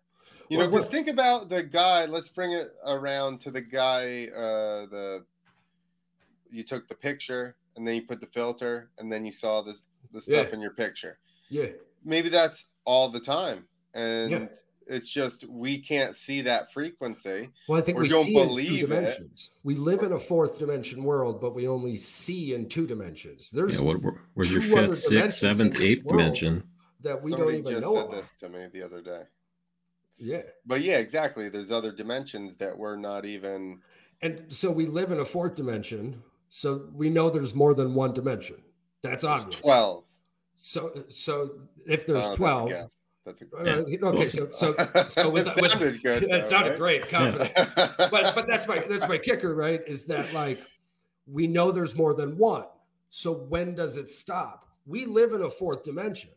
You 0.51 0.59
know, 0.59 0.69
because 0.69 0.89
think 0.89 1.09
about 1.09 1.49
the 1.49 1.63
guy. 1.63 2.05
Let's 2.07 2.29
bring 2.29 2.53
it 2.53 2.75
around 2.85 3.41
to 3.43 3.51
the 3.51 3.61
guy. 3.61 4.29
Uh, 4.35 4.87
the 4.87 5.25
you 6.51 6.65
took 6.65 6.89
the 6.89 6.95
picture 6.97 7.57
and 7.77 7.87
then 7.87 7.95
you 7.95 8.03
put 8.03 8.21
the 8.21 8.27
filter 8.27 8.91
and 8.99 9.11
then 9.13 9.25
you 9.25 9.31
saw 9.31 9.63
this 9.63 9.85
the 10.13 10.21
stuff 10.21 10.49
Yeah. 10.49 10.55
in 10.55 10.61
your 10.61 10.73
picture. 10.73 11.19
Yeah. 11.49 11.67
Maybe 12.05 12.29
that's 12.29 12.67
all 12.85 13.09
the 13.09 13.21
time. 13.21 13.67
and 13.95 14.31
Yeah. 14.31 14.47
it's 14.89 15.09
just 15.09 15.45
we 15.49 15.79
can't 15.79 16.15
see 16.17 16.41
that 16.43 16.73
frequency. 16.73 17.51
Well, 17.69 17.79
I 17.79 17.83
think 17.83 17.99
we 17.99 18.09
don't 18.09 18.25
see 18.25 18.35
in 18.37 18.43
two 18.43 18.49
believe 18.49 18.85
it. 18.85 18.87
dimensions. 18.89 19.51
We 19.63 19.75
live 19.77 20.03
in 20.03 20.11
a 20.13 20.19
fourth 20.19 20.59
dimension 20.59 21.05
world, 21.05 21.41
but 21.41 21.55
we 21.55 21.69
only 21.69 21.97
see 21.97 22.55
in 22.55 22.69
two 22.69 22.87
dimensions. 22.89 23.51
There's 23.51 23.79
Yeah, 23.81 23.87
what, 23.87 24.15
where's 24.35 24.51
your 24.51 24.63
two 24.63 24.77
other 24.79 24.87
fifth, 24.89 24.99
sixth, 24.99 25.39
seventh, 25.39 25.81
eighth 25.81 26.07
dimension? 26.09 26.65
that 27.03 27.23
we 27.23 27.31
Somebody 27.31 27.53
don't 27.53 27.61
even 27.61 27.73
just 27.73 27.83
know 27.83 27.95
said 27.95 28.05
about. 28.07 28.15
this 28.17 28.33
to 28.41 28.49
me 28.49 28.67
the 28.73 28.83
other 28.83 29.01
day. 29.01 29.23
Yeah. 30.21 30.43
But 30.67 30.83
yeah, 30.83 30.99
exactly. 30.99 31.49
There's 31.49 31.71
other 31.71 31.93
dimensions 31.93 32.57
that 32.57 32.77
we're 32.77 32.97
not 32.97 33.25
even. 33.25 33.81
And 34.23 34.45
so 34.49 34.71
we 34.71 34.87
live 34.87 35.11
in 35.13 35.19
a 35.21 35.25
fourth 35.25 35.55
dimension. 35.55 36.23
So 36.51 36.89
we 36.95 37.09
know 37.11 37.31
there's 37.31 37.55
more 37.55 37.75
than 37.75 37.95
one 37.95 38.13
dimension. 38.13 38.57
That's 39.03 39.23
There's 39.23 39.43
obvious. 39.43 39.61
Twelve. 39.63 40.05
So 40.57 41.05
so 41.09 41.53
if 41.87 42.05
Oh, 42.09 42.13
there's 42.13 42.25
that's 42.27 42.35
a 42.35 42.37
12, 42.37 42.69
guess. 42.69 42.97
That's 43.25 43.43
a 43.43 43.45
Uh, 43.57 44.09
okay, 44.11 44.25
so 44.25 44.51
so 44.51 44.75
so 45.09 45.31
with, 45.31 45.47
It 45.57 45.61
with- 45.63 45.71
sounded 45.71 46.03
good, 46.03 46.23
It 46.25 46.29
though, 46.31 46.45
sounded 46.45 46.71
right? 46.71 46.79
great, 46.79 47.09
confident. 47.09 47.53
but 47.77 48.35
but 48.35 48.47
that's 48.47 48.67
my 48.69 48.79
that's 48.81 49.09
my 49.09 49.17
kicker, 49.19 49.55
right? 49.55 49.81
Is 49.87 50.05
that 50.07 50.33
like 50.35 50.61
we 51.27 51.47
know 51.47 51.71
there's 51.73 51.97
more 51.97 52.13
than 52.15 52.37
one. 52.37 52.65
So 53.09 53.33
when 53.33 53.75
does 53.75 53.97
it 53.97 54.09
stop? 54.11 54.67
We 54.87 55.07
live 55.07 55.33
in 55.33 55.43
a 55.43 55.51
fourth 55.51 55.83
dimension. 55.83 56.31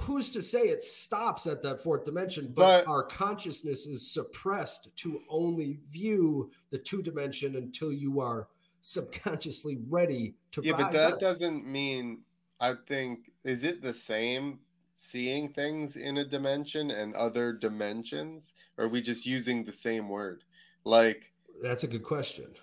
Who's 0.00 0.28
to 0.30 0.42
say 0.42 0.68
it 0.68 0.82
stops 0.82 1.46
at 1.46 1.62
that 1.62 1.80
fourth 1.80 2.04
dimension, 2.04 2.52
but, 2.54 2.84
But- 2.84 2.90
our 2.90 3.02
consciousness 3.02 3.86
is 3.86 4.06
suppressed 4.06 4.94
to 4.98 5.22
only 5.28 5.78
view 5.88 6.50
the 6.70 6.78
two 6.78 7.02
dimension 7.02 7.56
until 7.56 7.90
you 7.92 8.20
are 8.20 8.48
subconsciously 8.82 9.78
ready 9.88 10.34
to 10.52 10.62
Yeah, 10.62 10.76
but 10.76 10.92
that 10.92 11.14
up. 11.14 11.20
doesn't 11.20 11.66
mean. 11.66 12.22
I 12.58 12.74
think 12.86 13.32
is 13.44 13.64
it 13.64 13.82
the 13.82 13.92
same 13.92 14.60
seeing 14.94 15.52
things 15.52 15.94
in 15.96 16.16
a 16.16 16.24
dimension 16.24 16.90
and 16.90 17.14
other 17.14 17.52
dimensions, 17.52 18.52
or 18.78 18.84
are 18.86 18.88
we 18.88 19.02
just 19.02 19.26
using 19.26 19.64
the 19.64 19.72
same 19.72 20.08
word? 20.08 20.42
Like 20.84 21.32
That's 21.62 21.84
a 21.84 21.88
good 21.88 22.02
question. 22.02 22.54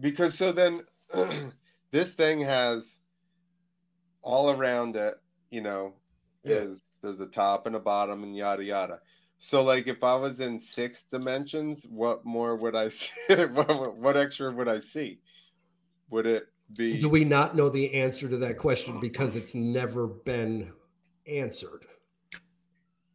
because 0.00 0.34
so 0.38 0.50
then 0.52 0.86
this 1.90 2.14
thing 2.14 2.40
has 2.40 2.98
all 4.22 4.50
around 4.50 4.96
it, 4.96 5.14
you 5.50 5.60
know, 5.60 5.94
Yeah. 6.44 6.56
is 6.56 6.82
there's 7.02 7.20
a 7.20 7.26
top 7.26 7.66
and 7.66 7.76
a 7.76 7.80
bottom 7.80 8.22
and 8.22 8.36
yada 8.36 8.64
yada. 8.64 9.00
So 9.38 9.62
like 9.62 9.86
if 9.86 10.02
I 10.02 10.14
was 10.14 10.40
in 10.40 10.58
six 10.58 11.02
dimensions, 11.02 11.86
what 11.88 12.24
more 12.24 12.56
would 12.56 12.74
I 12.74 12.88
see? 12.90 13.12
what, 13.28 13.96
what 13.96 14.16
extra 14.16 14.52
would 14.52 14.68
I 14.68 14.78
see? 14.78 15.20
Would 16.10 16.26
it 16.26 16.46
be 16.74 16.98
Do 16.98 17.08
we 17.08 17.24
not 17.24 17.56
know 17.56 17.68
the 17.68 17.94
answer 17.94 18.28
to 18.28 18.36
that 18.38 18.58
question 18.58 19.00
because 19.00 19.36
it's 19.36 19.54
never 19.54 20.06
been 20.06 20.72
answered? 21.26 21.86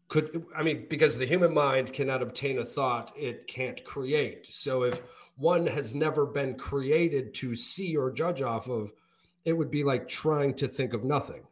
Could 0.07 0.43
I 0.55 0.63
mean 0.63 0.87
because 0.89 1.17
the 1.17 1.25
human 1.25 1.53
mind 1.53 1.93
cannot 1.93 2.21
obtain 2.21 2.57
a 2.57 2.65
thought 2.65 3.11
it 3.15 3.47
can't 3.47 3.83
create. 3.83 4.45
So 4.47 4.83
if 4.83 5.01
one 5.35 5.67
has 5.67 5.95
never 5.95 6.25
been 6.25 6.55
created 6.55 7.33
to 7.35 7.55
see 7.55 7.95
or 7.95 8.11
judge 8.11 8.41
off 8.41 8.67
of, 8.67 8.91
it 9.45 9.53
would 9.53 9.71
be 9.71 9.83
like 9.83 10.07
trying 10.07 10.53
to 10.55 10.67
think 10.67 10.93
of 10.93 11.05
nothing. 11.05 11.43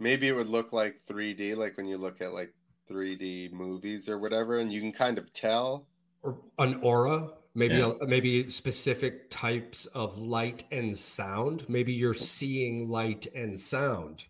Maybe 0.00 0.26
it 0.26 0.32
would 0.34 0.48
look 0.48 0.72
like 0.72 1.00
3D, 1.06 1.54
like 1.56 1.76
when 1.76 1.86
you 1.86 1.98
look 1.98 2.20
at 2.20 2.32
like 2.32 2.52
3D 2.90 3.52
movies 3.52 4.08
or 4.08 4.18
whatever, 4.18 4.58
and 4.58 4.72
you 4.72 4.80
can 4.80 4.90
kind 4.92 5.18
of 5.18 5.32
tell. 5.32 5.86
Or 6.22 6.38
an 6.58 6.80
aura, 6.82 7.30
maybe 7.54 7.76
Yeah. 7.76 7.92
a, 8.00 8.06
maybe 8.06 8.48
specific 8.50 9.30
types 9.30 9.86
of 9.86 10.18
light 10.18 10.64
and 10.72 10.96
sound. 10.96 11.68
Maybe 11.68 11.92
you're 11.92 12.14
seeing 12.14 12.88
light 12.88 13.26
and 13.34 13.58
sound 13.58 14.26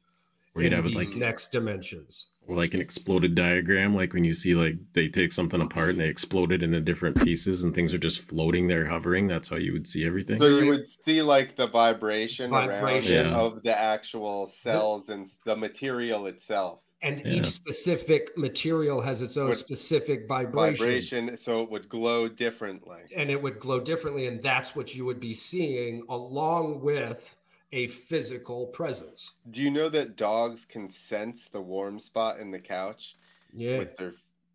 Or 0.54 0.62
you'd 0.62 0.72
in 0.72 0.82
have 0.82 0.92
these 0.92 1.14
like 1.14 1.20
next 1.20 1.52
dimensions. 1.52 2.28
Or 2.50 2.56
like 2.56 2.74
an 2.74 2.80
exploded 2.80 3.36
diagram, 3.36 3.94
like 3.94 4.12
when 4.12 4.24
you 4.24 4.34
see 4.34 4.54
like 4.56 4.74
they 4.92 5.06
take 5.06 5.30
something 5.30 5.60
apart 5.60 5.90
and 5.90 6.00
they 6.00 6.08
explode 6.08 6.50
it 6.50 6.64
into 6.64 6.80
different 6.80 7.22
pieces 7.22 7.62
and 7.62 7.72
things 7.72 7.94
are 7.94 7.98
just 7.98 8.28
floating 8.28 8.66
there 8.66 8.84
hovering. 8.84 9.28
That's 9.28 9.48
how 9.48 9.56
you 9.56 9.72
would 9.72 9.86
see 9.86 10.04
everything. 10.04 10.40
So 10.40 10.58
you 10.58 10.66
would 10.66 10.88
see 10.88 11.22
like 11.22 11.54
the 11.54 11.68
vibration, 11.68 12.50
Vibration. 12.50 13.26
it 13.28 13.30
Yeah. 13.30 13.36
of 13.38 13.62
the 13.62 13.78
actual 13.78 14.48
cells 14.48 15.10
and 15.10 15.28
the 15.46 15.56
material 15.56 16.26
itself. 16.26 16.80
And 17.02 17.22
Yeah. 17.24 17.34
each 17.34 17.46
specific 17.46 18.36
material 18.36 19.00
has 19.00 19.22
its 19.22 19.36
own 19.36 19.50
With 19.50 19.58
specific 19.58 20.26
vibration, 20.26 20.76
Vibration, 20.86 21.36
so 21.36 21.62
it 21.62 21.70
would 21.70 21.88
glow 21.88 22.26
differently. 22.28 23.02
and 23.16 23.30
it 23.30 23.40
would 23.40 23.60
glow 23.60 23.78
differently. 23.78 24.26
And 24.26 24.42
that's 24.42 24.74
what 24.74 24.92
you 24.94 25.04
would 25.04 25.20
be 25.20 25.34
seeing 25.34 26.02
along 26.08 26.80
with 26.80 27.36
a 27.72 27.86
physical 27.86 28.66
presence. 28.68 29.32
Do 29.50 29.60
you 29.60 29.70
know 29.70 29.88
that 29.90 30.16
dogs 30.16 30.64
can 30.64 30.88
sense 30.88 31.48
the 31.48 31.60
warm 31.62 31.98
spot 31.98 32.38
in 32.38 32.50
the 32.50 32.58
couch? 32.60 33.16
Yeah. 33.52 33.78
With 33.78 33.96
their, 33.96 34.12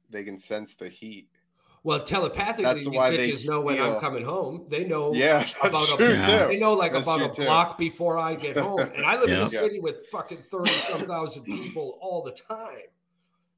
they 0.09 0.23
can 0.23 0.37
sense 0.39 0.75
the 0.75 0.89
heat. 0.89 1.27
Well, 1.83 2.03
telepathically, 2.03 2.63
That's 2.63 2.77
these 2.79 2.89
why 2.89 3.11
they 3.11 3.29
bitches 3.29 3.47
know 3.47 3.61
when 3.61 3.79
I'm 3.79 3.99
coming 3.99 4.25
home. 4.25 4.65
They 4.69 4.85
know 4.85 5.13
Yeah, 5.13 5.37
that's 5.61 5.69
about 5.69 5.93
a 5.93 5.97
true, 5.97 6.15
too. 6.15 6.47
they 6.47 6.57
know 6.57 6.73
like 6.73 6.93
That's 6.93 7.05
about 7.05 7.21
a 7.21 7.25
true, 7.25 7.35
too. 7.35 7.43
block 7.43 7.77
before 7.77 8.17
I 8.17 8.33
get 8.33 8.57
home. 8.57 8.79
And 8.79 9.05
I 9.05 9.19
live 9.19 9.29
in 9.29 9.39
a 9.39 9.45
city 9.45 9.79
with 9.79 10.03
fucking 10.11 10.43
30 10.49 10.69
some 10.71 11.01
thousand 11.01 11.43
people 11.43 11.99
all 12.01 12.23
the 12.23 12.31
time. 12.31 12.87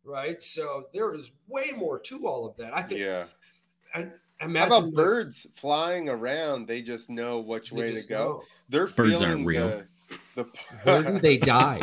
Right. 0.04 0.44
So 0.44 0.88
there 0.94 1.14
is 1.16 1.32
way 1.48 1.72
more 1.76 2.00
to 2.00 2.28
all 2.28 2.46
of 2.46 2.58
that. 2.58 2.76
I 2.76 2.82
think 2.84 3.00
Yeah. 3.00 3.26
and 3.96 4.12
How 4.40 4.66
about 4.66 4.86
like, 4.86 4.94
birds 4.94 5.48
flying 5.56 6.10
around? 6.10 6.68
They 6.68 6.82
just 6.82 7.10
know 7.10 7.40
which 7.40 7.70
they 7.72 7.78
way 7.78 7.94
to 7.96 8.08
go. 8.10 8.16
know. 8.26 8.42
They're 8.70 8.88
Birds 8.88 9.20
feeling 9.22 9.24
aren't 9.38 9.46
real. 9.46 9.68
The, 10.36 10.44
the 10.44 10.50
Where 10.84 11.04
do 11.04 11.20
they 11.20 11.38
die? 11.56 11.80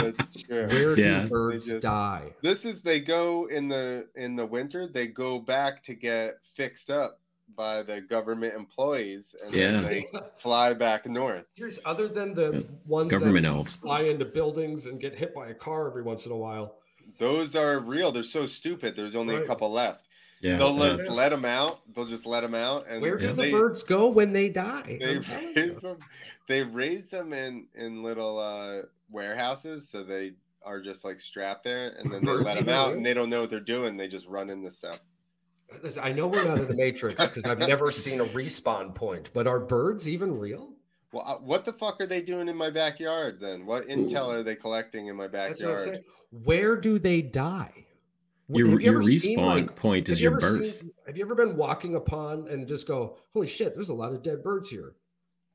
Where 0.49 0.99
Yeah. 0.99 1.25
do 1.25 1.29
birds 1.31 1.69
just- 1.71 1.83
die? 1.83 2.33
This 2.43 2.65
is 2.65 2.83
they 2.83 3.01
go 3.01 3.47
in 3.47 3.69
the 3.69 4.09
in 4.15 4.37
the 4.37 4.47
winter. 4.47 4.87
They 4.87 5.07
go 5.09 5.39
back 5.39 5.83
to 5.85 5.95
get 5.95 6.37
fixed 6.55 6.91
up 6.91 7.21
by 7.57 7.83
the 7.83 8.01
government 8.01 8.55
employees, 8.55 9.35
and 9.45 9.55
Yeah. 9.55 9.73
then 9.73 9.83
they 9.85 10.07
fly 10.39 10.73
back 10.75 11.07
north. 11.07 11.49
Serious, 11.57 11.79
other 11.85 12.09
than 12.09 12.35
the 12.35 12.67
ones 12.87 13.11
Government 13.11 13.43
that 13.45 13.53
elves. 13.53 13.77
fly 13.77 14.01
into 14.03 14.25
buildings 14.25 14.87
and 14.87 14.99
get 15.01 15.15
hit 15.15 15.35
by 15.35 15.49
a 15.49 15.55
car 15.55 15.87
every 15.89 16.03
once 16.03 16.27
in 16.27 16.33
a 16.33 16.37
while. 16.37 16.77
Those 17.19 17.55
are 17.55 17.79
real. 17.79 18.11
They're 18.11 18.23
so 18.25 18.47
stupid. 18.47 18.97
There's 18.97 19.15
only 19.15 19.37
a 19.37 19.47
couple 19.47 19.71
left. 19.71 20.09
Yeah. 20.41 20.57
They'll 20.59 20.83
uh, 20.83 20.97
just 20.97 21.09
let 21.11 21.29
them 21.31 21.45
out. 21.45 21.81
They'll 21.95 22.07
just 22.07 22.27
let 22.27 22.41
them 22.41 22.55
out, 22.55 22.87
and 22.89 23.01
Where 23.01 23.17
do 23.17 23.33
they, 23.33 23.47
the 23.51 23.57
birds 23.57 23.83
go 23.83 24.09
when 24.11 24.33
they 24.33 24.49
die? 24.49 24.99
They 25.01 25.17
I'm 25.17 25.23
telling 25.23 25.45
you. 25.49 25.53
raise 25.55 25.77
them. 25.81 25.99
They 26.47 26.63
raise 26.63 27.09
them 27.09 27.33
in 27.33 27.67
in 27.75 28.03
little 28.03 28.39
uh, 28.39 28.83
warehouses, 29.11 29.89
so 29.89 30.03
they 30.03 30.33
are 30.63 30.81
just 30.81 31.05
like 31.05 31.21
strapped 31.21 31.65
there, 31.65 31.95
and 31.99 32.11
then 32.13 32.23
they 32.25 32.33
let 32.33 32.59
them 32.59 32.69
out, 32.69 32.93
and 32.93 33.05
they 33.05 33.15
don't 33.15 33.31
know 33.31 33.41
what 33.43 33.51
they're 33.51 33.61
doing. 33.61 33.97
They 33.97 34.09
just 34.09 34.27
run 34.29 34.51
into 34.51 34.71
stuff. 34.71 35.01
Listen, 35.83 36.03
I 36.05 36.13
know 36.13 36.27
we're 36.29 36.47
not 36.47 36.59
in 36.59 36.69
the 36.69 36.75
Matrix 36.75 37.27
because 37.27 37.47
I've 37.47 37.59
never 37.59 37.91
seen 37.91 38.21
a 38.21 38.25
respawn 38.27 38.95
point, 38.95 39.31
but 39.33 39.47
are 39.47 39.59
birds 39.61 40.07
even 40.09 40.39
real? 40.39 40.71
Well, 41.13 41.25
uh, 41.27 41.35
what 41.37 41.65
the 41.65 41.73
fuck 41.73 42.01
are 42.01 42.07
they 42.07 42.23
doing 42.23 42.49
in 42.49 42.57
my 42.57 42.71
backyard 42.71 43.39
then? 43.41 43.67
What 43.67 43.89
intel 43.89 44.29
are 44.29 44.43
they 44.43 44.57
collecting 44.57 45.07
in 45.09 45.17
my 45.17 45.27
That's 45.29 45.63
what 45.63 45.71
I'm 45.71 45.77
backyard? 45.77 46.05
Where 46.45 46.77
do 46.77 46.99
they 46.99 47.23
die? 47.23 47.73
your 48.51 48.69
Have 48.69 48.83
you 48.83 48.87
your 48.91 48.95
ever 49.01 49.03
seen, 49.03 49.39
respawn 49.39 49.55
like- 49.67 49.77
point 49.77 50.09
is 50.11 50.21
you 50.21 50.29
your 50.29 50.37
ever 50.39 50.59
birth. 50.59 50.81
seen- 50.81 50.91
have 51.07 51.17
you 51.17 51.25
ever 51.25 51.35
been 51.35 51.57
walking 51.57 51.95
upon 51.95 52.47
and 52.49 52.69
just 52.69 52.87
go, 52.87 53.17
holy 53.33 53.47
shit, 53.47 53.73
there's 53.75 53.89
a 53.89 53.95
lot 53.95 54.13
of 54.13 54.23
dead 54.23 54.43
birds 54.43 54.69
here? 54.69 54.95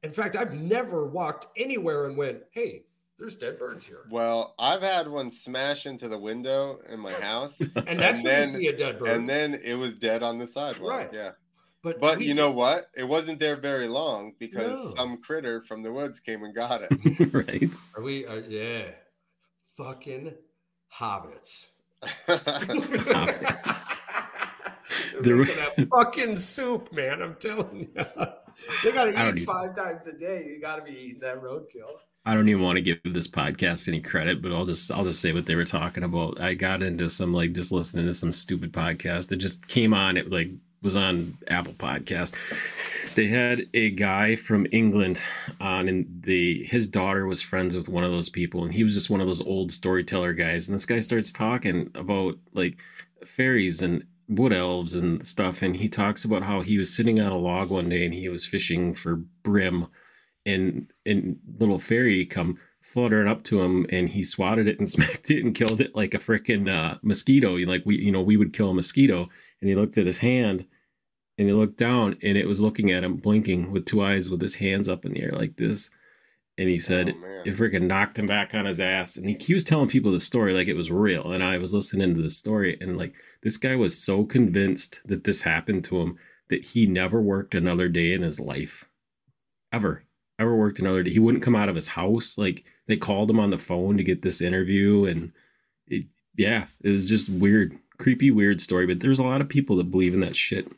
In 0.03 0.11
fact, 0.11 0.35
I've 0.35 0.53
never 0.53 1.05
walked 1.05 1.47
anywhere 1.57 2.05
and 2.07 2.15
went, 2.15 2.43
hey, 2.51 2.83
there's 3.17 3.35
dead 3.35 3.59
birds 3.59 3.85
here. 3.85 4.05
Well, 4.09 4.55
I've 4.57 4.81
had 4.81 5.07
one 5.09 5.29
smash 5.29 5.85
into 5.85 6.07
the 6.07 6.17
window 6.17 6.79
in 6.87 6.99
my 7.01 7.11
house, 7.11 7.59
And 7.87 7.99
that's 7.99 8.23
when 8.23 8.41
you 8.41 8.47
see 8.47 8.67
a 8.67 8.77
dead 8.77 8.97
bird. 8.97 9.09
And 9.09 9.29
then 9.29 9.55
it 9.61 9.75
was 9.75 9.93
dead 9.93 10.23
on 10.23 10.37
the 10.37 10.47
sidewalk. 10.47 10.91
Right. 10.91 11.09
Yeah. 11.13 11.31
But, 11.81 11.99
But 11.99 12.21
you 12.21 12.33
know 12.33 12.51
what? 12.51 12.87
It 12.95 13.07
wasn't 13.07 13.39
there 13.39 13.55
very 13.57 13.87
long 13.87 14.35
because 14.39 14.71
No. 14.71 14.93
some 14.95 15.17
critter 15.21 15.61
from 15.61 15.83
the 15.83 15.91
woods 15.91 16.19
came 16.19 16.43
and 16.43 16.55
got 16.55 16.81
it. 16.89 17.33
right. 17.33 17.73
Are 17.95 18.03
we? 18.03 18.25
Uh, 18.25 18.41
yeah. 18.47 18.83
Fucking 19.75 20.33
hobbits. 20.93 21.67
There 22.27 22.37
They're 25.21 25.37
were- 25.37 25.45
making 25.45 25.57
that 25.75 25.87
fucking 25.89 26.37
soup, 26.37 26.91
man. 26.93 27.21
I'm 27.21 27.35
telling 27.35 27.79
you. 27.79 27.87
they 28.83 28.91
got 28.91 29.05
to 29.05 29.11
eat 29.11 29.37
even- 29.37 29.45
five 29.45 29.75
times 29.75 30.07
a 30.07 30.13
day. 30.13 30.45
You 30.47 30.59
got 30.61 30.77
to 30.77 30.81
be 30.81 30.97
eating 30.97 31.19
that 31.21 31.41
roadkill. 31.41 31.99
I 32.25 32.33
don't 32.33 32.49
even 32.49 32.61
want 32.61 32.75
to 32.75 32.81
give 32.81 32.99
this 33.03 33.27
podcast 33.27 33.87
any 33.87 34.01
credit, 34.01 34.41
but 34.41 34.51
I'll 34.51 34.65
just 34.65 34.91
I'll 34.91 35.05
just 35.05 35.21
say 35.21 35.33
what 35.33 35.45
they 35.45 35.55
were 35.55 35.65
talking 35.65 36.03
about. 36.03 36.39
I 36.39 36.53
got 36.53 36.83
into 36.83 37.09
some 37.09 37.33
like 37.33 37.53
just 37.53 37.71
listening 37.71 38.05
to 38.05 38.13
some 38.13 38.31
stupid 38.31 38.73
podcast. 38.73 39.31
It 39.31 39.37
just 39.37 39.67
came 39.67 39.93
on. 39.93 40.17
It 40.17 40.29
like 40.29 40.49
was 40.81 40.95
on 40.95 41.37
Apple 41.47 41.73
Podcast. 41.73 42.35
They 43.15 43.27
had 43.27 43.63
a 43.73 43.91
guy 43.91 44.35
from 44.35 44.67
England 44.71 45.19
on, 45.59 45.87
and 45.87 46.05
the 46.23 46.63
his 46.63 46.87
daughter 46.87 47.25
was 47.25 47.41
friends 47.41 47.75
with 47.75 47.89
one 47.89 48.03
of 48.03 48.11
those 48.11 48.29
people, 48.29 48.63
and 48.63 48.73
he 48.73 48.83
was 48.83 48.93
just 48.93 49.09
one 49.09 49.21
of 49.21 49.27
those 49.27 49.45
old 49.45 49.71
storyteller 49.71 50.33
guys. 50.33 50.67
And 50.67 50.75
this 50.75 50.85
guy 50.85 50.99
starts 50.99 51.31
talking 51.31 51.89
about 51.95 52.35
like 52.53 52.77
fairies 53.25 53.81
and 53.81 54.03
wood 54.29 54.53
elves 54.53 54.95
and 54.95 55.25
stuff, 55.25 55.61
and 55.61 55.75
he 55.75 55.89
talks 55.89 56.23
about 56.23 56.43
how 56.43 56.61
he 56.61 56.77
was 56.77 56.95
sitting 56.95 57.19
on 57.19 57.31
a 57.31 57.37
log 57.37 57.69
one 57.69 57.89
day 57.89 58.05
and 58.05 58.13
he 58.13 58.29
was 58.29 58.45
fishing 58.45 58.93
for 58.93 59.17
brim 59.43 59.87
and 60.45 60.93
and 61.05 61.37
little 61.59 61.79
fairy 61.79 62.25
come 62.25 62.57
fluttering 62.81 63.27
up 63.27 63.43
to 63.43 63.61
him 63.61 63.85
and 63.89 64.09
he 64.09 64.23
swatted 64.23 64.67
it 64.67 64.79
and 64.79 64.89
smacked 64.89 65.29
it 65.29 65.43
and 65.43 65.55
killed 65.55 65.81
it 65.81 65.95
like 65.95 66.13
a 66.13 66.19
freaking 66.19 66.69
uh, 66.69 66.97
mosquito. 67.01 67.55
Like 67.57 67.83
we, 67.85 67.97
you 67.97 68.11
know, 68.11 68.21
we 68.21 68.37
would 68.37 68.53
kill 68.53 68.71
a 68.71 68.73
mosquito. 68.73 69.29
And 69.61 69.69
he 69.69 69.75
looked 69.75 69.97
at 69.97 70.05
his 70.05 70.19
hand 70.19 70.65
and 71.37 71.47
he 71.47 71.53
looked 71.53 71.77
down 71.77 72.17
and 72.23 72.37
it 72.37 72.47
was 72.47 72.61
looking 72.61 72.91
at 72.91 73.03
him, 73.03 73.17
blinking 73.17 73.71
with 73.71 73.85
two 73.85 74.01
eyes 74.01 74.29
with 74.29 74.41
his 74.41 74.55
hands 74.55 74.87
up 74.87 75.05
in 75.05 75.13
the 75.13 75.21
air 75.21 75.31
like 75.33 75.57
this. 75.57 75.89
And 76.59 76.67
he 76.67 76.77
said 76.77 77.15
Oh, 77.17 77.41
it 77.45 77.55
freaking 77.55 77.83
knocked 77.83 78.19
him 78.19 78.27
back 78.27 78.53
on 78.53 78.65
his 78.65 78.81
ass. 78.81 79.15
And 79.15 79.29
he, 79.29 79.37
he 79.39 79.53
was 79.53 79.63
telling 79.63 79.87
people 79.87 80.11
the 80.11 80.19
story 80.19 80.53
like 80.53 80.67
it 80.67 80.75
was 80.75 80.91
real. 80.91 81.31
And 81.31 81.43
I 81.43 81.57
was 81.57 81.73
listening 81.73 82.13
to 82.13 82.21
the 82.21 82.29
story 82.29 82.77
and 82.81 82.97
like 82.97 83.15
this 83.41 83.57
guy 83.57 83.75
was 83.75 83.97
so 83.97 84.25
convinced 84.25 84.99
that 85.05 85.23
this 85.23 85.41
happened 85.41 85.85
to 85.85 86.01
him 86.01 86.17
that 86.49 86.65
he 86.65 86.85
never 86.85 87.21
worked 87.21 87.55
another 87.55 87.87
day 87.87 88.13
in 88.13 88.21
his 88.21 88.39
life. 88.39 88.85
Ever. 89.71 90.03
Ever 90.37 90.55
worked 90.55 90.79
another 90.79 91.03
day. 91.03 91.11
He 91.11 91.19
wouldn't 91.19 91.43
come 91.43 91.55
out 91.55 91.69
of 91.69 91.75
his 91.75 91.87
house. 91.87 92.37
Like 92.37 92.65
they 92.87 92.97
called 92.97 93.29
him 93.29 93.39
on 93.39 93.51
the 93.51 93.57
phone 93.57 93.97
to 93.97 94.03
get 94.03 94.21
this 94.21 94.41
interview. 94.41 95.05
And 95.05 95.31
it, 95.87 96.05
yeah, 96.35 96.65
it 96.81 96.89
was 96.89 97.07
just 97.07 97.29
weird, 97.29 97.77
creepy, 97.97 98.31
weird 98.31 98.59
story. 98.59 98.85
But 98.85 98.99
there's 98.99 99.19
a 99.19 99.23
lot 99.23 99.41
of 99.41 99.49
people 99.49 99.77
that 99.77 99.91
believe 99.91 100.13
in 100.13 100.21
that 100.21 100.35
shit 100.35 100.69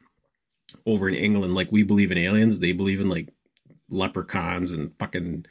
over 0.86 1.10
in 1.10 1.16
England. 1.16 1.56
Like 1.56 1.72
we 1.72 1.84
believe 1.84 2.12
in 2.12 2.18
aliens, 2.18 2.60
they 2.60 2.72
believe 2.72 3.00
in 3.00 3.10
like 3.10 3.30
leprechauns 3.90 4.74
and 4.74 4.96
fucking 4.98 5.46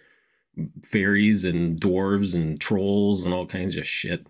fairies 0.85 1.45
and 1.45 1.81
dwarves 1.81 2.35
and 2.35 2.61
trolls 2.61 3.25
and 3.25 3.35
all 3.35 3.47
kinds 3.47 3.77
of 3.77 3.87
shit. 3.87 4.27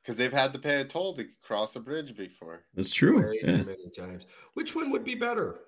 Because 0.00 0.16
they've 0.16 0.32
had 0.32 0.52
to 0.52 0.58
pay 0.58 0.80
a 0.80 0.84
toll 0.84 1.14
to 1.16 1.26
cross 1.42 1.76
a 1.76 1.80
bridge 1.80 2.16
before. 2.16 2.64
That's 2.74 2.92
true. 2.92 3.20
Way 3.20 3.38
Yeah. 3.42 3.62
many 3.62 3.90
times. 3.96 4.26
Which 4.54 4.74
one 4.74 4.90
would 4.90 5.04
be 5.04 5.14
better? 5.14 5.60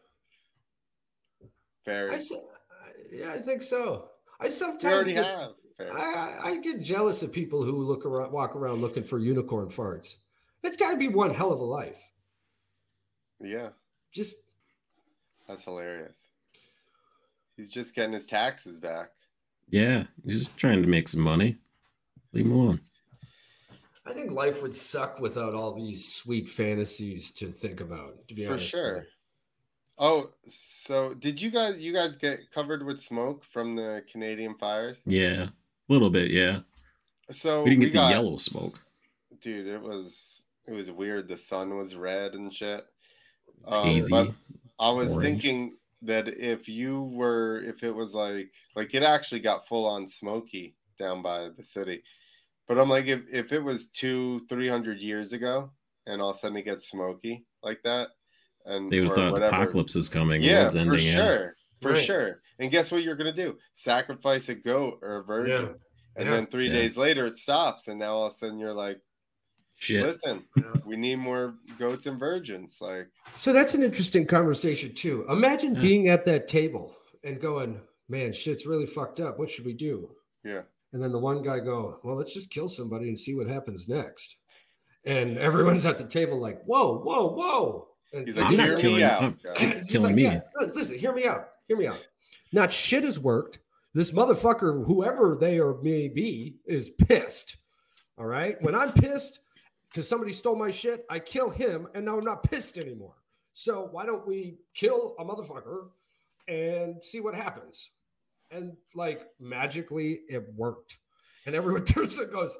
Fairies. 1.85 2.13
I, 2.13 2.17
s- 2.17 2.43
yeah, 3.13 3.33
I 3.33 3.39
think 3.39 3.63
so. 3.63 4.09
I 4.41 4.49
sometimes 4.49 4.85
already 4.93 5.13
get, 5.15 5.25
have. 5.25 5.51
I, 5.81 5.85
I 6.45 6.49
I 6.51 6.57
get 6.61 6.81
jealous 6.83 7.23
of 7.23 7.33
people 7.33 7.63
who 7.63 7.85
look 7.85 8.07
around, 8.07 8.33
walk 8.33 8.57
around 8.57 8.81
looking 8.81 9.05
for 9.05 9.19
unicorn 9.19 9.69
farts. 9.69 10.17
It's 10.63 10.77
got 10.77 10.93
to 10.93 10.97
be 10.97 11.09
one 11.09 11.33
hell 11.33 11.53
of 11.53 11.61
a 11.61 11.65
life. 11.65 12.09
Yeah, 13.41 13.69
Just 14.13 14.39
that's 15.47 15.65
hilarious. 15.65 16.31
He's 17.57 17.69
just 17.69 17.95
getting 17.95 18.13
his 18.13 18.27
taxes 18.27 18.79
back. 18.79 19.11
Yeah. 19.69 20.05
He's 20.25 20.39
just 20.47 20.57
trying 20.57 20.83
to 20.83 20.89
make 20.89 21.09
some 21.09 21.21
money. 21.23 21.57
Leave 22.33 22.47
him 22.47 22.53
alone. 22.53 22.81
I 24.07 24.13
think 24.13 24.31
life 24.33 24.63
would 24.63 24.75
suck 24.75 25.19
without 25.21 25.55
all 25.55 25.73
these 25.75 26.07
sweet 26.13 26.49
fantasies 26.49 27.31
to 27.33 27.47
think 27.47 27.81
about. 27.81 28.27
To 28.29 28.35
be 28.35 28.45
For 28.45 28.53
honest, 28.53 28.65
with 28.65 28.71
sure. 28.71 29.07
Oh, 29.99 30.31
so 30.49 31.15
did 31.15 31.41
you 31.41 31.51
guys 31.51 31.79
you 31.79 31.93
guys 31.93 32.17
get 32.17 32.41
covered 32.53 32.85
with 32.85 33.01
smoke 33.01 33.45
from 33.45 33.77
the 33.77 34.03
Canadian 34.11 34.57
fires? 34.57 34.99
Yeah. 35.07 35.45
A 35.45 35.53
little 35.93 36.11
bit, 36.11 36.31
yeah. 36.33 36.61
So 37.31 37.63
we 37.63 37.71
didn't 37.71 37.83
get 37.85 37.93
got- 37.95 38.07
the 38.09 38.15
yellow 38.15 38.37
smoke. 38.37 38.81
Dude, 39.41 39.67
it 39.69 39.81
was 39.81 40.45
it 40.67 40.73
was 40.73 40.91
weird. 40.91 41.29
The 41.29 41.37
sun 41.37 41.77
was 41.77 41.95
red 41.95 42.35
and 42.35 42.53
shit. 42.53 42.85
It's 43.63 43.73
Um, 43.73 43.87
hazy, 43.87 44.11
but 44.11 44.33
I 44.79 44.91
was 44.91 45.13
orange. 45.13 45.43
thinking 45.43 45.77
that 46.07 46.29
if 46.29 46.69
you 46.69 47.03
were 47.03 47.61
if 47.65 47.83
it 47.83 47.95
was 47.95 48.15
like 48.15 48.51
like 48.77 48.95
it 48.95 49.03
actually 49.03 49.41
got 49.41 49.67
full 49.69 49.87
on 49.87 50.09
smoky 50.09 50.75
down 50.99 51.23
by 51.23 51.49
the 51.57 51.63
city. 51.63 52.03
But 52.69 52.79
I'm 52.79 52.89
like 52.89 53.07
if, 53.07 53.23
if 53.31 53.53
it 53.53 53.63
was 53.63 53.89
two, 53.89 54.47
three 54.49 54.69
hundred 54.69 54.99
years 55.01 55.33
ago 55.33 55.73
and 56.07 56.21
all 56.23 56.31
of 56.31 56.37
a 56.37 56.39
sudden 56.39 56.57
it 56.57 56.65
gets 56.65 56.89
smoky 56.89 57.45
like 57.63 57.83
that 57.85 58.09
and 58.67 58.91
They 58.91 59.01
would 59.01 59.09
have 59.11 59.17
thought 59.17 59.33
whatever- 59.33 59.57
apocalypse 59.57 59.97
is 59.97 60.09
coming. 60.09 60.43
Yeah, 60.43 60.63
world's 60.63 60.75
for 60.77 60.81
ending, 60.81 60.99
yeah. 61.07 61.13
sure. 61.15 61.57
For 61.83 61.93
Right. 61.93 62.05
sure. 62.05 62.41
And 62.59 62.71
guess 62.71 62.91
what 62.93 63.03
you're 63.03 63.17
gonna 63.17 63.33
do? 63.33 63.59
Sacrifice 63.75 64.49
a 64.49 64.55
goat 64.55 65.01
or 65.03 65.17
a 65.17 65.25
virgin. 65.25 65.63
Yeah. 65.67 65.73
And 66.17 66.25
Yeah. 66.27 66.31
then 66.31 66.47
three 66.47 66.69
Yeah. 66.69 66.75
days 66.75 66.97
later 66.97 67.27
it 67.27 67.37
stops, 67.37 67.89
and 67.89 67.99
now 67.99 68.13
all 68.15 68.27
of 68.27 68.33
a 68.33 68.37
sudden 68.37 68.59
you're 68.59 68.73
like, 68.73 69.01
Shit. 69.77 70.05
listen, 70.07 70.45
we 70.87 70.97
need 70.97 71.17
more 71.17 71.55
goats 71.79 72.07
and 72.07 72.19
virgins. 72.19 72.79
Like, 72.81 73.09
So 73.35 73.53
that's 73.53 73.75
an 73.75 73.83
interesting 73.83 74.27
conversation 74.27 74.95
too. 74.95 75.27
Imagine 75.29 75.75
Yeah. 75.75 75.81
being 75.83 76.09
at 76.09 76.25
that 76.27 76.49
table 76.49 76.97
and 77.23 77.41
going, 77.41 77.81
"Man, 78.09 78.33
shit's 78.33 78.67
really 78.67 78.87
fucked 78.87 79.21
up. 79.21 79.39
What 79.39 79.51
should 79.51 79.65
we 79.65 79.73
do?" 79.75 80.11
yeah. 80.45 80.63
And 80.93 81.03
then 81.03 81.11
the 81.11 81.19
one 81.19 81.43
guy 81.43 81.59
go, 81.59 81.99
"Well, 82.05 82.15
let's 82.17 82.33
just 82.33 82.51
kill 82.51 82.69
somebody 82.69 83.09
and 83.09 83.19
see 83.19 83.35
what 83.35 83.49
happens 83.49 83.89
next." 83.89 84.37
And 85.05 85.37
everyone's 85.39 85.85
at 85.87 85.99
the 85.99 86.07
table 86.07 86.39
like, 86.41 86.63
"Whoa, 86.65 86.99
whoa, 87.01 87.29
whoa!" 87.35 87.89
And 88.13 88.27
He's 88.27 88.37
like, 88.37 88.45
I'm 88.47 88.51
he's 88.53 88.59
not 88.59 88.69
hear 88.69 88.79
killing 88.79 88.97
me 88.97 89.03
out. 89.03 89.23
Mm, 89.43 89.73
he's 89.73 89.91
killing 89.91 90.07
like, 90.07 90.15
me. 90.15 90.23
"Yeah, 90.23 90.41
listen, 90.75 90.99
hear 90.99 91.13
me 91.13 91.27
out. 91.27 91.49
Hear 91.67 91.77
me 91.77 91.89
out. 91.89 91.99
Not 92.53 92.71
shit 92.73 93.03
has 93.03 93.19
worked. 93.19 93.59
This 93.93 94.13
motherfucker, 94.13 94.87
whoever 94.87 95.37
they 95.39 95.59
or 95.59 95.83
may 95.83 96.07
be, 96.09 96.57
is 96.65 96.91
pissed. 96.91 97.57
All 98.17 98.27
right. 98.27 98.57
When 98.63 98.75
I'm 98.77 98.93
pissed 98.93 99.41
because 99.95 100.09
somebody 100.09 100.33
stole 100.33 100.57
my 100.57 100.73
shit, 100.73 101.07
I 101.09 101.21
kill 101.21 101.51
him, 101.51 101.87
and 101.95 102.05
now 102.05 102.19
I'm 102.19 102.25
not 102.25 102.43
pissed 102.43 102.79
anymore. 102.79 103.15
So 103.53 103.87
why 103.93 104.05
don't 104.05 104.27
we 104.27 104.57
kill 104.75 105.15
a 105.21 105.25
motherfucker 105.25 105.91
and 106.49 107.03
see 107.05 107.21
what 107.21 107.37
happens? 107.37 107.91
And 108.51 108.73
like 108.97 109.29
magically, 109.39 110.19
it 110.29 110.47
worked. 110.57 110.97
And 111.47 111.55
everyone 111.55 111.85
turns 111.85 112.19
and 112.19 112.33
goes, 112.33 112.59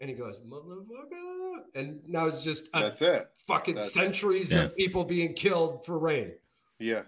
and 0.00 0.08
he 0.08 0.16
goes, 0.16 0.40
motherfucker. 0.40 1.64
And 1.74 2.00
now 2.08 2.24
it's 2.26 2.42
just 2.42 2.68
a 2.72 2.80
That's 2.80 3.02
it. 3.02 3.28
fucking 3.46 3.74
That's- 3.74 3.92
centuries 3.92 4.50
Yeah. 4.50 4.62
of 4.64 4.76
people 4.76 5.04
being 5.04 5.34
killed 5.34 5.84
for 5.84 5.98
rain. 5.98 6.32
Yeah. 6.78 7.02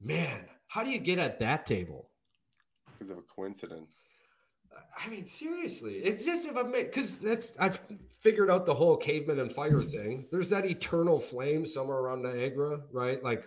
Man, 0.00 0.46
how 0.66 0.82
do 0.82 0.90
you 0.90 0.98
get 0.98 1.20
at 1.20 1.38
that 1.38 1.64
table? 1.64 2.10
Because 2.98 3.10
of 3.10 3.18
a 3.18 3.22
coincidence. 3.22 3.94
I 5.02 5.08
mean, 5.08 5.24
seriously, 5.24 5.94
it's 5.96 6.24
just 6.24 6.46
if 6.46 6.56
I 6.56 6.62
because 6.62 7.18
that's 7.18 7.58
I've 7.58 7.80
figured 8.20 8.50
out 8.50 8.66
the 8.66 8.74
whole 8.74 8.96
caveman 8.96 9.38
and 9.38 9.50
fire 9.50 9.80
thing. 9.82 10.26
There's 10.30 10.50
that 10.50 10.66
eternal 10.66 11.18
flame 11.18 11.64
somewhere 11.64 11.98
around 11.98 12.22
Niagara, 12.22 12.80
right? 12.92 13.22
Like 13.22 13.44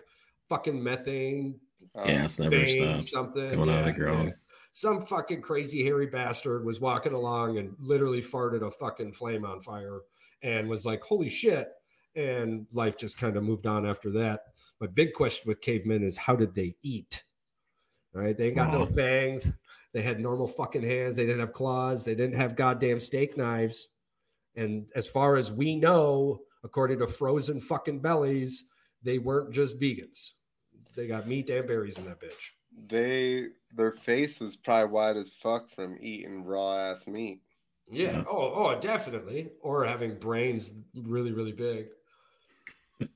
fucking 0.48 0.82
methane. 0.82 1.60
Um, 1.94 2.08
Yeah, 2.08 2.24
it's 2.24 2.38
never 2.40 2.56
vein, 2.56 2.98
something 2.98 3.50
coming 3.50 3.70
out 3.70 3.80
of 3.80 3.86
the 3.86 3.92
ground. 3.92 4.28
yeah. 4.28 4.34
Some 4.72 5.00
fucking 5.00 5.42
crazy 5.42 5.84
hairy 5.84 6.06
bastard 6.06 6.64
was 6.64 6.80
walking 6.80 7.12
along 7.12 7.58
and 7.58 7.76
literally 7.78 8.20
farted 8.20 8.66
a 8.66 8.70
fucking 8.70 9.12
flame 9.12 9.44
on 9.44 9.60
fire 9.60 10.00
and 10.42 10.68
was 10.68 10.84
like, 10.84 11.02
"Holy 11.04 11.28
shit!" 11.28 11.68
And 12.16 12.66
life 12.72 12.96
just 12.96 13.16
kind 13.18 13.36
of 13.36 13.44
moved 13.44 13.66
on 13.66 13.86
after 13.86 14.10
that. 14.12 14.40
My 14.80 14.88
big 14.88 15.12
question 15.12 15.48
with 15.48 15.60
cavemen 15.60 16.02
is, 16.02 16.16
how 16.16 16.34
did 16.36 16.54
they 16.54 16.74
eat? 16.82 17.22
All 18.14 18.22
right, 18.22 18.36
they 18.36 18.48
ain't 18.48 18.56
got 18.56 18.72
no 18.72 18.86
fangs. 18.86 19.52
They 19.92 20.02
had 20.02 20.20
normal 20.20 20.46
fucking 20.46 20.82
hands. 20.82 21.16
They 21.16 21.26
didn't 21.26 21.40
have 21.40 21.52
claws. 21.52 22.04
They 22.04 22.14
didn't 22.14 22.36
have 22.36 22.56
goddamn 22.56 22.98
steak 22.98 23.36
knives. 23.36 23.88
And 24.56 24.88
as 24.94 25.08
far 25.08 25.36
as 25.36 25.52
we 25.52 25.76
know, 25.76 26.40
according 26.62 26.98
to 27.00 27.06
frozen 27.06 27.60
fucking 27.60 28.00
bellies, 28.00 28.70
they 29.02 29.18
weren't 29.18 29.52
just 29.52 29.80
vegans. 29.80 30.30
They 30.96 31.06
got 31.06 31.26
meat 31.26 31.50
and 31.50 31.66
berries 31.66 31.98
in 31.98 32.04
that 32.06 32.20
bitch. 32.20 32.52
They 32.88 33.48
their 33.72 33.92
face 33.92 34.40
was 34.40 34.56
probably 34.56 34.92
wide 34.92 35.16
as 35.16 35.30
fuck 35.30 35.70
from 35.70 35.96
eating 36.00 36.44
raw 36.44 36.76
ass 36.76 37.06
meat. 37.06 37.40
Yeah. 37.90 38.12
Yeah. 38.12 38.24
Oh, 38.28 38.52
oh, 38.54 38.80
definitely. 38.80 39.50
Or 39.60 39.84
having 39.84 40.18
brains 40.18 40.82
really, 40.94 41.32
really 41.32 41.52
big. 41.52 41.88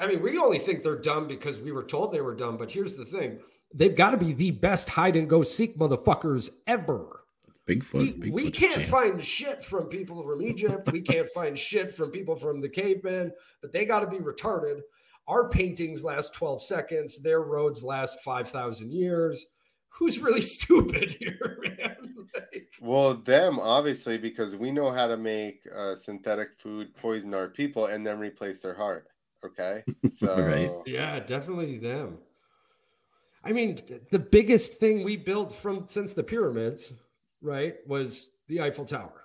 I 0.00 0.06
mean, 0.06 0.22
we 0.22 0.38
only 0.38 0.58
think 0.58 0.82
they're 0.82 1.00
dumb 1.00 1.26
because 1.26 1.60
we 1.60 1.72
were 1.72 1.84
told 1.84 2.12
they 2.12 2.20
were 2.20 2.34
dumb. 2.34 2.56
But 2.56 2.70
here's 2.70 2.96
the 2.96 3.04
thing: 3.04 3.40
they've 3.74 3.96
got 3.96 4.10
to 4.10 4.16
be 4.16 4.32
the 4.32 4.50
best 4.50 4.88
hide 4.88 5.16
and 5.16 5.28
go 5.28 5.42
seek 5.42 5.78
motherfuckers 5.78 6.50
ever. 6.66 7.24
Bigfoot. 7.68 8.18
We, 8.18 8.30
we 8.30 8.50
can't 8.50 8.74
champ. 8.74 8.86
find 8.86 9.24
shit 9.24 9.62
from 9.62 9.86
people 9.86 10.22
from 10.22 10.42
Egypt. 10.42 10.90
We 10.90 11.00
can't 11.02 11.28
find 11.34 11.58
shit 11.58 11.90
from 11.90 12.10
people 12.10 12.34
from 12.34 12.60
the 12.60 12.68
cavemen, 12.68 13.32
but 13.60 13.72
they 13.72 13.84
got 13.84 14.00
to 14.00 14.06
be 14.06 14.18
retarded. 14.18 14.80
Our 15.28 15.48
paintings 15.48 16.02
last 16.02 16.34
12 16.34 16.62
seconds, 16.62 17.22
their 17.22 17.42
roads 17.42 17.84
last 17.84 18.20
5,000 18.24 18.90
years. 18.90 19.46
Who's 19.90 20.20
really 20.20 20.40
stupid 20.56 21.10
here, 21.10 21.58
man? 21.62 21.96
Like, 22.32 22.68
Well, 22.80 23.14
them 23.14 23.58
obviously 23.58 24.16
because 24.16 24.54
we 24.54 24.70
know 24.70 24.92
how 24.92 25.08
to 25.08 25.16
make 25.16 25.66
uh, 25.76 25.96
synthetic 25.96 26.50
food 26.58 26.94
poison 26.94 27.34
our 27.34 27.48
people 27.48 27.86
and 27.86 28.06
then 28.06 28.20
replace 28.20 28.60
their 28.60 28.74
heart. 28.74 29.08
Okay, 29.44 29.82
so 30.08 30.36
Right. 30.46 30.70
yeah, 30.86 31.18
definitely 31.18 31.78
them. 31.78 32.18
I 33.42 33.52
mean, 33.52 33.78
the 34.10 34.18
biggest 34.18 34.74
thing 34.74 35.02
we 35.02 35.16
built 35.16 35.52
from 35.52 35.86
since 35.88 36.12
the 36.14 36.22
pyramids, 36.22 36.92
right, 37.40 37.76
was 37.86 38.36
the 38.48 38.60
Eiffel 38.60 38.84
Tower. 38.84 39.22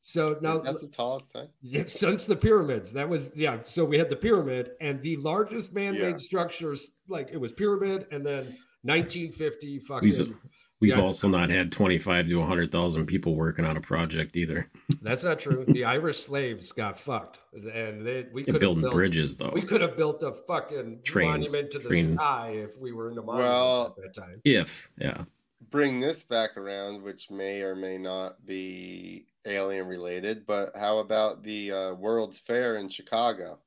So 0.00 0.36
now 0.40 0.58
that's 0.58 0.80
the 0.80 0.88
tallest 0.88 1.32
thing. 1.32 1.48
Yeah, 1.60 1.84
since 1.86 2.24
the 2.26 2.36
pyramids. 2.36 2.92
That 2.92 3.08
was 3.08 3.32
yeah. 3.36 3.58
So 3.64 3.84
we 3.84 3.98
had 3.98 4.10
the 4.10 4.16
pyramid 4.16 4.72
and 4.80 4.98
the 5.00 5.16
largest 5.16 5.72
man-made 5.72 6.00
Yeah. 6.00 6.16
structures. 6.16 6.98
Like 7.08 7.30
it 7.32 7.36
was 7.38 7.52
pyramid, 7.52 8.06
and 8.10 8.26
then 8.26 8.56
1950 8.82 9.78
fucking. 9.78 10.38
We've, 10.82 10.90
we've 10.90 10.98
Yeah. 10.98 11.04
also 11.04 11.28
not 11.28 11.48
had 11.48 11.70
25 11.70 12.28
to 12.28 12.36
100,000 12.40 13.06
people 13.06 13.36
working 13.36 13.64
on 13.64 13.76
a 13.76 13.80
project 13.80 14.36
either. 14.36 14.68
That's 15.00 15.22
not 15.22 15.38
true. 15.38 15.64
The 15.64 15.84
Irish 15.84 16.18
slaves 16.18 16.72
got 16.72 16.98
fucked, 16.98 17.38
and 17.54 18.04
they 18.04 18.26
we 18.32 18.42
could 18.42 18.54
have 18.54 18.60
building 18.60 18.82
built, 18.82 18.92
bridges, 18.94 19.36
though. 19.36 19.50
We 19.54 19.62
could 19.62 19.80
have 19.80 19.96
built 19.96 20.22
a 20.24 20.32
fucking 20.32 21.02
Trains, 21.04 21.52
monument 21.52 21.72
to 21.72 21.78
the 21.78 21.88
train. 21.88 22.14
sky 22.16 22.48
if 22.56 22.76
we 22.80 22.90
were 22.92 23.08
in 23.10 23.14
the 23.14 23.22
monuments 23.22 23.48
Well, 23.52 23.86
at 23.96 24.02
that 24.14 24.20
time. 24.20 24.40
If, 24.44 24.90
yeah. 24.98 25.22
bring 25.70 26.00
this 26.00 26.24
back 26.24 26.56
around, 26.56 27.02
which 27.02 27.30
may 27.30 27.62
or 27.62 27.76
may 27.76 27.96
not 27.96 28.44
be 28.44 29.26
alien 29.46 29.86
related, 29.86 30.46
but 30.46 30.72
how 30.76 30.98
about 30.98 31.44
the 31.44 31.70
uh, 31.72 31.94
World's 31.94 32.38
Fair 32.38 32.76
in 32.76 32.88
Chicago? 32.88 33.60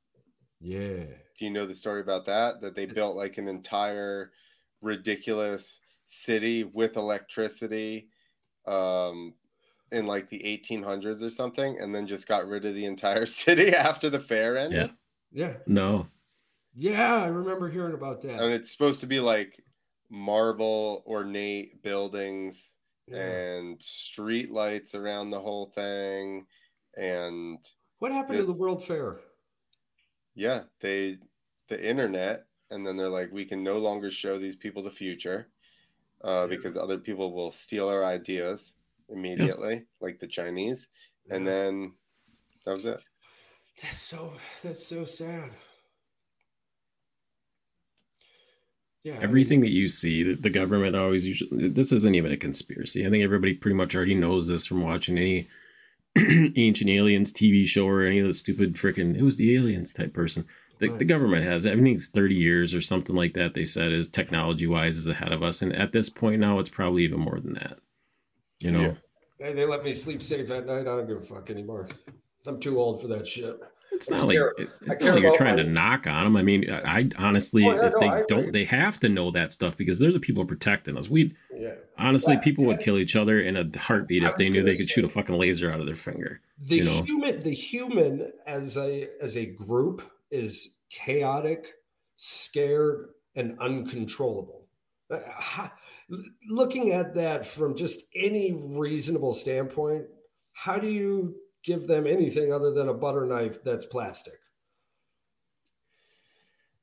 Yeah. 0.60 1.04
Do 1.38 1.44
you 1.46 1.50
know 1.52 1.66
the 1.66 1.76
story 1.76 2.02
about 2.02 2.26
that? 2.26 2.60
That 2.62 2.76
they 2.76 2.86
built 2.86 3.16
like 3.16 3.38
an 3.38 3.48
entire 3.48 4.32
ridiculous 4.82 5.80
city 6.06 6.64
with 6.64 6.98
electricity 6.98 8.10
um, 8.66 9.34
in 9.92 10.06
like 10.08 10.30
the 10.30 10.40
1800s 10.40 11.22
or 11.22 11.30
something, 11.30 11.80
and 11.80 11.94
then 11.94 12.08
just 12.08 12.28
got 12.28 12.48
rid 12.48 12.66
of 12.66 12.76
the 12.76 12.86
entire 12.86 13.26
city 13.44 13.74
after 13.74 14.10
the 14.10 14.20
fair 14.20 14.58
ended. 14.58 14.92
Yeah. 15.32 15.48
Yeah. 15.48 15.58
No. 15.68 16.08
Yeah, 16.74 17.16
I 17.24 17.28
remember 17.28 17.70
hearing 17.70 17.94
about 17.94 18.22
that. 18.22 18.42
And 18.42 18.54
it's 18.54 18.72
supposed 18.72 19.02
to 19.02 19.08
be 19.08 19.20
like 19.20 19.62
marble 20.10 21.04
ornate 21.08 21.82
buildings 21.84 22.74
Yeah. 23.08 23.18
and 23.18 23.82
street 23.82 24.52
lights 24.52 24.94
around 24.96 25.30
the 25.30 25.40
whole 25.40 25.68
thing. 25.68 26.46
And 26.98 27.60
What 28.00 28.12
happened 28.12 28.40
to 28.40 28.46
the 28.46 28.54
World 28.58 28.84
Fair? 28.86 29.20
yeah, 30.36 30.64
they 30.82 31.18
the 31.70 31.84
internet, 31.84 32.46
and 32.70 32.86
then 32.86 32.98
they're 32.98 33.10
like, 33.10 33.32
we 33.32 33.46
can 33.46 33.64
no 33.64 33.78
longer 33.78 34.12
show 34.12 34.38
these 34.38 34.56
people 34.56 34.84
the 34.84 34.92
future 34.92 35.50
uh, 36.26 36.48
because 36.48 36.76
other 36.76 36.98
people 36.98 37.34
will 37.34 37.52
steal 37.52 37.88
our 37.88 38.04
ideas 38.04 38.74
immediately, 39.10 39.84
like 40.02 40.20
the 40.20 40.28
Chinese. 40.28 40.88
And 41.30 41.48
then 41.48 41.94
that 42.66 42.76
was 42.76 42.86
it. 42.86 43.00
That's 43.82 44.00
so 44.02 44.34
that's 44.64 44.86
so 44.86 45.06
sad. 45.06 45.52
Yeah. 49.04 49.14
I 49.14 49.16
mean, 49.18 49.24
Everything 49.24 49.62
that 49.62 49.72
you 49.72 49.88
see, 49.88 50.24
that 50.24 50.42
the 50.42 50.50
government 50.50 50.96
always 50.96 51.28
usually 51.28 51.68
this 51.68 51.92
isn't 51.92 52.16
even 52.16 52.32
a 52.32 52.38
conspiracy. 52.38 53.06
I 53.06 53.10
think 53.12 53.24
everybody 53.24 53.54
pretty 53.54 53.76
much 53.76 53.96
already 53.96 54.16
knows 54.16 54.48
this 54.48 54.66
from 54.66 54.82
watching 54.82 55.18
any 55.18 55.48
ancient 56.56 56.90
aliens 56.90 57.32
TV 57.32 57.66
show 57.66 57.88
or 57.88 58.02
any 58.02 58.20
of 58.20 58.28
the 58.28 58.34
stupid 58.34 58.74
freaking 58.74 59.16
it 59.16 59.22
was 59.22 59.38
the 59.38 59.56
aliens 59.56 59.94
type 59.94 60.14
person. 60.14 60.46
The, 60.78 60.90
the 60.90 61.06
government 61.06 61.44
has 61.44 61.66
everything's 61.66 62.10
30 62.10 62.36
years 62.36 62.74
or 62.74 62.82
something 62.82 63.16
like 63.16 63.34
that. 63.36 63.54
They 63.54 63.66
said 63.66 63.92
is 63.92 64.10
technology 64.10 64.68
wise 64.68 64.98
is 64.98 65.08
ahead 65.08 65.32
of 65.32 65.42
us, 65.44 65.62
and 65.62 65.74
at 65.74 65.92
this 65.92 66.10
point 66.10 66.40
now 66.42 66.60
it's 66.60 66.70
probably 66.70 67.04
even 67.04 67.20
more 67.20 67.40
than 67.40 67.54
that. 67.54 67.78
You 68.60 68.72
know, 68.72 68.98
Hey, 69.40 69.54
they 69.54 69.66
let 69.66 69.84
me 69.84 69.94
sleep 69.94 70.22
safe 70.22 70.50
at 70.52 70.66
night. 70.66 70.82
I 70.82 70.84
don't 70.84 71.08
give 71.08 71.18
a 71.18 71.22
fuck 71.22 71.50
anymore. 71.50 71.90
I'm 72.48 72.60
too 72.60 72.80
old 72.80 73.02
for 73.02 73.08
that 73.10 73.28
shit. 73.28 73.60
It's 73.92 74.10
not 74.10 74.28
like 74.28 74.38
it- 74.38 74.70
I 74.90 74.94
it's 74.94 75.04
not 75.04 75.14
like 75.16 75.24
you're 75.24 75.36
trying 75.36 75.56
my- 75.58 75.64
to 75.64 75.70
knock 75.70 76.08
on 76.08 76.24
them. 76.26 76.36
I 76.38 76.42
mean, 76.42 76.70
I 76.70 77.00
I 77.00 77.10
honestly, 77.18 77.66
Oh, 77.66 77.74
yeah, 77.76 77.88
if 77.88 77.94
no, 77.94 78.00
they 78.00 78.08
I 78.10 78.24
don't, 78.28 78.52
they 78.54 78.64
have 78.66 79.00
to 79.02 79.10
know 79.10 79.32
that 79.32 79.52
stuff 79.52 79.76
because 79.78 80.00
they're 80.00 80.12
the 80.12 80.20
people 80.20 80.46
protecting 80.46 80.98
us. 80.98 81.10
We 81.10 81.34
Yeah. 81.54 81.76
honestly, 81.98 82.34
Yeah, 82.36 82.42
people 82.42 82.66
would 82.66 82.80
kill 82.80 82.98
each 82.98 83.16
other 83.16 83.40
in 83.40 83.56
a 83.58 83.70
heartbeat 83.78 84.24
if 84.24 84.36
they 84.38 84.50
knew 84.50 84.64
they 84.64 84.76
could 84.76 84.90
shoot 84.90 85.06
a 85.06 85.10
fucking 85.10 85.36
laser 85.38 85.72
out 85.72 85.80
of 85.80 85.86
their 85.86 85.96
finger. 85.96 86.42
The 86.60 86.76
you 86.78 86.84
know, 86.86 87.02
human, 87.04 87.42
the 87.44 87.52
human 87.54 88.32
as 88.46 88.78
a 88.78 89.08
as 89.22 89.36
a 89.38 89.46
group 89.46 90.02
is 90.36 90.82
chaotic, 90.90 91.74
scared, 92.18 93.10
and 93.36 93.58
uncontrollable. 93.60 94.68
Uh, 95.10 95.70
Looking 96.48 96.92
at 96.92 97.16
that 97.16 97.48
from 97.48 97.76
just 97.76 98.04
any 98.16 98.54
reasonable 98.54 99.34
standpoint, 99.34 100.06
how 100.54 100.78
do 100.78 100.88
you 100.88 101.36
give 101.64 101.88
them 101.88 102.06
anything 102.06 102.54
other 102.54 102.72
than 102.72 102.90
a 102.90 102.94
butter 102.94 103.26
knife 103.26 103.64
that's 103.64 103.88
plastic? 103.88 104.36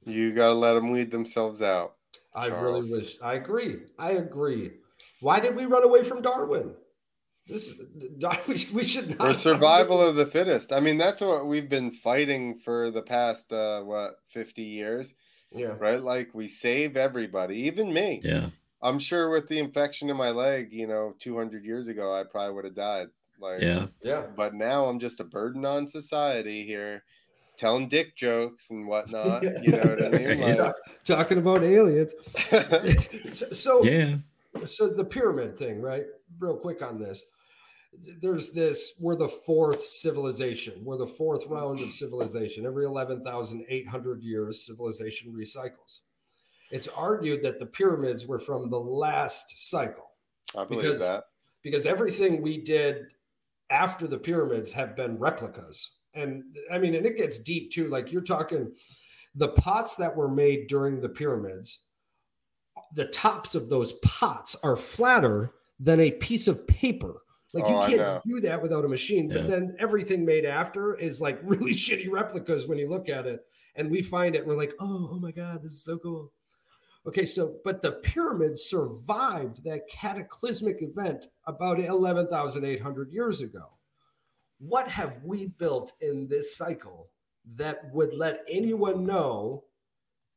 You 0.05 0.33
got 0.35 0.49
to 0.49 0.55
let 0.55 0.75
them 0.75 0.91
weed 0.91 1.13
themselves 1.13 1.63
out. 1.63 1.95
I 2.35 2.49
Charles. 2.49 2.91
really 2.91 3.03
wish. 3.03 3.17
I 3.23 3.35
agree. 3.35 3.77
I 3.99 4.13
agree. 4.13 4.73
Why 5.21 5.39
did 5.39 5.55
we 5.55 5.67
run 5.67 5.85
away 5.85 6.03
from 6.03 6.23
Darwin? 6.23 6.75
This 7.53 7.81
we, 8.49 8.67
we 8.75 8.85
should 8.85 9.11
not. 9.19 9.29
For 9.29 9.35
survival 9.35 10.01
of 10.01 10.17
the 10.17 10.27
fittest. 10.27 10.73
I 10.73 10.81
mean, 10.81 10.99
that's 10.99 11.21
what 11.21 11.47
we've 11.47 11.69
been 11.69 11.91
fighting 11.93 12.59
for 12.65 12.91
the 12.91 13.03
past 13.03 13.53
uh 13.53 13.83
what 13.83 14.15
50 14.29 14.63
years. 14.63 15.15
Yeah. 15.55 15.75
Right? 15.79 16.01
Like 16.01 16.35
we 16.35 16.49
save 16.49 16.97
everybody, 16.97 17.57
even 17.63 17.93
me. 17.93 18.21
yeah. 18.25 18.49
I'm 18.85 18.99
sure 18.99 19.31
with 19.31 19.47
the 19.49 19.59
infection 19.61 20.11
in 20.11 20.17
my 20.17 20.31
leg, 20.31 20.73
you 20.73 20.89
know, 20.89 21.15
200 21.21 21.65
years 21.65 21.87
ago, 21.87 22.13
I 22.19 22.25
probably 22.25 22.55
would 22.55 22.65
have 22.65 22.75
died. 22.75 23.09
Like, 23.39 23.61
Yeah. 23.61 23.87
Yeah. 24.03 24.23
But 24.35 24.55
now 24.55 24.87
I'm 24.87 24.99
just 24.99 25.21
a 25.21 25.25
burden 25.25 25.65
on 25.65 25.87
society 25.87 26.65
here, 26.65 27.05
telling 27.57 27.89
dick 27.89 28.17
jokes 28.17 28.71
and 28.71 28.89
whatnot. 28.89 29.43
You 29.63 29.73
know 29.73 29.79
what 29.95 30.05
I 30.05 30.09
mean? 30.09 30.41
Like, 30.41 30.57
Talk- 30.57 30.77
talking 31.05 31.39
about 31.39 31.63
aliens. 31.63 32.13
so, 33.33 33.47
so 33.53 33.85
Yeah. 33.85 34.17
so 34.67 34.89
the 34.89 35.05
pyramid 35.05 35.57
thing, 35.57 35.81
right? 35.81 36.07
Real 36.41 36.57
quick 36.57 36.83
on 36.83 36.99
this. 36.99 37.23
There's 38.21 38.53
this, 38.53 38.99
we're 39.01 39.17
the 39.17 39.29
fourth 39.29 39.83
civilization. 39.83 40.75
We're 40.83 40.97
the 40.97 41.07
fourth 41.07 41.47
round 41.47 41.81
of 41.81 41.93
civilization. 41.93 42.65
Every 42.65 42.85
11,800 42.85 44.23
years, 44.23 44.67
civilization 44.67 45.33
recycles. 45.33 46.01
It's 46.71 46.89
argued 46.89 47.43
that 47.43 47.59
the 47.59 47.67
pyramids 47.67 48.27
were 48.27 48.39
from 48.39 48.71
the 48.71 48.81
last 48.81 49.69
cycle. 49.69 50.11
I 50.57 50.65
believe 50.65 50.85
because, 50.85 51.07
that. 51.07 51.25
Because 51.63 51.85
everything 51.85 52.41
we 52.41 52.63
did 52.63 53.05
after 53.71 54.07
the 54.07 54.19
pyramids 54.19 54.73
have 54.73 54.97
been 54.97 55.19
replicas. 55.19 55.91
And 56.15 56.43
I 56.73 56.79
mean, 56.79 56.95
and 56.95 57.07
it 57.07 57.17
gets 57.17 57.43
deep 57.43 57.71
too. 57.71 57.89
Like 57.89 58.11
you're 58.11 58.23
talking 58.23 58.73
the 59.35 59.49
pots 59.49 59.97
that 59.97 60.17
were 60.17 60.31
made 60.31 60.67
during 60.67 61.01
the 61.01 61.09
pyramids, 61.09 61.87
the 62.95 63.07
tops 63.07 63.55
of 63.55 63.69
those 63.69 63.95
pots 64.05 64.57
are 64.63 64.77
flatter 64.77 65.53
than 65.81 66.01
a 66.01 66.11
piece 66.11 66.49
of 66.49 66.67
paper. 66.67 67.23
Like 67.53 67.65
Oh, 67.67 67.87
you 67.87 67.99
can't 67.99 68.23
do 68.27 68.41
that 68.41 68.63
without 68.63 68.85
a 68.85 68.89
machine. 68.89 69.29
But 69.29 69.47
then 69.47 69.77
everything 69.79 70.25
made 70.25 70.45
after 70.45 70.95
is 70.95 71.21
like 71.21 71.39
really 71.45 71.73
shitty 71.73 72.11
replicas 72.11 72.67
when 72.67 72.79
you 72.79 72.89
look 72.89 73.09
at 73.09 73.27
it. 73.27 73.41
And 73.75 73.91
we 73.91 74.03
find 74.03 74.35
it, 74.35 74.41
and 74.41 74.49
we're 74.49 74.57
like, 74.57 74.75
oh, 74.81 75.09
oh 75.13 75.19
my 75.19 75.33
God, 75.33 75.63
this 75.63 75.73
is 75.73 75.85
so 75.85 75.97
cool. 75.97 76.31
Okay, 77.07 77.25
so 77.25 77.57
but 77.65 77.83
the 77.83 77.93
pyramids 77.93 78.65
survived 78.65 79.65
that 79.65 79.89
cataclysmic 79.89 80.83
event 80.83 81.27
about 81.47 81.81
11,800 81.81 83.13
years 83.13 83.41
ago. 83.41 83.79
What 84.59 84.89
have 84.89 85.21
we 85.25 85.47
built 85.47 85.93
in 86.01 86.29
this 86.29 86.57
cycle 86.57 87.11
that 87.57 87.79
would 87.93 88.13
let 88.13 88.45
anyone 88.49 89.05
know 89.05 89.65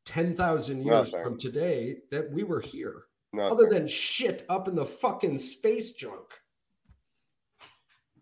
10,000 0.06 0.82
years 0.82 1.12
Nothing. 1.12 1.24
from 1.24 1.38
today 1.38 1.98
that 2.10 2.32
we 2.32 2.42
were 2.42 2.60
here? 2.60 3.04
Nothing. 3.32 3.52
Other 3.52 3.68
than 3.68 3.86
shit 3.86 4.44
up 4.48 4.66
in 4.66 4.74
the 4.74 4.84
fucking 4.84 5.38
space 5.38 5.92
junk 5.92 6.40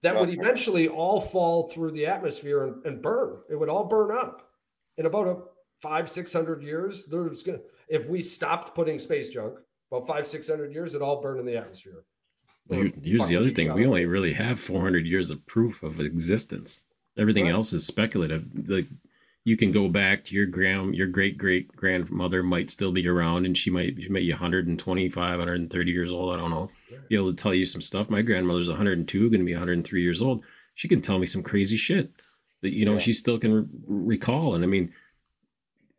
that 0.04 0.20
would 0.20 0.30
eventually 0.30 0.86
all 0.86 1.18
fall 1.18 1.68
through 1.68 1.90
the 1.92 2.06
atmosphere 2.06 2.64
and, 2.64 2.84
and 2.84 3.02
burn. 3.02 3.38
It 3.50 3.56
would 3.56 3.70
all 3.70 3.84
burn 3.84 4.10
up 4.16 4.50
in 4.98 5.06
about 5.06 5.26
a 5.26 5.36
five, 5.80 6.08
six 6.08 6.32
hundred 6.32 6.62
years. 6.62 7.06
There's 7.06 7.42
gonna 7.42 7.60
if 7.88 8.08
we 8.08 8.20
stopped 8.20 8.74
putting 8.74 8.98
space 8.98 9.30
junk, 9.30 9.58
about 9.90 10.06
five, 10.06 10.26
six 10.26 10.48
hundred 10.48 10.72
years, 10.72 10.94
it 10.94 11.02
all 11.02 11.22
burn 11.22 11.38
in 11.38 11.46
the 11.46 11.56
atmosphere. 11.56 12.04
Well, 12.68 12.90
here's 13.02 13.28
the 13.28 13.36
other 13.36 13.48
each 13.48 13.56
thing: 13.56 13.72
we 13.72 13.86
only 13.86 14.06
really 14.06 14.32
have 14.32 14.58
400 14.60 15.06
years 15.06 15.30
of 15.30 15.44
proof 15.46 15.82
of 15.82 16.00
existence. 16.00 16.84
Everything 17.18 17.44
Right. 17.44 17.54
else 17.54 17.72
is 17.72 17.86
speculative. 17.86 18.46
Like 18.68 18.86
you 19.44 19.56
can 19.58 19.72
go 19.72 19.88
back 19.88 20.24
to 20.24 20.34
your 20.34 20.46
grand, 20.46 20.94
your 20.94 21.06
great 21.06 21.36
great 21.36 21.68
grandmother 21.76 22.42
might 22.42 22.70
still 22.70 22.92
be 22.92 23.06
around, 23.06 23.44
and 23.44 23.56
she 23.56 23.70
might 23.70 24.02
she 24.02 24.08
might 24.08 24.20
be 24.20 24.30
125, 24.30 25.38
130 25.38 25.90
years 25.92 26.10
old. 26.10 26.34
I 26.34 26.38
don't 26.38 26.50
know. 26.50 26.70
Be 27.08 27.16
able 27.16 27.30
to 27.34 27.42
tell 27.42 27.54
you 27.54 27.66
some 27.66 27.80
stuff. 27.82 28.08
My 28.08 28.22
grandmother's 28.22 28.68
102, 28.68 29.30
going 29.30 29.40
to 29.40 29.44
be 29.44 29.52
103 29.52 30.02
years 30.02 30.22
old. 30.22 30.42
She 30.74 30.88
can 30.88 31.02
tell 31.02 31.18
me 31.18 31.26
some 31.26 31.42
crazy 31.42 31.76
shit 31.76 32.10
that 32.62 32.72
you 32.72 32.84
know 32.86 32.94
Yeah. 32.94 32.98
she 32.98 33.12
still 33.12 33.38
can 33.38 33.52
re- 33.54 33.66
recall. 33.86 34.54
And 34.54 34.64
I 34.64 34.66
mean, 34.66 34.92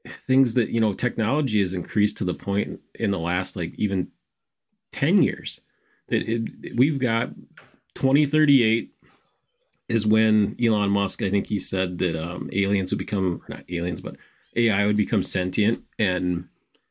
things 0.08 0.56
that 0.56 0.70
you 0.70 0.82
know 0.82 0.94
technology 0.94 1.60
has 1.60 1.74
increased 1.76 2.18
to 2.18 2.24
the 2.26 2.34
point 2.34 2.80
in 2.96 3.12
the 3.12 3.20
last 3.20 3.56
like 3.56 3.74
even 3.78 4.08
10 4.92 5.22
years 5.22 5.62
that 6.08 6.24
it, 6.28 6.78
we've 6.78 7.00
got 7.00 7.30
2038 7.96 8.95
is 9.88 10.08
when 10.08 10.56
Elon 10.64 10.90
Musk, 10.90 11.22
I 11.22 11.30
think 11.30 11.48
he 11.48 11.60
said 11.60 11.98
that 12.00 12.16
um, 12.16 12.50
aliens 12.52 12.92
would 12.92 13.00
become, 13.00 13.42
or 13.42 13.54
not 13.54 13.66
aliens, 13.70 14.02
but 14.02 14.16
AI 14.56 14.86
would 14.86 14.98
become 14.98 15.24
sentient. 15.24 15.84
And 16.00 16.48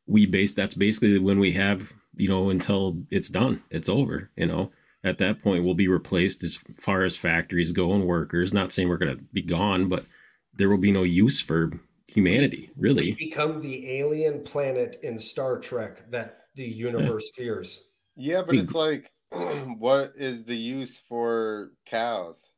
we 0.06 0.26
base 0.26 0.54
that's 0.54 0.74
basically 0.74 1.18
when 1.18 1.38
we 1.38 1.52
have, 1.52 1.92
you 2.16 2.28
know, 2.28 2.50
until 2.50 3.02
it's 3.10 3.28
done, 3.28 3.62
it's 3.70 3.88
over, 3.88 4.30
you 4.36 4.46
know. 4.46 4.70
At 5.02 5.18
that 5.18 5.42
point, 5.42 5.64
we'll 5.64 5.74
be 5.74 5.88
replaced 5.88 6.42
as 6.44 6.58
far 6.78 7.02
as 7.02 7.16
factories 7.16 7.72
go 7.72 7.92
and 7.92 8.06
workers. 8.06 8.54
Not 8.54 8.72
saying 8.72 8.88
we're 8.88 8.96
going 8.96 9.16
to 9.16 9.22
be 9.34 9.42
gone, 9.42 9.88
but 9.88 10.06
there 10.54 10.70
will 10.70 10.78
be 10.78 10.92
no 10.92 11.02
use 11.02 11.40
for 11.40 11.72
humanity, 12.08 12.70
really. 12.76 13.12
Become 13.12 13.60
the 13.60 13.98
alien 13.98 14.42
planet 14.42 14.98
in 15.02 15.18
Star 15.18 15.58
Trek 15.58 16.10
that 16.10 16.44
the 16.54 16.64
universe 16.64 17.30
fears. 17.34 17.84
Yeah, 18.16 18.42
but 18.46 18.54
it's 18.56 18.74
like, 18.74 19.10
what 19.78 20.12
is 20.16 20.44
the 20.44 20.56
use 20.56 20.98
for 20.98 21.72
cows? 21.84 22.53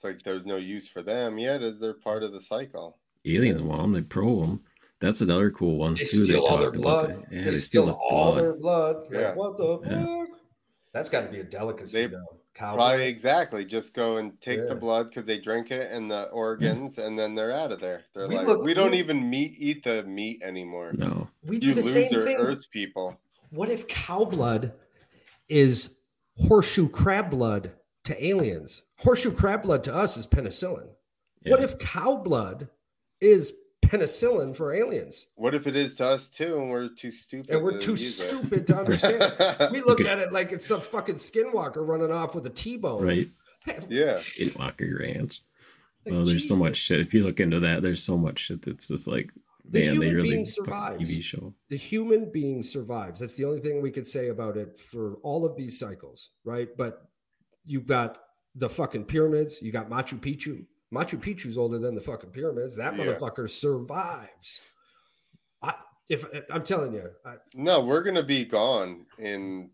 It's 0.00 0.04
like 0.06 0.22
there's 0.22 0.46
no 0.46 0.56
use 0.56 0.88
for 0.88 1.02
them 1.02 1.36
yet, 1.36 1.60
as 1.62 1.78
they're 1.78 1.92
part 1.92 2.22
of 2.22 2.32
the 2.32 2.40
cycle. 2.40 2.96
aliens 3.26 3.60
want 3.60 3.82
them, 3.82 3.92
they 3.92 4.00
probe 4.00 4.46
them. 4.46 4.60
That's 4.98 5.20
another 5.20 5.50
cool 5.50 5.76
one 5.76 5.92
They 5.94 6.04
too. 6.04 6.24
steal 6.24 6.46
all 6.46 6.56
their 6.56 6.70
blood. 6.70 7.26
Yeah, 7.30 7.44
they, 7.44 7.50
they 7.50 7.56
steal, 7.56 7.84
the 7.84 7.92
all 7.92 8.32
blood. 8.32 8.42
their 8.44 8.56
blood. 8.56 8.96
Like, 9.10 9.12
Yeah. 9.12 9.34
what 9.34 9.58
the 9.58 9.78
Yeah. 9.84 10.04
fuck? 10.20 10.28
That's 10.94 11.10
got 11.10 11.20
to 11.26 11.28
be 11.28 11.40
a 11.40 11.44
delicacy, 11.44 11.98
They 12.02 12.06
though. 12.06 12.24
Cow 12.54 12.74
Probably 12.76 12.96
blood. 12.96 13.08
exactly. 13.08 13.64
Just 13.66 13.92
go 13.92 14.16
and 14.16 14.40
take 14.40 14.60
Yeah. 14.60 14.64
the 14.66 14.74
blood 14.74 15.10
because 15.10 15.26
they 15.26 15.38
drink 15.38 15.70
it 15.70 15.92
and 15.92 16.10
the 16.10 16.30
organs, 16.30 16.96
and 16.96 17.18
then 17.18 17.34
they're 17.34 17.52
out 17.52 17.70
of 17.70 17.80
there. 17.82 18.04
They're 18.14 18.26
We 18.26 18.36
like, 18.36 18.46
look- 18.46 18.64
we 18.64 18.72
don't 18.72 18.92
we- 18.92 18.98
even 19.00 19.28
meat 19.28 19.54
eat 19.58 19.84
the 19.84 20.02
meat 20.04 20.40
anymore. 20.42 20.92
No. 20.94 21.28
We 21.42 21.58
do 21.58 21.66
you 21.68 21.74
the 21.74 21.82
lose 21.82 21.92
same 21.92 22.10
their 22.10 22.24
thing. 22.24 22.36
Earth 22.38 22.64
people. 22.70 23.20
What 23.50 23.68
if 23.68 23.86
cow 23.86 24.24
blood 24.24 24.72
is 25.50 25.98
horseshoe 26.38 26.88
crab 26.88 27.28
blood 27.30 27.72
to 28.10 28.26
aliens? 28.26 28.82
Horseshoe 28.98 29.32
crab 29.32 29.62
blood 29.62 29.84
to 29.84 29.94
us 29.94 30.16
is 30.16 30.26
penicillin. 30.26 30.88
What 31.46 31.62
if 31.62 31.78
cow 31.78 32.16
blood 32.18 32.68
is 33.20 33.52
penicillin 33.82 34.54
for 34.56 34.72
aliens? 34.74 35.26
What 35.36 35.54
if 35.54 35.66
it 35.66 35.74
is 35.74 35.94
to 35.96 36.04
us 36.06 36.28
too, 36.28 36.58
and 36.60 36.70
we're 36.70 36.88
too 36.88 37.10
stupid? 37.10 37.50
And 37.50 37.62
we're 37.62 37.72
to 37.72 37.78
too 37.78 37.90
use 37.92 38.20
it? 38.22 38.28
stupid 38.28 38.66
to 38.68 38.78
understand. 38.78 39.20
we 39.72 39.80
look 39.80 40.00
Okay. 40.00 40.08
at 40.10 40.18
it 40.18 40.32
like 40.32 40.52
it's 40.52 40.66
some 40.66 40.80
fucking 40.80 41.14
skinwalker 41.16 41.86
running 41.86 42.12
off 42.12 42.34
with 42.34 42.46
a 42.46 42.50
T-bone. 42.50 43.02
Right. 43.04 43.28
Yeah. 43.88 44.12
Skinwalker 44.12 44.98
Ranch. 45.00 45.40
Like, 46.06 46.14
oh, 46.14 46.24
there's 46.24 46.44
so 46.48 46.54
Jesus. 46.54 46.58
much 46.58 46.76
shit. 46.76 47.00
If 47.00 47.12
you 47.14 47.24
look 47.24 47.40
into 47.40 47.60
that, 47.60 47.82
there's 47.82 48.02
so 48.02 48.16
much 48.16 48.38
shit 48.38 48.62
that's 48.62 48.88
just 48.88 49.06
like, 49.08 49.30
The 49.68 49.80
man, 49.80 49.98
they 49.98 50.06
human 50.06 50.14
really 50.14 50.30
being 50.30 50.44
survives. 50.44 51.10
TV 51.18 51.22
show. 51.22 51.54
the 51.68 51.76
human 51.76 52.30
being 52.30 52.62
survives. 52.62 53.20
That's 53.20 53.36
the 53.36 53.44
only 53.44 53.60
thing 53.60 53.82
we 53.82 53.90
could 53.90 54.06
say 54.06 54.28
about 54.28 54.56
it 54.56 54.78
for 54.78 55.16
all 55.22 55.44
of 55.44 55.56
these 55.56 55.78
cycles, 55.78 56.30
right? 56.44 56.68
But 56.76 57.06
you've 57.70 57.86
got 57.86 58.18
the 58.56 58.68
fucking 58.68 59.04
pyramids. 59.04 59.62
You 59.62 59.70
got 59.70 59.88
Machu 59.88 60.18
Picchu. 60.18 60.66
Machu 60.92 61.18
Picchu's 61.20 61.56
older 61.56 61.78
than 61.78 61.94
the 61.94 62.00
fucking 62.00 62.30
pyramids. 62.30 62.74
That 62.76 62.96
Yeah. 62.96 63.04
motherfucker 63.04 63.48
survives. 63.48 64.60
I, 65.62 65.74
if 66.08 66.24
I'm 66.50 66.64
telling 66.64 66.92
you, 66.94 67.10
I, 67.24 67.36
No, 67.54 67.84
we're 67.84 68.02
gonna 68.02 68.24
be 68.24 68.44
gone 68.44 69.06
in. 69.18 69.70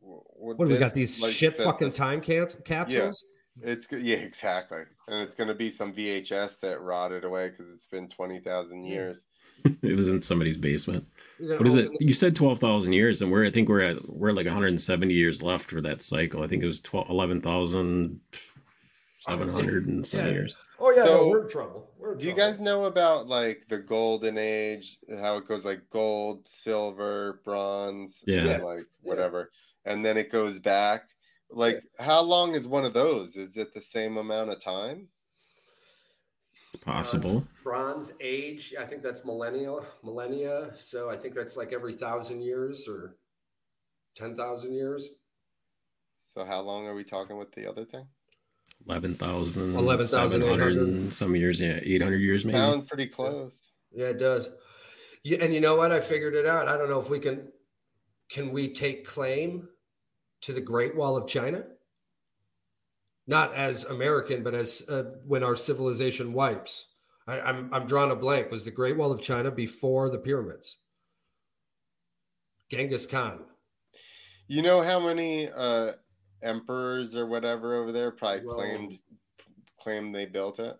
what 0.00 0.58
do 0.58 0.66
we 0.74 0.78
got? 0.78 0.92
These 0.92 1.18
shit 1.32 1.56
fucking 1.56 1.92
time. 1.92 2.20
time 2.20 2.20
camps 2.20 2.56
capsules. 2.64 3.24
It's 3.62 3.90
yeah, 3.90 4.16
exactly, 4.16 4.82
and 5.08 5.22
it's 5.22 5.34
gonna 5.34 5.54
be 5.54 5.70
some 5.70 5.92
VHS 5.94 6.60
that 6.60 6.80
rotted 6.82 7.24
away 7.24 7.48
because 7.50 7.72
it's 7.72 7.86
been 7.86 8.08
twenty 8.08 8.40
thousand 8.40 8.84
years. 8.84 9.26
it 9.82 9.96
was 9.96 10.08
in 10.08 10.20
somebody's 10.20 10.56
basement. 10.56 11.06
What 11.38 11.66
is 11.66 11.74
it? 11.74 11.86
open- 11.86 11.96
You 12.00 12.14
said 12.14 12.36
twelve 12.36 12.58
thousand 12.60 12.92
years, 12.92 13.22
and 13.22 13.32
we're 13.32 13.44
I 13.46 13.50
think 13.50 13.68
we're 13.68 13.80
at 13.80 13.96
we're 14.08 14.32
like 14.32 14.46
170 14.46 15.12
years 15.14 15.42
left 15.42 15.68
for 15.70 15.80
that 15.80 16.00
cycle. 16.00 16.42
I 16.42 16.46
think 16.46 16.62
it 16.62 16.66
was 16.66 16.80
12, 16.80 17.08
11,700 19.26 19.86
and 19.86 20.06
some 20.06 20.20
Yeah. 20.20 20.26
years. 20.28 20.54
Oh 20.78 20.90
yeah, 20.90 21.04
no, 21.04 21.28
we're 21.28 21.42
in 21.44 21.48
trouble. 21.48 21.90
We're 21.98 22.12
in 22.12 22.18
Do 22.18 22.26
you 22.26 22.34
guys 22.34 22.60
know 22.60 22.84
about 22.84 23.26
like 23.26 23.66
the 23.68 23.78
golden 23.78 24.36
age? 24.38 24.98
How 25.20 25.38
it 25.38 25.48
goes 25.48 25.64
like 25.64 25.82
gold, 25.90 26.46
silver, 26.46 27.40
bronze, 27.44 28.22
Yeah. 28.26 28.38
and, 28.38 28.48
Yeah. 28.48 28.62
like 28.62 28.86
whatever, 29.02 29.50
and 29.84 30.04
then 30.04 30.16
it 30.16 30.30
goes 30.30 30.58
back. 30.58 31.08
Like, 31.50 31.82
how 31.98 32.22
long 32.22 32.54
is 32.54 32.66
one 32.66 32.84
of 32.84 32.94
those? 32.94 33.36
Is 33.36 33.56
it 33.56 33.74
the 33.74 33.80
same 33.80 34.16
amount 34.16 34.50
of 34.50 34.60
time? 34.60 35.08
It's 36.74 36.86
um, 36.86 36.92
possible. 36.92 37.46
Bronze 37.62 38.14
Age. 38.20 38.74
I 38.78 38.84
think 38.84 39.02
that's 39.02 39.24
millennial, 39.24 39.84
millennia. 40.02 40.70
So 40.74 41.10
I 41.10 41.16
think 41.16 41.34
that's 41.34 41.56
like 41.56 41.72
every 41.72 41.94
thousand 41.94 42.42
years 42.42 42.88
or 42.88 43.16
ten 44.16 44.34
thousand 44.34 44.74
years. 44.74 45.10
So 46.18 46.44
how 46.44 46.60
long 46.60 46.86
are 46.86 46.94
we 46.94 47.04
talking 47.04 47.36
with 47.36 47.52
the 47.52 47.68
other 47.68 47.84
thing? 47.84 48.06
11,000, 48.86 49.76
11,800. 49.76 50.76
and 50.76 51.14
some 51.14 51.34
years, 51.36 51.60
yeah, 51.60 51.78
800 51.82 52.16
years 52.16 52.44
maybe. 52.44 52.58
Sound 52.58 52.86
pretty 52.86 53.06
close. 53.06 53.72
Yeah, 53.92 54.06
it 54.06 54.18
does. 54.18 54.50
Yeah, 55.22 55.38
and 55.40 55.54
you 55.54 55.60
know 55.60 55.76
what? 55.76 55.90
I 55.90 56.00
figured 56.00 56.34
it 56.34 56.44
out. 56.44 56.68
I 56.68 56.76
don't 56.76 56.90
know 56.90 56.98
if 56.98 57.08
we 57.08 57.18
can. 57.18 57.48
Can 58.28 58.52
we 58.52 58.72
take 58.72 59.06
claim 59.06 59.68
to 60.42 60.52
the 60.52 60.60
Great 60.60 60.96
Wall 60.96 61.16
of 61.16 61.26
China? 61.28 61.64
Not 63.26 63.54
as 63.54 63.84
American, 63.84 64.42
but 64.42 64.54
as 64.54 64.86
uh, 64.88 65.04
when 65.26 65.42
our 65.42 65.56
civilization 65.56 66.32
wipes. 66.32 66.88
I, 67.26 67.40
I'm 67.40 67.72
I'm 67.72 67.86
drawing 67.86 68.10
a 68.10 68.16
blank. 68.16 68.50
Was 68.50 68.64
the 68.66 68.70
Great 68.70 68.96
Wall 68.98 69.10
of 69.12 69.20
China 69.22 69.50
before 69.50 70.10
the 70.10 70.18
pyramids? 70.18 70.76
Genghis 72.70 73.06
Khan. 73.06 73.40
You 74.46 74.62
know 74.62 74.82
how 74.82 75.00
many 75.00 75.48
uh 75.50 75.92
emperors 76.42 77.16
or 77.16 77.26
whatever 77.26 77.74
over 77.80 77.92
there 77.92 78.10
probably 78.10 78.44
Well- 78.44 78.56
claimed 78.56 78.98
claimed 79.80 80.14
they 80.14 80.26
built 80.26 80.58
it? 80.58 80.76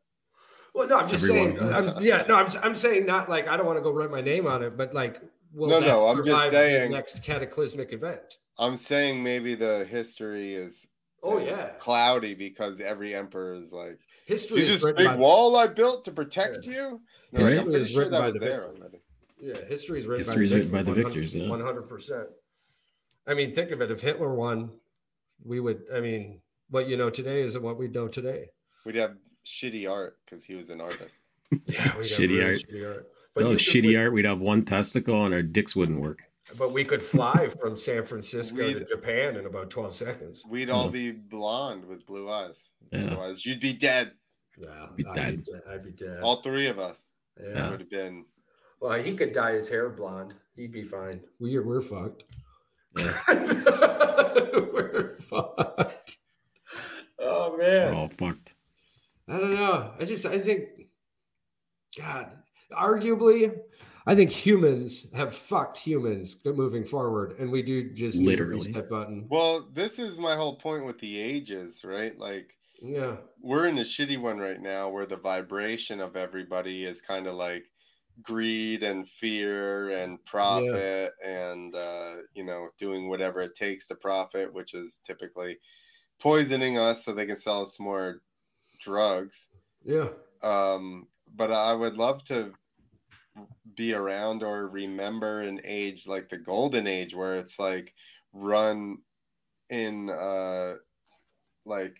Well, 0.74 0.88
no, 0.88 0.98
I'm 0.98 1.08
just 1.08 1.24
Everyone. 1.30 1.56
saying. 1.56 1.72
I'm, 1.72 2.02
yeah, 2.02 2.24
no, 2.28 2.34
I'm, 2.34 2.48
I'm 2.64 2.74
saying 2.74 3.06
not 3.06 3.30
like 3.30 3.46
I 3.46 3.56
don't 3.56 3.64
want 3.64 3.78
to 3.78 3.82
go 3.82 3.92
write 3.92 4.10
my 4.10 4.20
name 4.20 4.46
on 4.48 4.60
it, 4.64 4.76
but 4.76 4.92
like, 4.92 5.20
will 5.52 5.68
No, 5.68 5.78
no, 5.78 6.00
I'm 6.00 6.16
just 6.16 6.26
survive 6.28 6.50
the 6.50 6.56
saying- 6.56 6.90
next 6.92 7.22
cataclysmic 7.22 7.92
event? 7.92 8.38
I'm 8.58 8.74
saying 8.76 9.22
maybe 9.22 9.54
the 9.54 9.86
history 9.88 10.52
is 10.54 10.86
Oh 11.26 11.38
yeah, 11.38 11.70
cloudy 11.78 12.34
because 12.34 12.80
every 12.80 13.14
emperor 13.14 13.54
is 13.54 13.72
like 13.72 13.98
history 14.26 14.58
see 14.60 14.66
is 14.66 14.72
this 14.74 14.84
written 14.84 15.04
big 15.04 15.06
by 15.08 15.16
wall 15.16 15.56
I 15.56 15.66
built 15.66 16.04
to 16.04 16.12
protect 16.12 16.66
you. 16.66 17.00
No, 17.32 17.38
History 17.40 17.58
I'm 17.60 17.74
is 17.74 17.90
sure 17.90 17.98
written 18.00 18.12
that 18.12 18.20
by 18.20 18.30
the 18.30 18.38
there 18.38 18.64
already. 18.66 19.00
Yeah, 19.40 19.54
history 19.66 19.98
is 20.00 20.06
written 20.06 20.20
History 20.20 20.44
is 20.46 20.52
by, 20.52 20.56
written 20.58 20.70
by 20.72 20.82
the 20.82 20.92
victors. 20.92 21.34
One 21.36 21.60
hundred 21.60 21.88
percent. 21.88 22.28
I 23.26 23.34
mean, 23.34 23.52
think 23.54 23.70
of 23.70 23.80
it. 23.80 23.90
If 23.90 24.02
Hitler 24.02 24.34
won, 24.34 24.70
we 25.44 25.60
would. 25.60 25.84
I 25.94 26.00
mean, 26.00 26.40
what 26.68 26.88
you 26.88 26.96
know 26.96 27.08
today 27.10 27.40
isn't 27.40 27.62
what 27.62 27.78
we 27.78 27.88
know 27.88 28.06
today. 28.06 28.46
We'd 28.84 28.96
have 28.96 29.16
shitty 29.46 29.90
art 29.90 30.18
because 30.24 30.44
he 30.44 30.54
was 30.54 30.68
an 30.68 30.80
artist. 30.80 31.18
Yeah, 31.50 31.58
we 31.66 31.68
got 31.68 31.96
Shitty 32.02 32.28
really 32.28 32.42
art. 32.44 32.58
shitty 32.70 32.86
art. 32.94 33.06
But, 33.34 33.44
no, 33.44 33.50
you 33.50 33.56
could- 33.56 33.64
shitty 33.66 33.98
art. 34.00 34.12
We'd 34.12 34.24
have 34.26 34.40
one 34.40 34.62
testicle 34.64 35.24
and 35.24 35.32
our 35.34 35.42
dicks 35.42 35.74
wouldn't 35.74 36.00
work. 36.00 36.22
But 36.56 36.72
we 36.72 36.84
could 36.84 37.02
fly 37.02 37.48
from 37.60 37.76
San 37.76 38.04
Francisco 38.04 38.58
to 38.58 38.74
We'd- 38.74 38.84
Japan 38.86 39.36
in 39.36 39.46
about 39.46 39.70
twelve 39.70 39.94
seconds. 39.94 40.44
We'd 40.48 40.68
hmm. 40.68 40.74
all 40.74 40.90
be 40.90 41.12
blonde 41.12 41.84
with 41.84 42.06
blue 42.06 42.30
eyes. 42.30 42.72
Yeah. 42.92 43.06
Otherwise, 43.06 43.44
you'd 43.46 43.60
be 43.60 43.72
dead. 43.72 44.12
Yeah, 44.56 44.86
Be 44.94 45.04
I'd 45.06 45.14
dead. 45.14 45.44
be 45.44 45.52
dead. 45.52 45.62
I'd 45.68 45.84
be 45.84 45.90
dead. 45.90 46.20
All 46.22 46.36
three 46.36 46.68
of 46.68 46.78
us 46.78 47.10
yeah. 47.42 47.70
would 47.70 47.80
have 47.80 47.90
been. 47.90 48.24
Well, 48.80 49.02
he 49.02 49.14
could 49.14 49.32
dye 49.32 49.52
his 49.52 49.68
hair 49.68 49.88
blonde. 49.88 50.34
He'd 50.54 50.72
be 50.72 50.84
fine. 50.84 51.20
We're 51.40 51.64
we're 51.64 51.80
fucked. 51.80 52.24
we're 54.54 55.16
fucked. 55.16 56.16
Oh 57.18 57.56
man. 57.56 57.92
We're 57.92 57.94
all 57.94 58.10
fucked. 58.16 58.54
I 59.26 59.38
don't 59.38 59.54
know. 59.54 59.92
I 59.98 60.04
just 60.04 60.26
I 60.26 60.38
think 60.38 60.68
God, 61.98 62.30
arguably, 62.72 63.56
I 64.06 64.14
think 64.14 64.30
humans 64.30 65.10
have 65.14 65.34
fucked 65.34 65.78
humans 65.78 66.40
moving 66.44 66.84
forward, 66.84 67.36
and 67.38 67.50
we 67.50 67.62
do 67.62 67.90
just 67.90 68.20
need 68.20 68.26
a 68.26 68.30
Literally. 68.30 68.54
reset 68.54 68.88
button. 68.90 69.26
Well, 69.30 69.68
this 69.72 69.98
is 69.98 70.18
my 70.18 70.36
whole 70.36 70.56
point 70.56 70.84
with 70.84 70.98
the 70.98 71.18
ages, 71.18 71.84
right? 71.84 72.18
Like 72.18 72.54
Yeah, 72.82 73.16
we're 73.40 73.66
in 73.66 73.78
a 73.78 73.82
shitty 73.82 74.18
one 74.18 74.38
right 74.38 74.60
now 74.60 74.90
where 74.90 75.06
the 75.06 75.16
vibration 75.16 76.00
of 76.00 76.16
everybody 76.16 76.84
is 76.84 77.00
kind 77.00 77.26
of 77.26 77.34
like 77.34 77.64
greed 78.22 78.82
and 78.82 79.08
fear 79.08 79.90
and 79.90 80.24
profit 80.24 81.12
and 81.24 81.74
uh, 81.74 82.16
you 82.34 82.44
know 82.44 82.68
doing 82.78 83.08
whatever 83.08 83.40
it 83.40 83.56
takes 83.56 83.88
to 83.88 83.94
profit 83.94 84.52
which 84.52 84.74
is 84.74 85.00
typically 85.04 85.58
poisoning 86.20 86.78
us 86.78 87.04
so 87.04 87.12
they 87.12 87.26
can 87.26 87.36
sell 87.36 87.62
us 87.62 87.80
more 87.80 88.20
drugs 88.80 89.48
yeah. 89.84 90.08
um, 90.42 91.08
but 91.34 91.50
i 91.50 91.74
would 91.74 91.96
love 91.96 92.22
to 92.24 92.52
be 93.74 93.92
around 93.92 94.42
or 94.42 94.68
remember 94.68 95.40
an 95.40 95.60
age 95.64 96.06
like 96.06 96.28
the 96.28 96.38
golden 96.38 96.86
age 96.86 97.14
where 97.14 97.34
it's 97.36 97.58
like 97.58 97.94
run 98.32 98.98
in 99.70 100.10
uh 100.10 100.76
like 101.64 101.96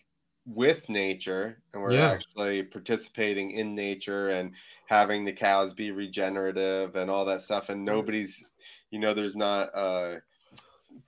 with 0.46 0.88
nature 0.88 1.62
and 1.72 1.82
we're 1.82 1.92
Yeah. 1.92 2.12
actually 2.12 2.62
participating 2.62 3.52
in 3.52 3.74
nature 3.74 4.28
and 4.30 4.52
having 4.86 5.24
the 5.24 5.32
cows 5.32 5.72
be 5.72 5.90
regenerative 5.90 6.96
and 6.96 7.10
all 7.10 7.24
that 7.24 7.40
stuff 7.40 7.70
and 7.70 7.84
nobody's 7.84 8.44
you 8.90 8.98
know 8.98 9.14
there's 9.14 9.36
not 9.36 9.70
uh 9.74 10.20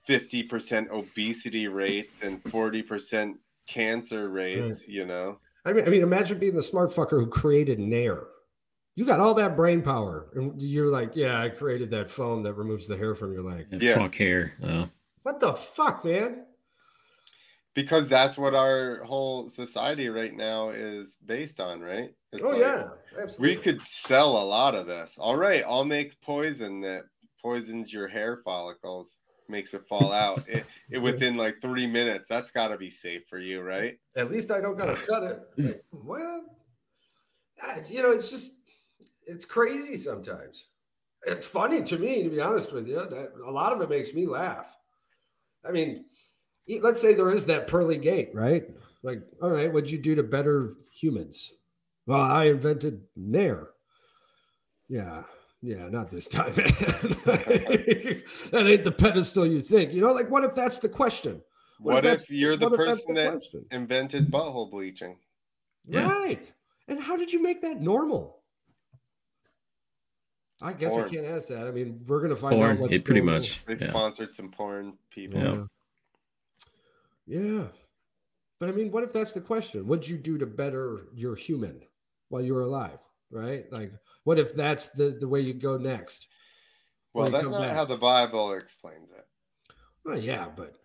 50% 0.07 0.89
obesity 0.89 1.67
rates 1.67 2.23
and 2.23 2.43
40% 2.43 3.35
cancer 3.67 4.29
rates 4.29 4.87
you 4.87 5.05
know 5.05 5.39
I 5.65 5.73
mean, 5.73 5.85
I 5.85 5.89
mean, 5.89 6.01
imagine 6.01 6.39
being 6.39 6.55
the 6.55 6.61
smart 6.63 6.91
fucker 6.91 7.19
who 7.19 7.27
created 7.27 7.77
Nair. 7.77 8.27
You 8.97 9.05
got 9.05 9.19
all 9.19 9.35
that 9.35 9.55
brain 9.55 9.83
power, 9.83 10.27
and 10.33 10.59
you're 10.59 10.89
like, 10.89 11.15
"Yeah, 11.15 11.39
I 11.39 11.49
created 11.49 11.91
that 11.91 12.09
foam 12.09 12.41
that 12.43 12.55
removes 12.55 12.87
the 12.87 12.97
hair 12.97 13.13
from 13.13 13.31
your 13.31 13.43
leg." 13.43 13.67
Yeah, 13.71 13.77
Yeah. 13.79 13.95
Fuck 13.95 14.15
hair. 14.15 14.53
Oh. 14.63 14.89
What 15.21 15.39
the 15.39 15.53
fuck, 15.53 16.03
man? 16.03 16.47
because 17.77 18.07
that's 18.07 18.39
what 18.39 18.55
our 18.55 19.03
whole 19.03 19.47
society 19.47 20.09
right 20.09 20.33
now 20.35 20.69
is 20.69 21.17
based 21.27 21.59
on 21.59 21.79
right 21.79 22.09
it's 22.31 22.41
oh 22.41 22.49
like, 22.49 22.59
yeah, 22.59 22.87
we 23.39 23.55
could 23.55 23.79
sell 23.83 24.41
a 24.41 24.43
lot 24.43 24.73
of 24.73 24.87
this 24.87 25.15
all 25.19 25.35
right 25.35 25.63
i'll 25.67 25.85
make 25.85 26.19
poison 26.21 26.81
that 26.81 27.03
poisons 27.39 27.93
your 27.93 28.07
hair 28.07 28.37
follicles 28.37 29.19
makes 29.47 29.75
it 29.75 29.85
fall 29.87 30.11
out 30.11 30.43
it, 30.49 30.65
it 30.89 30.97
within 30.97 31.37
like 31.37 31.55
three 31.61 31.85
minutes 31.85 32.27
that's 32.27 32.49
got 32.49 32.69
to 32.69 32.77
be 32.77 32.89
safe 32.89 33.21
for 33.29 33.37
you 33.37 33.61
right 33.61 33.99
At 34.15 34.31
least 34.31 34.49
I 34.49 34.59
don't 34.59 34.77
gotta 34.77 34.95
cut 35.07 35.23
it. 35.23 35.39
Like, 35.57 35.83
well, 35.91 36.45
ah, 37.61 37.77
you 37.89 38.01
know, 38.01 38.11
it's 38.11 38.31
just 38.31 38.63
it's 39.27 39.45
crazy 39.45 39.97
sometimes. 39.97 40.65
It's 41.25 41.47
funny 41.47 41.81
to 41.83 41.97
me, 41.97 42.23
to 42.23 42.29
be 42.29 42.39
honest 42.41 42.71
with 42.71 42.87
you. 42.87 42.95
That- 42.95 43.33
A 43.45 43.51
lot 43.51 43.73
of 43.73 43.81
it 43.81 43.89
makes 43.89 44.13
me 44.13 44.25
laugh. 44.25 44.73
I 45.67 45.71
mean, 45.71 46.05
let's 46.81 47.01
say 47.01 47.13
there 47.13 47.31
is 47.31 47.45
that 47.47 47.67
pearly 47.67 47.97
gate, 47.97 48.29
right? 48.33 48.65
Like, 49.03 49.21
all 49.41 49.49
right, 49.49 49.71
what'd 49.71 49.89
you 49.91 49.97
do 49.97 50.15
to 50.15 50.23
better 50.23 50.75
humans? 50.91 51.51
Well, 52.05 52.21
I 52.21 52.45
invented 52.45 53.01
Nair. 53.15 53.69
Yeah, 54.87 55.23
yeah, 55.61 55.89
not 55.89 56.09
this 56.09 56.27
time, 56.29 56.53
that 56.55 58.23
ain't 58.53 58.83
the 58.83 58.91
pedestal 58.91 59.45
you 59.45 59.59
think. 59.61 59.91
You 59.91 60.01
know, 60.01 60.13
like, 60.13 60.29
what 60.31 60.43
if 60.45 60.55
that's 60.55 60.79
the 60.79 60.89
question? 60.89 61.41
What, 61.79 61.97
if, 61.97 62.03
that's- 62.03 62.29
you're 62.29 62.55
the 62.55 62.67
if 62.67 62.73
person 62.77 63.15
the 63.15 63.21
that 63.21 63.31
question? 63.31 63.65
invented 63.71 64.31
butthole 64.31 64.71
bleaching? 64.71 65.17
Right. 65.87 66.49
And 66.87 66.99
how 67.01 67.17
did 67.17 67.31
you 67.33 67.41
make 67.41 67.61
that 67.61 67.81
normal? 67.81 68.39
I 70.61 70.73
guess 70.73 70.97
I 70.97 71.07
can't 71.07 71.25
ask 71.25 71.49
that. 71.49 71.67
I 71.67 71.71
mean, 71.71 72.01
we're 72.07 72.21
gonna 72.21 72.35
find 72.35 72.55
Porn, 72.55 72.71
out 72.71 72.79
what's 72.79 72.93
it 72.93 73.05
pretty 73.05 73.21
normal. 73.21 73.35
much. 73.35 73.63
They 73.65 73.75
Yeah. 73.75 73.89
sponsored 73.89 74.33
some 74.33 74.49
porn 74.49 74.97
people. 75.11 75.39
Yeah. 75.39 75.65
Yeah. 77.39 77.67
But 78.59 78.69
I 78.69 78.71
mean, 78.71 78.89
what 78.91 79.03
if 79.03 79.13
that's 79.13 79.33
the 79.33 79.41
question? 79.41 79.85
What'd 79.87 80.07
you 80.07 80.17
do 80.17 80.37
to 80.39 80.47
better 80.47 81.07
your 81.13 81.35
human 81.35 81.83
while 82.29 82.41
you 82.41 82.53
were 82.55 82.61
alive? 82.61 82.97
Right? 83.29 83.71
Like, 83.71 83.91
what 84.23 84.39
if 84.39 84.55
that's 84.55 84.89
the, 84.89 85.09
the 85.19 85.27
way 85.27 85.41
you 85.41 85.53
go 85.53 85.77
next? 85.77 86.27
Well, 87.13 87.25
When 87.25 87.33
that's 87.33 87.49
not 87.49 87.61
back? 87.61 87.75
how 87.75 87.85
the 87.85 87.97
Bible 87.97 88.53
explains 88.53 89.11
it. 89.11 89.25
Well, 90.05 90.17
yeah, 90.17 90.47
but 90.55 90.75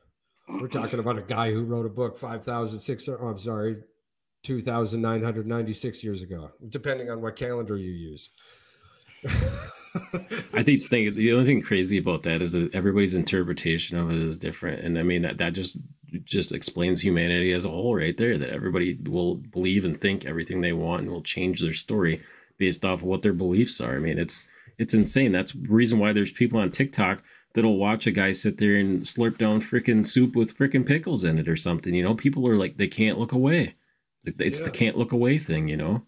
we're 0.49 0.69
talking 0.69 0.99
about 0.99 1.19
a 1.19 1.23
guy 1.23 1.53
who 1.53 1.65
wrote 1.65 1.87
a 1.87 1.91
book 1.91 2.19
5,600, 2.19 3.21
oh, 3.23 3.29
I'm 3.29 3.39
sorry, 3.39 3.83
2,996 4.43 6.03
years 6.03 6.23
ago, 6.23 6.51
depending 6.69 7.11
on 7.11 7.21
what 7.23 7.37
calendar 7.37 7.77
you 7.77 7.91
use. 7.93 8.31
I 10.55 10.63
think 10.63 10.83
think 10.83 11.15
the 11.15 11.33
only 11.33 11.45
thing 11.45 11.63
crazy 11.63 11.99
about 11.99 12.23
that 12.23 12.41
is 12.41 12.53
that 12.53 12.75
everybody's 12.75 13.15
interpretation 13.15 13.99
of 13.99 14.11
it 14.11 14.19
is 14.19 14.39
different, 14.39 14.83
and 14.83 14.99
I 14.99 15.03
mean 15.03 15.23
that 15.23 15.39
that 15.39 15.53
just 15.53 15.79
just 16.25 16.53
explains 16.53 17.01
humanity 17.01 17.53
as 17.53 17.65
a 17.65 17.71
whole, 17.71 17.95
right 17.95 18.17
there. 18.17 18.39
That 18.39 18.51
everybody 18.51 18.99
will 19.05 19.37
believe 19.37 19.85
and 19.85 20.01
think 20.01 20.25
everything 20.25 20.61
they 20.61 20.73
want, 20.73 21.03
and 21.03 21.11
will 21.11 21.23
change 21.23 21.61
their 21.61 21.75
story 21.75 22.21
based 22.59 22.85
off 22.85 23.01
of 23.01 23.05
what 23.05 23.23
their 23.23 23.33
beliefs 23.33 23.81
are. 23.81 23.97
I 23.97 23.99
mean, 23.99 24.19
it's 24.19 24.49
it's 24.79 24.95
insane. 24.95 25.33
That's 25.33 25.53
the 25.53 25.69
reason 25.69 25.99
why 25.99 26.13
there's 26.13 26.33
people 26.33 26.59
on 26.59 26.71
TikTok 26.71 27.23
that'll 27.55 27.77
watch 27.77 28.07
a 28.07 28.11
guy 28.11 28.33
sit 28.33 28.59
there 28.59 28.77
and 28.77 29.03
slurp 29.03 29.37
down 29.39 29.61
freaking 29.61 30.07
soup 30.07 30.35
with 30.35 30.57
freaking 30.57 30.87
pickles 30.87 31.25
in 31.25 31.39
it 31.39 31.49
or 31.49 31.57
something. 31.57 31.95
You 31.95 32.03
know, 32.03 32.15
people 32.15 32.49
are 32.49 32.57
like 32.57 32.77
they 32.77 32.89
can't 32.89 33.19
look 33.19 33.33
away. 33.33 33.75
Like, 34.25 34.37
It's 34.39 34.63
the 34.63 34.71
can't 34.71 34.97
look 34.97 35.13
away 35.13 35.39
thing. 35.39 35.69
You 35.69 35.77
know, 35.77 36.07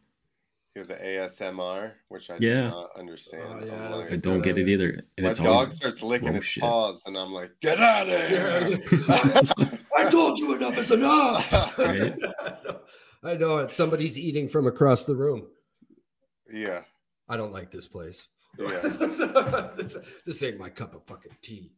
You 0.75 0.81
have 0.81 0.89
the 0.89 0.97
ASMR, 0.97 1.93
which 2.09 2.31
I 2.31 2.35
Yeah. 2.41 2.63
do 2.63 2.69
not 2.71 2.91
understand. 2.99 3.45
Oh, 3.71 3.75
I'm 3.75 3.91
like, 3.93 4.13
I 4.13 4.17
don't 4.17 4.43
get 4.43 4.59
it 4.59 4.69
either. 4.69 5.05
And 5.17 5.25
my 5.25 5.31
it's 5.31 5.39
dog 5.39 5.47
always 5.47 5.77
starts 5.77 6.03
licking 6.03 6.29
gross 6.29 6.39
its 6.39 6.47
shit. 6.47 6.63
paws, 6.65 7.03
and 7.07 7.17
I'm 7.17 7.33
like, 7.33 7.53
"Get 7.61 7.79
out 7.79 8.09
of 8.09 8.29
here!" 8.29 8.79
I 9.97 10.09
told 10.11 10.37
you 10.41 10.57
enough 10.57 10.77
is 10.77 10.91
enough. 10.91 11.79
Right? 11.79 12.13
I 13.23 13.37
know 13.37 13.59
it. 13.59 13.73
Somebody's 13.73 14.19
eating 14.19 14.49
from 14.49 14.67
across 14.67 15.05
the 15.05 15.15
room. 15.15 15.47
yeah, 16.53 16.83
I 17.29 17.37
don't 17.37 17.53
like 17.53 17.71
this 17.71 17.87
place. 17.87 18.27
yeah. 18.59 18.81
this, 19.77 19.97
this 20.27 20.43
ain't 20.43 20.59
my 20.59 20.71
cup 20.71 20.95
of 20.97 21.05
fucking 21.07 21.37
tea. 21.41 21.71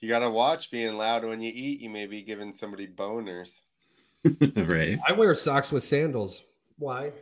You 0.00 0.08
gotta 0.08 0.30
watch 0.30 0.70
being 0.70 0.96
loud 0.96 1.24
when 1.24 1.42
you 1.42 1.52
eat. 1.54 1.80
You 1.80 1.90
may 1.90 2.06
be 2.06 2.22
giving 2.22 2.54
somebody 2.54 2.86
boners. 2.88 3.60
right. 4.56 4.98
I 5.06 5.12
wear 5.12 5.34
socks 5.34 5.70
with 5.70 5.82
sandals. 5.82 6.42
Why? 6.78 7.12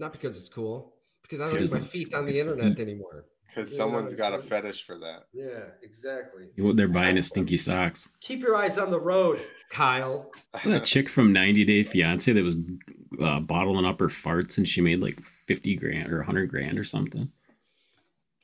Not 0.00 0.12
because 0.12 0.36
it's 0.36 0.48
cool. 0.48 0.94
Because 1.22 1.40
I 1.40 1.52
don't 1.52 1.60
have 1.60 1.72
my 1.72 1.86
feet 1.86 2.14
on 2.14 2.24
the 2.24 2.38
internet 2.38 2.80
anymore. 2.80 3.26
Because 3.46 3.76
someone's 3.76 4.14
got 4.14 4.32
a 4.32 4.36
I'm 4.36 4.40
saying? 4.40 4.62
fetish 4.62 4.86
for 4.86 4.98
that. 4.98 5.24
Yeah, 5.32 5.64
exactly. 5.82 6.46
They're 6.56 6.88
buying 6.88 7.16
his 7.16 7.26
stinky 7.26 7.56
socks. 7.56 8.08
Keep 8.20 8.40
your 8.40 8.56
eyes 8.56 8.78
on 8.78 8.90
the 8.90 9.00
road, 9.00 9.40
Kyle. 9.70 10.30
that 10.64 10.84
chick 10.84 11.08
from 11.08 11.32
90 11.32 11.64
Day 11.64 11.82
Fiance 11.82 12.32
that 12.32 12.44
was 12.44 12.58
uh, 13.20 13.40
bottling 13.40 13.84
up 13.84 14.00
her 14.00 14.08
farts 14.08 14.56
and 14.56 14.68
she 14.68 14.80
made 14.80 15.00
like 15.00 15.20
50 15.20 15.76
grand 15.76 16.12
or 16.12 16.18
100 16.18 16.46
grand 16.46 16.78
or 16.78 16.84
something. 16.84 17.30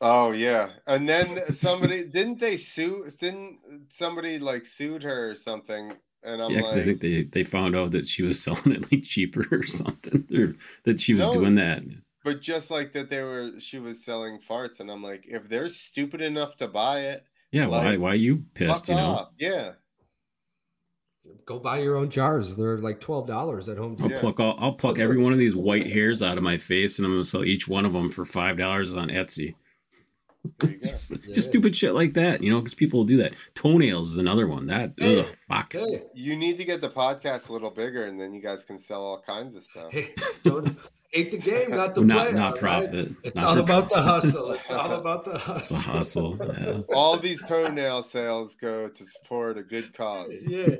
Oh 0.01 0.33
yeah, 0.33 0.71
and 0.87 1.09
then 1.09 1.55
somebody 1.55 2.05
didn't 2.13 2.39
they 2.39 2.59
sue? 2.59 3.07
Didn't 3.19 3.59
somebody 3.89 4.39
like 4.39 4.67
sued 4.67 5.03
her 5.05 5.31
or 5.31 5.35
something? 5.35 5.97
And 6.27 6.43
I'm 6.43 6.51
yeah, 6.51 6.61
'cause 6.62 6.74
like, 6.77 6.83
I 6.83 6.85
think 6.87 7.01
they, 7.01 7.22
they 7.22 7.45
found 7.45 7.77
out 7.77 7.93
that 7.93 8.07
she 8.09 8.22
was 8.22 8.41
selling 8.43 8.72
it 8.72 8.91
like 8.93 9.05
cheaper 9.05 9.47
or 9.53 9.62
something, 9.64 10.27
or 10.37 10.55
that 10.85 11.01
she 11.01 11.14
was 11.14 11.27
No. 11.27 11.33
doing 11.33 11.55
that. 11.55 11.83
but 12.24 12.41
just 12.43 12.70
like 12.70 12.93
that, 12.95 13.09
they 13.11 13.22
were 13.22 13.53
she 13.61 13.79
was 13.79 14.05
selling 14.05 14.39
farts, 14.41 14.81
and 14.81 14.91
I'm 14.91 15.03
like, 15.03 15.24
if 15.27 15.49
they're 15.49 15.68
stupid 15.68 16.20
enough 16.20 16.57
to 16.57 16.66
buy 16.68 17.01
it, 17.03 17.24
Yeah, 17.53 17.68
why 17.68 17.91
like, 17.93 18.01
why 18.01 18.14
you 18.14 18.45
pissed? 18.55 18.89
You 18.89 18.97
know, 18.97 19.01
off. 19.03 19.29
Yeah, 19.39 19.72
Go 21.45 21.59
buy 21.59 21.79
your 21.79 21.97
own 21.97 22.09
jars. 22.11 22.57
They're 22.57 22.79
like 22.79 23.01
twelve 23.01 23.27
dollars 23.27 23.68
at 23.68 23.79
Home 23.79 23.97
I'll 24.01 24.09
Depot. 24.09 24.20
pluck 24.20 24.41
all, 24.41 24.57
I'll 24.59 24.72
pluck 24.74 24.99
every 24.99 25.18
one 25.18 25.33
of 25.33 25.39
these 25.39 25.57
white 25.57 25.91
hairs 25.93 26.22
out 26.22 26.37
of 26.39 26.43
my 26.45 26.57
face, 26.57 26.99
and 26.99 27.07
I'm 27.07 27.12
gonna 27.12 27.24
sell 27.24 27.45
each 27.45 27.66
one 27.68 27.85
of 27.85 27.93
them 27.93 28.11
for 28.11 28.24
five 28.24 28.57
dollars 28.57 28.95
on 28.97 29.09
Etsy. 29.09 29.55
just, 30.81 31.13
just 31.33 31.49
stupid 31.49 31.77
shit 31.77 31.95
like 31.95 32.15
that, 32.15 32.43
you 32.43 32.51
know, 32.51 32.59
because 32.61 32.75
people 32.75 33.05
do 33.05 33.17
that. 33.19 33.33
Toenails 33.55 34.13
is 34.13 34.19
another 34.19 34.47
one. 34.47 34.67
That 34.67 34.93
Hey, 34.99 35.21
ugh, 35.21 35.27
fuck. 35.49 35.75
you 36.15 36.37
need 36.37 36.59
to 36.59 36.65
get 36.65 36.81
the 36.81 36.91
podcast 36.91 37.49
a 37.49 37.53
little 37.53 37.71
bigger, 37.71 38.05
and 38.07 38.21
then 38.21 38.35
you 38.35 38.41
guys 38.43 38.65
can 38.65 38.79
sell 38.79 39.03
all 39.03 39.23
kinds 39.27 39.55
of 39.57 39.63
stuff. 39.63 39.93
Don't 40.45 40.77
hate 41.11 41.31
the 41.31 41.39
game, 41.39 41.71
not 41.71 41.95
the 41.95 42.01
Not- 42.05 42.29
play. 42.29 42.33
not 42.37 42.45
all 42.47 42.51
right? 42.53 42.61
profit. 42.61 43.13
It's 43.25 43.37
Not 43.41 43.45
all 43.47 43.55
for 43.55 43.61
about 43.61 43.91
the 43.91 44.03
hustle. 44.03 44.51
It's 44.53 44.71
all 44.71 44.93
about 45.01 45.25
the 45.25 45.33
The 45.33 45.39
hustle. 45.39 45.93
hustle. 46.37 46.39
Yeah. 46.41 46.81
all 46.95 47.17
these 47.17 47.43
toenail 47.45 48.03
sales 48.03 48.55
go 48.55 48.89
to 48.89 49.05
support 49.05 49.57
a 49.59 49.63
good 49.63 49.95
cause. 49.95 50.33
Yeah. 50.47 50.77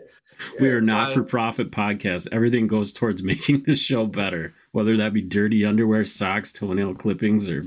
We 0.61 0.69
are 0.69 0.83
not 0.83 1.15
for 1.15 1.23
profit 1.23 1.71
podcast. 1.71 2.29
Everything 2.31 2.67
goes 2.67 2.93
towards 2.93 3.23
making 3.23 3.63
the 3.63 3.75
show 3.75 4.05
better, 4.05 4.53
whether 4.73 4.95
that 4.99 5.15
be 5.15 5.23
dirty 5.23 5.65
underwear, 5.65 6.05
socks, 6.05 6.53
toenail 6.53 6.95
clippings, 6.97 7.49
or 7.49 7.65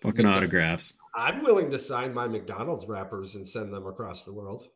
fucking 0.00 0.26
autographs. 0.26 0.94
I'm 1.14 1.42
willing 1.42 1.70
to 1.70 1.78
sign 1.78 2.14
my 2.14 2.26
McDonald's 2.28 2.86
wrappers 2.86 3.34
and 3.34 3.46
send 3.46 3.72
them 3.72 3.86
across 3.86 4.24
the 4.24 4.32
world. 4.32 4.68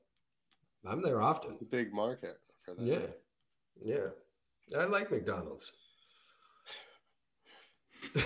I'm 0.87 1.03
there 1.03 1.23
often. 1.23 1.53
It's 1.53 1.63
a 1.63 1.65
big 1.67 1.93
market 1.93 2.39
for 2.65 2.75
that. 2.75 2.83
Yeah. 2.83 2.99
Yeah. 3.85 4.79
I 4.81 4.85
like 4.87 5.11
McDonald's. 5.11 5.73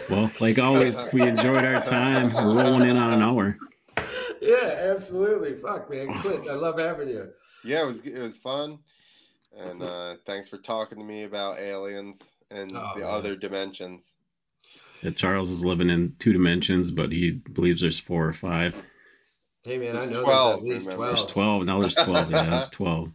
Well, 0.09 0.31
like 0.41 0.59
always, 0.59 1.05
we 1.13 1.23
enjoyed 1.23 1.65
our 1.65 1.83
time. 1.83 2.33
We're 2.33 2.63
rolling 2.63 2.89
in 2.89 2.97
on 2.97 3.13
an 3.13 3.23
hour. 3.23 3.57
Yeah, 4.43 4.91
absolutely. 4.93 5.55
Fuck, 5.55 5.91
man. 5.91 6.13
Clint, 6.21 6.47
I 6.47 6.53
love 6.53 6.79
having 6.79 7.09
you. 7.09 7.31
Yeah, 7.65 7.83
it 7.83 7.87
was 7.87 8.01
it 8.07 8.19
was 8.19 8.37
fun, 8.37 8.79
and 9.57 9.83
uh, 9.83 10.17
thanks 10.27 10.47
for 10.47 10.59
talking 10.59 10.99
to 10.99 11.05
me 11.05 11.25
about 11.25 11.59
aliens 11.59 12.33
and 12.51 12.71
Oh, 12.77 12.91
the 12.95 13.01
man. 13.01 13.11
other 13.11 13.35
dimensions. 13.35 14.15
Yeah, 15.03 15.11
Charles 15.11 15.51
is 15.51 15.65
living 15.65 15.91
in 15.91 16.15
two 16.19 16.33
dimensions, 16.33 16.91
but 16.91 17.13
he 17.13 17.33
believes 17.33 17.81
there's 17.81 18.01
four 18.01 18.27
or 18.27 18.33
five. 18.33 18.75
Hey, 19.65 19.79
man, 19.79 19.97
I 19.97 20.01
There's 20.01 20.11
know 20.11 20.23
12, 20.23 20.51
there's 20.51 20.59
at 20.61 20.65
least 20.65 20.87
remember. 20.87 21.05
12. 21.05 21.17
There's 21.17 21.27
12. 21.27 21.65
Now 21.67 21.81
there's 21.81 21.95
12. 21.97 22.31
Yeah, 22.31 22.45
that's 22.45 22.69
12. 22.69 23.13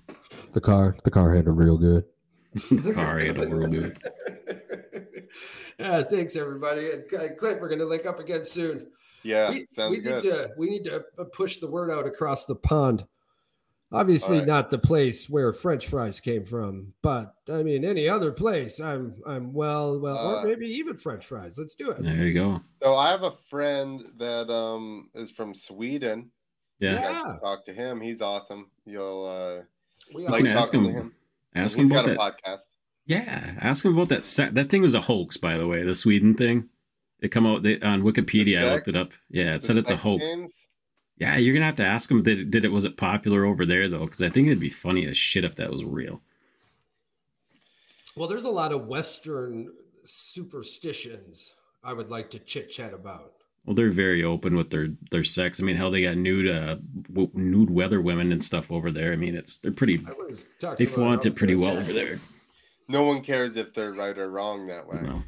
The 0.54 0.62
car, 0.62 0.96
the 1.04 1.12
car 1.12 1.34
handled 1.34 1.58
real 1.58 1.78
good. 1.78 2.04
All 2.98 3.16
right, 3.16 3.38
real 3.38 3.68
good. 3.68 3.98
Yeah, 5.82 6.04
thanks 6.04 6.36
everybody. 6.36 6.92
And 6.92 7.04
uh, 7.12 7.34
Clint, 7.36 7.60
we're 7.60 7.68
going 7.68 7.80
to 7.80 7.88
link 7.88 8.06
up 8.06 8.20
again 8.20 8.46
soon. 8.46 8.86
Yeah, 9.24 9.50
we, 9.50 9.66
sounds 9.68 9.90
we 9.90 10.00
good. 10.00 10.24
Need 10.24 10.30
to, 10.30 10.50
we 10.56 10.70
need 10.70 10.84
to 10.84 11.04
uh, 11.18 11.24
push 11.34 11.58
the 11.58 11.70
word 11.70 11.90
out 11.90 12.06
across 12.06 12.46
the 12.46 12.54
pond. 12.56 13.06
Obviously, 13.94 14.36
All 14.38 14.42
right. 14.44 14.48
not 14.48 14.70
the 14.70 14.78
place 14.78 15.30
where 15.30 15.52
French 15.52 15.88
fries 15.88 16.20
came 16.22 16.46
from, 16.46 16.94
but 17.02 17.36
I 17.52 17.62
mean 17.62 17.84
any 17.84 18.08
other 18.08 18.32
place. 18.32 18.80
I'm 18.80 19.14
I'm 19.26 19.52
well, 19.54 20.00
well, 20.00 20.18
Uh, 20.18 20.44
or 20.44 20.48
maybe 20.48 20.68
even 20.68 20.96
French 20.96 21.26
fries. 21.26 21.58
Let's 21.60 21.76
do 21.76 21.92
it. 21.92 22.02
There 22.02 22.26
you 22.26 22.34
go. 22.34 22.62
So 22.82 22.96
I 22.96 23.12
have 23.12 23.24
a 23.24 23.34
friend 23.50 24.02
that 24.18 24.50
um 24.50 25.10
is 25.14 25.30
from 25.32 25.54
Sweden. 25.54 26.32
Yeah. 26.80 26.94
Yeah. 27.02 27.36
talk 27.44 27.66
to 27.66 27.74
him. 27.74 28.00
He's 28.00 28.22
awesome. 28.22 28.72
You'll 28.86 29.26
uh 29.26 29.64
We 30.16 30.24
You 30.24 30.30
like 30.30 30.44
can 30.46 30.52
ask 30.58 30.74
him. 30.74 30.86
to 30.86 30.92
him. 30.92 31.14
Ask 31.54 31.76
He's 31.78 31.84
him 31.84 31.89
got 31.89 32.06
about 32.08 32.12
a 32.16 32.18
that. 32.18 32.44
podcast. 32.44 32.62
Yeah, 33.06 33.56
ask 33.60 33.84
him 33.84 33.94
about 33.94 34.08
that. 34.10 34.24
Se- 34.24 34.52
that 34.52 34.70
thing 34.70 34.84
was 34.84 34.94
a 34.94 35.02
hoax, 35.02 35.36
by 35.36 35.58
the 35.58 35.68
way. 35.68 35.84
The 35.84 35.96
Sweden 35.96 36.34
thing. 36.36 36.70
It 37.20 37.30
come 37.30 37.46
out 37.46 37.62
they, 37.62 37.78
on 37.82 38.04
Wikipedia. 38.04 38.60
I 38.60 38.62
sex- 38.62 38.72
looked 38.76 38.88
it 38.88 38.96
up. 38.96 39.12
Yeah, 39.30 39.56
it 39.56 39.62
The 39.62 39.68
said 39.68 39.78
it's 39.78 39.89
a 39.92 39.98
hoax. 39.98 40.30
games? 40.30 40.70
Yeah, 41.22 41.38
you're 41.38 41.53
gonna 41.53 41.67
have 41.67 41.76
to 41.76 41.86
ask 41.86 42.09
them. 42.09 42.24
Did 42.24 42.39
it, 42.39 42.49
did 42.49 42.65
it 42.65 42.72
was 42.72 42.84
it 42.84 42.97
popular 42.97 43.45
over 43.45 43.63
there 43.63 43.88
though? 43.88 44.05
Because 44.05 44.24
I 44.24 44.30
think 44.30 44.47
it'd 44.47 44.59
be 44.59 44.69
funny 44.69 45.05
as 45.05 45.15
shit 45.15 45.43
if 45.43 45.53
that 45.57 45.69
was 45.72 45.84
real. 45.86 46.19
Well, 48.15 48.28
there's 48.28 48.43
a 48.45 48.49
lot 48.49 48.72
of 48.74 48.88
Western 48.88 49.72
superstitions 50.03 51.53
I 51.84 51.93
would 51.93 52.09
like 52.09 52.32
to 52.32 52.39
chit 52.39 52.72
chat 52.72 52.91
about. 52.93 53.34
Well, 53.65 53.76
they're 53.76 53.91
very 53.91 54.24
open 54.24 54.55
with 54.55 54.72
their 54.72 54.88
their 55.11 55.24
sex. 55.24 55.59
I 55.61 55.63
mean, 55.63 55.76
hell, 55.76 55.91
they 55.91 56.01
got 56.01 56.17
nude 56.17 56.47
uh, 56.49 56.78
w- 57.07 57.30
nude 57.36 57.69
weather 57.69 58.01
women 58.01 58.32
and 58.32 58.43
stuff 58.43 58.72
over 58.72 58.91
there. 58.91 59.13
I 59.13 59.15
mean, 59.15 59.36
it's 59.36 59.59
they're 59.59 59.72
pretty. 59.72 59.99
I 60.07 60.11
was 60.28 60.47
talking 60.59 60.84
They 60.84 60.91
flaunt 60.91 61.28
it 61.28 61.36
pretty 61.36 61.53
well 61.53 61.78
over 61.78 61.93
there. 61.93 62.17
No 62.88 63.03
one 63.03 63.22
cares 63.22 63.55
if 63.57 63.76
they're 63.76 63.93
right 63.93 64.17
or 64.17 64.32
wrong 64.32 64.65
that 64.65 64.88
way. 64.88 65.01
No. 65.03 65.22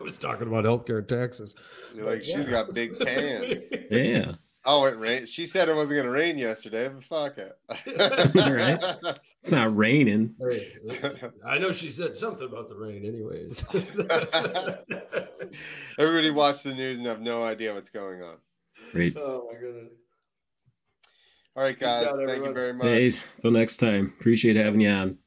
I 0.00 0.04
was 0.04 0.16
talking 0.16 0.46
about 0.46 0.64
healthcare 0.64 0.98
and 0.98 1.08
taxes. 1.08 1.56
You're 1.94 2.06
like, 2.06 2.24
Yeah. 2.26 2.36
she's 2.36 2.48
got 2.48 2.72
big 2.72 2.96
pants. 3.04 3.64
Yeah. 3.90 4.34
Oh, 4.64 4.84
it 4.84 4.96
rained. 4.96 5.28
She 5.28 5.46
said 5.46 5.68
it 5.68 5.74
wasn't 5.74 5.96
gonna 5.98 6.10
rain 6.10 6.38
yesterday, 6.38 6.88
but 6.88 7.02
fuck 7.04 7.36
it. 7.38 7.52
All 8.40 8.52
right. 8.52 8.80
It's 9.40 9.50
not 9.50 9.76
raining. 9.76 10.36
I 11.44 11.58
know 11.58 11.72
she 11.72 11.88
said 11.88 12.14
something 12.14 12.46
about 12.46 12.68
the 12.68 12.76
rain, 12.76 13.04
anyways. 13.04 13.64
Everybody 15.98 16.30
watch 16.30 16.62
the 16.62 16.74
news 16.74 16.98
and 16.98 17.06
have 17.08 17.20
no 17.20 17.42
idea 17.42 17.74
what's 17.74 17.90
going 17.90 18.22
on. 18.22 18.36
Great. 18.92 19.16
oh 19.16 19.48
my 19.52 19.58
goodness. 19.58 19.90
All 21.56 21.64
right, 21.64 21.76
guys. 21.78 22.04
job, 22.04 22.20
Thank 22.26 22.44
you 22.44 22.52
very 22.52 22.72
much. 22.72 22.86
Hey, 22.86 23.12
till 23.40 23.50
next 23.50 23.78
time. 23.78 24.14
Appreciate 24.18 24.54
having 24.56 24.80
you 24.80 24.90
on. 24.90 25.18